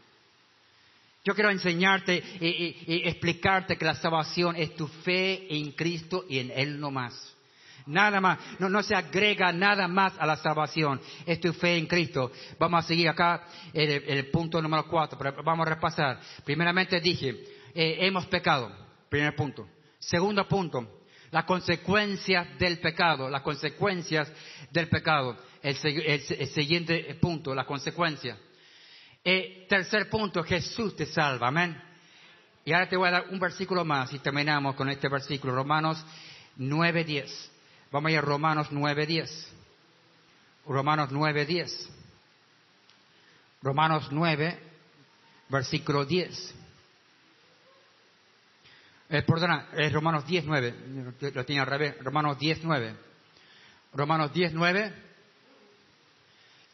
Yo 1.24 1.34
quiero 1.34 1.50
enseñarte 1.50 2.22
y, 2.40 3.08
explicarte 3.08 3.76
que 3.76 3.84
la 3.84 3.94
salvación 3.94 4.56
es 4.56 4.74
tu 4.74 4.88
fe 4.88 5.46
en 5.54 5.72
Cristo 5.72 6.24
y 6.28 6.38
en 6.38 6.50
Él 6.50 6.80
no 6.80 6.90
más. 6.90 7.36
Nada 7.90 8.20
más, 8.20 8.38
no, 8.60 8.82
se 8.82 8.94
agrega 8.94 9.52
nada 9.52 9.88
más 9.88 10.14
a 10.18 10.24
la 10.24 10.36
salvación. 10.36 11.00
Es 11.26 11.40
fe 11.56 11.76
en 11.76 11.86
Cristo. 11.86 12.30
Vamos 12.58 12.84
a 12.84 12.88
seguir 12.88 13.08
acá 13.08 13.44
el, 13.72 14.30
punto 14.30 14.62
número 14.62 14.86
cuatro, 14.86 15.18
pero 15.18 15.42
vamos 15.42 15.66
a 15.66 15.70
repasar. 15.70 16.20
Primeramente 16.44 17.00
dije, 17.00 17.30
eh, 17.74 17.98
hemos 18.00 18.26
pecado. 18.26 18.70
Primer 19.08 19.34
punto. 19.34 19.68
Segundo 19.98 20.46
punto, 20.46 21.00
las 21.32 21.44
consecuencias 21.44 22.58
del 22.58 22.78
pecado. 22.78 23.28
Las 23.28 23.42
consecuencias 23.42 24.32
del 24.70 24.88
pecado. 24.88 25.36
El, 25.60 25.74
siguiente 25.74 27.16
punto, 27.20 27.54
las 27.54 27.66
consecuencias. 27.66 28.38
Eh, 29.24 29.66
tercer 29.68 30.08
punto, 30.08 30.44
Jesús 30.44 30.94
te 30.94 31.06
salva. 31.06 31.48
Amén. 31.48 31.76
Y 32.64 32.72
ahora 32.72 32.88
te 32.88 32.96
voy 32.96 33.08
a 33.08 33.12
dar 33.12 33.24
un 33.30 33.40
versículo 33.40 33.84
más 33.84 34.12
y 34.12 34.20
terminamos 34.20 34.76
con 34.76 34.88
este 34.88 35.08
versículo. 35.08 35.54
Romanos 35.56 36.04
9.10. 36.56 37.49
Vamos 37.90 38.08
a 38.08 38.12
ir 38.12 38.18
a 38.18 38.22
Romanos 38.22 38.70
9.10. 38.70 39.28
Romanos 40.66 41.10
9.10. 41.10 41.88
Romanos 43.62 44.08
9, 44.10 44.58
versículo 45.48 46.04
10. 46.04 46.54
Eh, 49.10 49.22
perdona, 49.22 49.68
es 49.76 49.92
Romanos 49.92 50.24
10.9. 50.24 51.32
Lo 51.34 51.44
tiene 51.44 51.62
al 51.62 51.66
revés. 51.66 51.96
Romanos 52.02 52.38
10.9. 52.38 52.94
Romanos 53.92 54.32
10.9. 54.32 54.94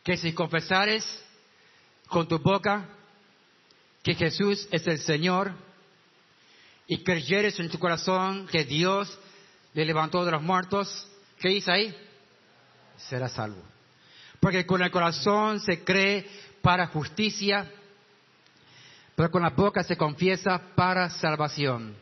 Que 0.04 0.18
si 0.18 0.34
confesares 0.34 1.24
con 2.08 2.28
tu 2.28 2.38
boca 2.38 2.86
que 4.02 4.14
Jesús 4.14 4.68
es 4.70 4.86
el 4.86 5.00
Señor 5.00 5.52
y 6.86 7.02
creyeres 7.02 7.58
en 7.58 7.70
tu 7.70 7.78
corazón 7.78 8.46
que 8.46 8.64
Dios 8.64 9.18
le 9.76 9.84
levantó 9.84 10.24
de 10.24 10.30
los 10.30 10.42
muertos, 10.42 11.06
¿qué 11.38 11.50
dice 11.50 11.70
ahí? 11.70 11.94
Será 12.96 13.28
salvo. 13.28 13.62
Porque 14.40 14.64
con 14.64 14.82
el 14.82 14.90
corazón 14.90 15.60
se 15.60 15.84
cree 15.84 16.26
para 16.62 16.86
justicia, 16.86 17.70
pero 19.14 19.30
con 19.30 19.42
la 19.42 19.50
boca 19.50 19.82
se 19.82 19.98
confiesa 19.98 20.58
para 20.74 21.10
salvación. 21.10 21.94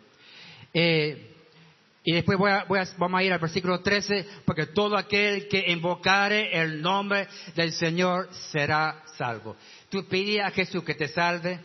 Eh, 0.73 1.35
y 2.05 2.13
después 2.13 2.39
voy 2.39 2.53
a, 2.53 2.65
vamos 2.97 3.19
a 3.19 3.25
ir 3.25 3.33
al 3.33 3.41
versículo 3.41 3.81
13, 3.81 4.25
porque 4.45 4.67
todo 4.67 4.97
aquel 4.97 5.49
que 5.49 5.73
invocare 5.73 6.57
el 6.57 6.81
nombre 6.81 7.27
del 7.57 7.73
Señor 7.73 8.29
será 8.53 9.03
salvo. 9.17 9.57
Tú 9.89 10.07
pide 10.07 10.41
a 10.43 10.53
Jesús 10.53 10.85
que 10.85 10.95
te 10.95 11.09
salve 11.09 11.59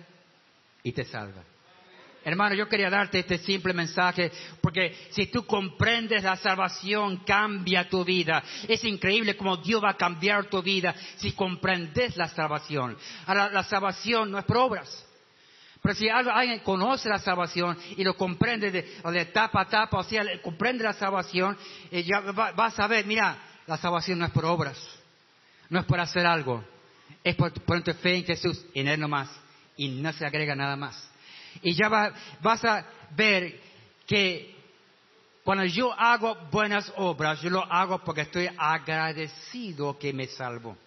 y 0.82 0.92
te 0.92 1.06
salva. 1.06 1.44
Hermano, 2.30 2.54
yo 2.54 2.70
quería 2.70 2.92
darte 2.92 3.20
este 3.20 3.40
simple 3.40 3.74
mensaje 3.74 4.32
porque 4.62 4.96
si 5.10 5.26
tú 5.28 5.48
comprendes 5.48 6.24
la 6.24 6.36
salvación, 6.36 7.24
cambia 7.26 7.90
tu 7.90 8.06
vida. 8.06 8.44
Es 8.68 8.84
increíble 8.84 9.36
cómo 9.36 9.58
Dios 9.58 9.84
va 9.84 9.92
a 9.92 9.98
cambiar 9.98 10.46
tu 10.46 10.62
vida 10.62 10.94
si 11.18 11.32
comprendes 11.32 12.16
la 12.18 12.28
salvación. 12.28 12.96
Ahora, 13.26 13.50
la 13.50 13.64
salvación 13.64 14.30
no 14.30 14.38
es 14.38 14.46
por 14.46 14.58
obras. 14.58 15.06
Pero 15.82 15.96
si 15.96 16.08
alguien 16.10 16.60
conoce 16.60 17.10
la 17.10 17.18
salvación 17.18 17.78
y 17.98 18.04
lo 18.04 18.16
comprende 18.16 18.70
de, 18.70 18.82
de 18.82 19.22
etapa 19.22 19.62
a 19.62 19.64
etapa, 19.64 19.98
o 19.98 20.04
sea, 20.04 20.24
comprende 20.44 20.84
la 20.84 20.94
salvación, 20.94 21.58
eh, 21.90 22.04
ya 22.04 22.20
va, 22.20 22.54
a 22.54 22.72
saber, 22.72 23.06
mira, 23.08 23.38
la 23.66 23.78
salvación 23.78 24.20
no 24.20 24.26
es 24.26 24.32
por 24.32 24.46
obras, 24.46 24.78
no 25.70 25.80
es 25.80 25.86
por 25.86 26.00
hacer 26.00 26.28
algo, 26.28 26.64
es 27.24 27.36
por 27.36 27.54
poner 27.64 27.84
tu 27.84 27.94
fe 27.94 28.18
en 28.18 28.26
Jesús, 28.26 28.64
en 28.76 28.88
Él 28.88 29.00
nomás, 29.00 29.30
y 29.78 29.88
no 29.88 30.12
se 30.14 30.26
agrega 30.26 30.54
nada 30.54 30.76
más. 30.76 31.09
Y 31.62 31.74
ya 31.74 31.90
vas 32.42 32.66
a 32.66 32.86
ver 33.12 33.60
que 34.08 34.56
cuando 35.44 35.66
yo 35.66 35.92
hago 35.94 36.36
buenas 36.52 36.92
obras, 36.98 37.42
yo 37.42 37.50
lo 37.50 37.64
hago 37.64 38.00
porque 38.04 38.22
estoy 38.22 38.50
agradecido 38.58 39.98
que 39.98 40.14
me 40.14 40.28
salvo. 40.28 40.78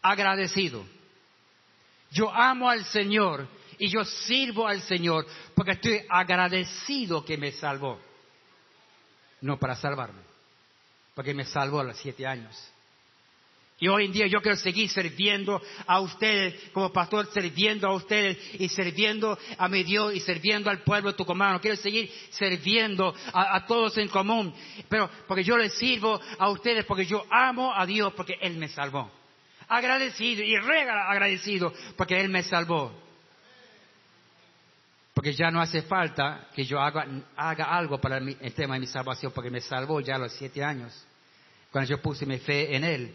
Agradecido. 0.00 0.84
Yo 2.10 2.30
amo 2.32 2.68
al 2.70 2.84
Señor 2.84 3.48
y 3.78 3.88
yo 3.88 4.04
sirvo 4.04 4.68
al 4.68 4.80
Señor 4.82 5.26
porque 5.54 5.72
estoy 5.72 6.04
agradecido 6.08 7.24
que 7.24 7.36
me 7.36 7.52
salvó. 7.52 8.00
No 9.40 9.58
para 9.58 9.74
salvarme, 9.74 10.22
porque 11.14 11.34
me 11.34 11.44
salvó 11.44 11.80
a 11.80 11.84
los 11.84 11.98
siete 11.98 12.26
años. 12.26 12.71
Y 13.82 13.88
hoy 13.88 14.04
en 14.04 14.12
día 14.12 14.28
yo 14.28 14.40
quiero 14.40 14.56
seguir 14.56 14.88
sirviendo 14.88 15.60
a 15.88 15.98
ustedes 15.98 16.70
como 16.70 16.92
pastor, 16.92 17.28
sirviendo 17.32 17.88
a 17.88 17.94
ustedes 17.94 18.38
y 18.54 18.68
sirviendo 18.68 19.36
a 19.58 19.66
mi 19.66 19.82
Dios 19.82 20.14
y 20.14 20.20
sirviendo 20.20 20.70
al 20.70 20.84
pueblo 20.84 21.10
de 21.10 21.16
Tucumán. 21.16 21.58
Quiero 21.58 21.76
seguir 21.76 22.08
sirviendo 22.30 23.12
a, 23.32 23.66
todos 23.66 23.98
en 23.98 24.06
común. 24.06 24.54
Pero 24.88 25.10
porque 25.26 25.42
yo 25.42 25.58
les 25.58 25.74
sirvo 25.74 26.20
a 26.38 26.48
ustedes, 26.50 26.84
porque 26.84 27.06
yo 27.06 27.26
amo 27.28 27.74
a 27.74 27.84
Dios, 27.84 28.12
porque 28.12 28.34
Él 28.40 28.56
me 28.56 28.68
salvó. 28.68 29.10
Agradecido 29.66 30.44
y 30.44 30.56
regala 30.58 31.10
agradecido 31.10 31.74
porque 31.96 32.20
Él 32.20 32.28
me 32.28 32.44
salvó. 32.44 32.96
Porque 35.12 35.32
ya 35.32 35.50
no 35.50 35.60
hace 35.60 35.82
falta 35.82 36.50
que 36.54 36.64
yo 36.64 36.78
haga, 36.80 37.04
haga 37.34 37.64
algo 37.64 38.00
para 38.00 38.18
el 38.18 38.54
tema 38.54 38.74
de 38.74 38.80
mi 38.80 38.86
salvación, 38.86 39.32
porque 39.34 39.50
me 39.50 39.60
salvó 39.60 40.00
ya 40.00 40.14
a 40.14 40.18
los 40.18 40.32
siete 40.34 40.62
años, 40.62 41.04
cuando 41.72 41.90
yo 41.90 42.00
puse 42.00 42.24
mi 42.24 42.38
fe 42.38 42.76
en 42.76 42.84
Él 42.84 43.14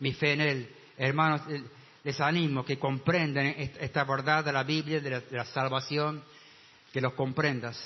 mi 0.00 0.12
fe 0.12 0.32
en 0.32 0.40
Él. 0.40 0.74
Hermanos, 0.96 1.42
eh, 1.48 1.62
les 2.04 2.20
animo 2.20 2.64
que 2.64 2.78
comprendan 2.78 3.46
esta 3.46 4.04
verdad 4.04 4.44
de 4.44 4.52
la 4.52 4.62
Biblia, 4.62 5.00
de 5.00 5.22
la, 5.30 5.44
salvación, 5.46 6.22
que 6.92 7.00
lo 7.00 7.16
comprendas, 7.16 7.76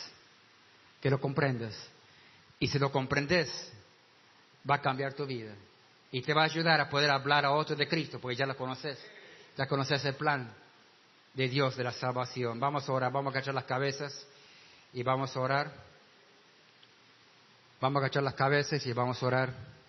que 1.00 1.08
lo 1.08 1.18
comprendas. 1.18 1.74
Y 2.58 2.68
si 2.68 2.78
lo 2.78 2.92
comprendes, 2.92 3.48
va 4.68 4.74
a 4.74 4.82
cambiar 4.82 5.14
tu 5.14 5.24
vida. 5.24 5.54
Y 6.12 6.20
te 6.22 6.34
va 6.34 6.42
a 6.42 6.44
ayudar 6.44 6.80
a 6.80 6.90
poder 6.90 7.10
hablar 7.10 7.46
a 7.46 7.52
otros 7.52 7.78
de 7.78 7.88
Cristo, 7.88 8.20
porque 8.20 8.36
ya 8.36 8.44
lo 8.44 8.56
conoces. 8.56 8.98
Ya 9.56 9.66
conoces 9.66 10.04
el 10.04 10.14
plan 10.14 10.52
de 11.32 11.48
Dios 11.48 11.76
de 11.76 11.84
la 11.84 11.92
salvación. 11.92 12.60
Vamos 12.60 12.88
a 12.88 12.92
orar, 12.92 13.10
vamos 13.10 13.32
a 13.32 13.38
agachar 13.38 13.54
las 13.54 13.64
cabezas 13.64 14.26
y 14.92 15.02
vamos 15.02 15.34
a 15.34 15.40
orar. 15.40 15.72
Vamos 17.80 18.02
a 18.02 18.04
agachar 18.04 18.22
las 18.22 18.34
cabezas 18.34 18.84
y 18.84 18.92
vamos 18.92 19.22
a 19.22 19.26
orar. 19.26 19.79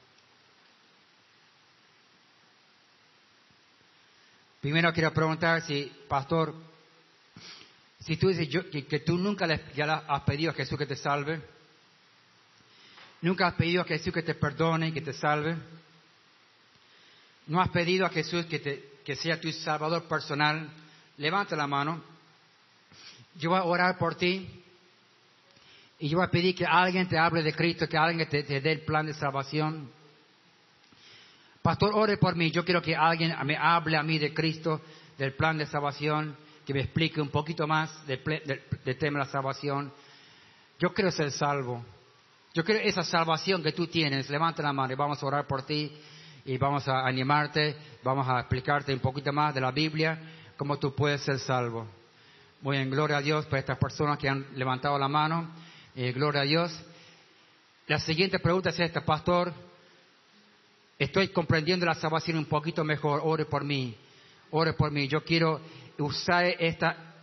Primero 4.62 4.94
quiero 4.94 5.12
preguntar 5.12 5.64
si, 5.64 5.92
pastor, 6.08 6.54
si 8.00 8.16
tú 8.16 8.28
dices 8.30 8.48
que, 8.88 9.00
tú 9.00 9.18
nunca 9.18 9.48
le, 9.48 9.60
has 10.08 10.22
pedido 10.22 10.52
a 10.52 10.54
Jesús 10.54 10.78
que 10.78 10.86
te 10.86 10.96
salve, 10.96 11.42
nunca 13.22 13.48
has 13.48 13.56
pedido 13.56 13.82
a 13.82 13.86
Jesús 13.86 14.14
que 14.14 14.22
te 14.22 14.36
perdone 14.36 14.90
y 14.90 14.92
que 14.92 15.02
te 15.02 15.14
salve, 15.14 15.58
no 17.48 17.60
has 17.60 17.70
pedido 17.70 18.06
a 18.06 18.10
Jesús 18.10 18.46
que 18.46 19.16
sea 19.16 19.42
tu 19.42 19.52
salvador 19.52 20.08
personal, 20.08 20.70
levanta 21.18 21.56
la 21.56 21.66
mano. 21.66 22.04
Yo 23.36 23.50
voy 23.50 23.60
a 23.60 23.64
orar 23.64 23.98
por 23.98 24.14
ti 24.14 24.64
y 25.98 26.08
yo 26.08 26.20
voy 26.20 26.28
a 26.28 26.32
pedir 26.32 26.54
que 26.54 26.68
alguien 26.68 27.08
te 27.08 27.18
hable 27.18 27.42
de 27.42 27.54
Cristo, 27.54 27.90
que 27.90 27.98
alguien 27.98 28.30
te 28.30 28.44
dé 28.44 28.72
el 28.72 28.82
plan 28.82 29.08
de 29.08 29.16
salvación. 29.16 29.90
Pastor, 31.62 31.92
ore 31.94 32.18
por 32.18 32.36
mí. 32.36 32.50
Yo 32.50 32.66
quiero 32.66 32.82
que 32.82 32.96
alguien 32.96 33.36
me 33.46 33.56
hable 33.56 33.96
a 33.96 34.04
mí 34.04 34.18
de 34.18 34.34
Cristo, 34.34 34.82
del 35.18 35.34
plan 35.34 35.58
de 35.58 35.68
salvación, 35.68 36.36
que 36.66 36.74
me 36.74 36.82
explique 36.82 37.22
un 37.22 37.30
poquito 37.30 37.68
más 37.68 38.06
del, 38.08 38.24
tema 38.98 39.20
de 39.20 39.26
la 39.26 39.32
salvación. 39.32 39.94
Yo 40.80 40.92
quiero 40.94 41.12
ser 41.12 41.32
salvo. 41.32 41.86
Yo 42.54 42.64
quiero 42.66 42.82
esa 42.82 43.04
salvación 43.04 43.62
que 43.62 43.74
tú 43.74 43.86
tienes. 43.86 44.30
Levanta 44.30 44.64
la 44.64 44.74
mano 44.74 44.92
y 44.92 44.96
vamos 44.96 45.22
a 45.22 45.26
orar 45.26 45.46
por 45.46 45.64
ti 45.64 45.92
y 46.46 46.58
vamos 46.58 46.88
a 46.88 47.06
animarte, 47.06 47.76
vamos 48.04 48.28
a 48.28 48.40
explicarte 48.40 48.92
un 48.92 49.00
poquito 49.00 49.32
más 49.32 49.54
de 49.54 49.62
la 49.62 49.72
Biblia, 49.72 50.20
cómo 50.58 50.80
tú 50.80 50.96
puedes 50.96 51.22
ser 51.22 51.38
salvo. 51.38 51.88
Muy 52.62 52.78
en 52.78 52.90
gloria 52.90 53.18
a 53.18 53.22
Dios 53.22 53.46
por 53.46 53.60
estas 53.60 53.78
personas 53.78 54.18
que 54.18 54.28
han 54.28 54.48
levantado 54.56 54.98
la 54.98 55.08
mano. 55.08 55.52
Eh, 55.96 56.12
gloria 56.12 56.42
a 56.42 56.46
Dios. 56.46 56.84
La 57.86 58.00
siguiente 58.00 58.40
pregunta 58.40 58.70
es 58.72 58.80
esta, 58.80 59.02
pastor. 59.02 59.54
Estoy 61.02 61.30
comprendiendo 61.30 61.84
la 61.84 61.96
salvación 61.96 62.38
un 62.38 62.46
poquito 62.46 62.84
mejor. 62.84 63.22
Ore 63.24 63.46
por 63.46 63.64
mí. 63.64 63.96
Ore 64.52 64.74
por 64.74 64.92
mí. 64.92 65.08
Yo 65.08 65.24
quiero 65.24 65.60
usar 65.98 66.46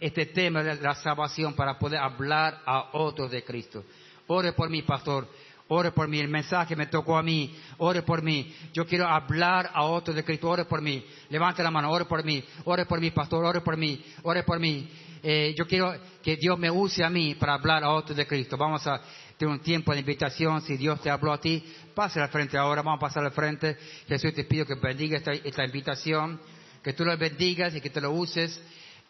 este 0.00 0.26
tema 0.26 0.64
de 0.64 0.74
la 0.80 0.96
salvación 0.96 1.54
para 1.54 1.78
poder 1.78 2.00
hablar 2.00 2.60
a 2.66 2.88
otros 2.94 3.30
de 3.30 3.44
Cristo. 3.44 3.84
Ore 4.26 4.52
por 4.52 4.68
mí, 4.68 4.82
pastor. 4.82 5.28
Ore 5.68 5.92
por 5.92 6.08
mí. 6.08 6.18
El 6.18 6.26
mensaje 6.26 6.74
me 6.74 6.86
tocó 6.86 7.16
a 7.16 7.22
mí. 7.22 7.56
Ore 7.76 8.02
por 8.02 8.20
mí. 8.20 8.52
Yo 8.72 8.84
quiero 8.84 9.06
hablar 9.06 9.70
a 9.72 9.84
otros 9.84 10.16
de 10.16 10.24
Cristo. 10.24 10.50
Ore 10.50 10.64
por 10.64 10.82
mí. 10.82 11.04
Levante 11.30 11.62
la 11.62 11.70
mano. 11.70 11.92
Ore 11.92 12.06
por 12.06 12.24
mí. 12.24 12.42
Ore 12.64 12.84
por 12.84 13.00
mí, 13.00 13.12
pastor. 13.12 13.44
Ore 13.44 13.60
por 13.60 13.76
mí. 13.76 14.04
Ore 14.24 14.42
por 14.42 14.58
mí. 14.58 14.90
Eh, 15.22 15.54
yo 15.56 15.66
quiero 15.66 15.94
que 16.22 16.36
Dios 16.36 16.58
me 16.58 16.70
use 16.70 17.04
a 17.04 17.10
mí 17.10 17.34
para 17.34 17.54
hablar 17.54 17.84
a 17.84 17.90
otros 17.90 18.16
de 18.16 18.26
Cristo. 18.26 18.56
Vamos 18.56 18.86
a 18.86 19.00
tener 19.36 19.52
un 19.52 19.60
tiempo 19.60 19.92
de 19.92 20.00
invitación. 20.00 20.60
Si 20.62 20.76
Dios 20.76 21.00
te 21.00 21.10
habló 21.10 21.32
a 21.32 21.40
ti, 21.40 21.64
pase 21.94 22.20
al 22.20 22.28
frente 22.28 22.56
ahora. 22.56 22.82
Vamos 22.82 22.98
a 22.98 23.06
pasar 23.06 23.24
al 23.24 23.32
frente. 23.32 23.76
Jesús 24.06 24.34
te 24.34 24.44
pido 24.44 24.66
que 24.66 24.74
bendiga 24.74 25.18
esta, 25.18 25.32
esta 25.32 25.64
invitación, 25.64 26.40
que 26.82 26.92
tú 26.92 27.04
lo 27.04 27.16
bendigas 27.16 27.74
y 27.74 27.80
que 27.80 27.90
te 27.90 28.00
lo 28.00 28.12
uses. 28.12 28.60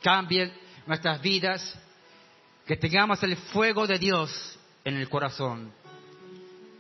Cambie 0.03 0.53
nuestras 0.87 1.21
vidas. 1.21 1.79
Que 2.67 2.77
tengamos 2.77 3.23
el 3.23 3.37
fuego 3.37 3.87
de 3.87 3.99
Dios 3.99 4.59
en 4.85 4.97
el 4.97 5.09
corazón 5.09 5.73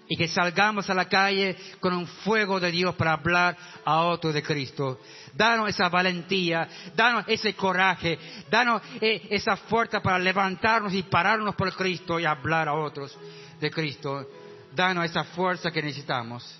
y 0.08 0.16
que 0.16 0.26
salgamos 0.26 0.88
a 0.88 0.94
la 0.94 1.08
calle 1.08 1.56
con 1.80 1.92
un 1.92 2.06
fuego 2.06 2.58
de 2.58 2.70
Dios 2.70 2.94
para 2.94 3.12
hablar 3.12 3.56
a 3.84 4.00
otros 4.04 4.32
de 4.32 4.42
Cristo. 4.42 5.00
Danos 5.34 5.68
esa 5.68 5.88
valentía, 5.88 6.68
danos 6.96 7.24
ese 7.28 7.54
coraje, 7.54 8.18
danos 8.50 8.82
eh, 9.00 9.28
esa 9.30 9.56
fuerza 9.56 10.00
para 10.00 10.18
levantarnos 10.18 10.94
y 10.94 11.02
pararnos 11.02 11.54
por 11.54 11.72
Cristo 11.74 12.18
y 12.18 12.24
hablar 12.24 12.68
a 12.68 12.74
otros 12.74 13.16
de 13.60 13.70
Cristo. 13.70 14.26
Danos 14.74 15.04
esa 15.04 15.24
fuerza 15.24 15.70
que 15.70 15.82
necesitamos. 15.82 16.58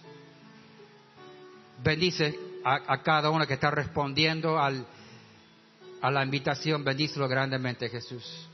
Bendice 1.82 2.38
a, 2.64 3.03
cada 3.03 3.30
uno 3.30 3.46
que 3.46 3.55
está 3.55 3.70
respondiendo 3.70 4.59
al, 4.59 4.84
a 6.03 6.11
la 6.11 6.22
invitación. 6.22 6.84
Bendícelo 6.84 7.28
grandemente, 7.28 7.88
Jesús. 7.88 8.49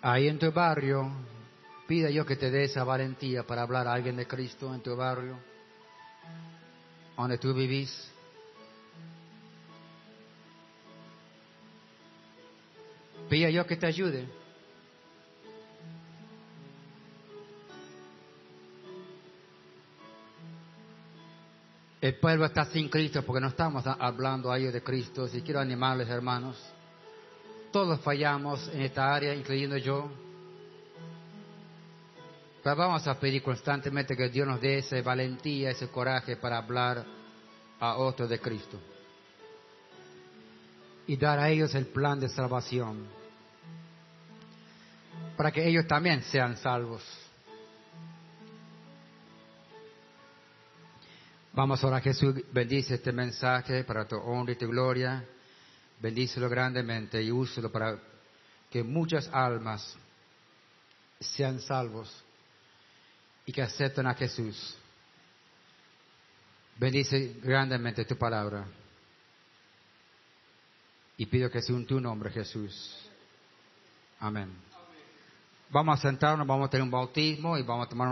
Ahí 0.00 0.28
en 0.28 0.38
tu 0.38 0.52
barrio, 0.52 1.10
pida 1.88 2.08
yo 2.10 2.24
que 2.24 2.36
te 2.36 2.50
dé 2.50 2.64
esa 2.64 2.84
valentía 2.84 3.42
para 3.42 3.62
hablar 3.62 3.88
a 3.88 3.94
alguien 3.94 4.16
de 4.16 4.26
Cristo 4.26 4.72
en 4.72 4.80
tu 4.80 4.94
barrio, 4.94 5.36
donde 7.16 7.38
tú 7.38 7.52
vivís. 7.52 8.12
Pida 13.28 13.50
yo 13.50 13.66
que 13.66 13.76
te 13.76 13.86
ayude. 13.86 14.28
El 22.00 22.14
pueblo 22.20 22.46
está 22.46 22.64
sin 22.66 22.88
Cristo 22.88 23.24
porque 23.24 23.40
no 23.40 23.48
estamos 23.48 23.84
hablando 23.84 24.52
a 24.52 24.58
ellos 24.58 24.72
de 24.72 24.82
Cristo. 24.82 25.26
Si 25.26 25.42
quiero 25.42 25.58
animarles, 25.58 26.08
hermanos, 26.08 26.56
Todos 27.72 28.00
fallamos 28.00 28.68
en 28.72 28.82
esta 28.82 29.14
área, 29.14 29.34
incluyendo 29.34 29.76
yo. 29.76 30.10
Pero 32.62 32.76
vamos 32.76 33.06
a 33.06 33.18
pedir 33.18 33.42
constantemente 33.42 34.16
que 34.16 34.28
Dios 34.28 34.46
nos 34.46 34.60
dé 34.60 34.78
esa 34.78 35.00
valentía, 35.02 35.70
ese 35.70 35.88
coraje 35.88 36.36
para 36.36 36.58
hablar 36.58 37.04
a 37.78 37.96
otros 37.96 38.28
de 38.28 38.40
Cristo. 38.40 38.78
Y 41.06 41.16
dar 41.16 41.38
a 41.38 41.48
ellos 41.48 41.74
el 41.74 41.86
plan 41.86 42.18
de 42.18 42.28
salvación. 42.28 43.06
Para 45.36 45.52
que 45.52 45.66
ellos 45.66 45.86
también 45.86 46.22
sean 46.22 46.56
salvos. 46.56 47.02
Vamos 51.52 51.82
ahora, 51.82 52.00
Jesús, 52.00 52.34
bendice 52.52 52.94
este 52.94 53.12
mensaje 53.12 53.84
para 53.84 54.06
tu 54.06 54.16
honra 54.16 54.52
y 54.52 54.56
tu 54.56 54.68
gloria. 54.68 55.24
Bendícelo 56.00 56.48
grandemente 56.48 57.22
y 57.22 57.30
úselo 57.30 57.72
para 57.72 57.98
que 58.70 58.82
muchas 58.82 59.28
almas 59.32 59.96
sean 61.18 61.60
salvos 61.60 62.24
y 63.44 63.52
que 63.52 63.62
acepten 63.62 64.06
a 64.06 64.14
Jesús. 64.14 64.76
Bendice 66.76 67.36
grandemente 67.42 68.04
tu 68.04 68.16
palabra. 68.16 68.64
Y 71.16 71.26
pido 71.26 71.50
que 71.50 71.60
sea 71.60 71.74
en 71.74 71.84
tu 71.84 72.00
nombre, 72.00 72.30
Jesús. 72.30 73.10
Amén. 74.20 74.52
Vamos 75.70 75.98
a 75.98 76.02
sentarnos, 76.02 76.46
vamos 76.46 76.68
a 76.68 76.70
tener 76.70 76.84
un 76.84 76.90
bautismo 76.90 77.58
y 77.58 77.62
vamos 77.62 77.86
a 77.86 77.90
tomar 77.90 78.06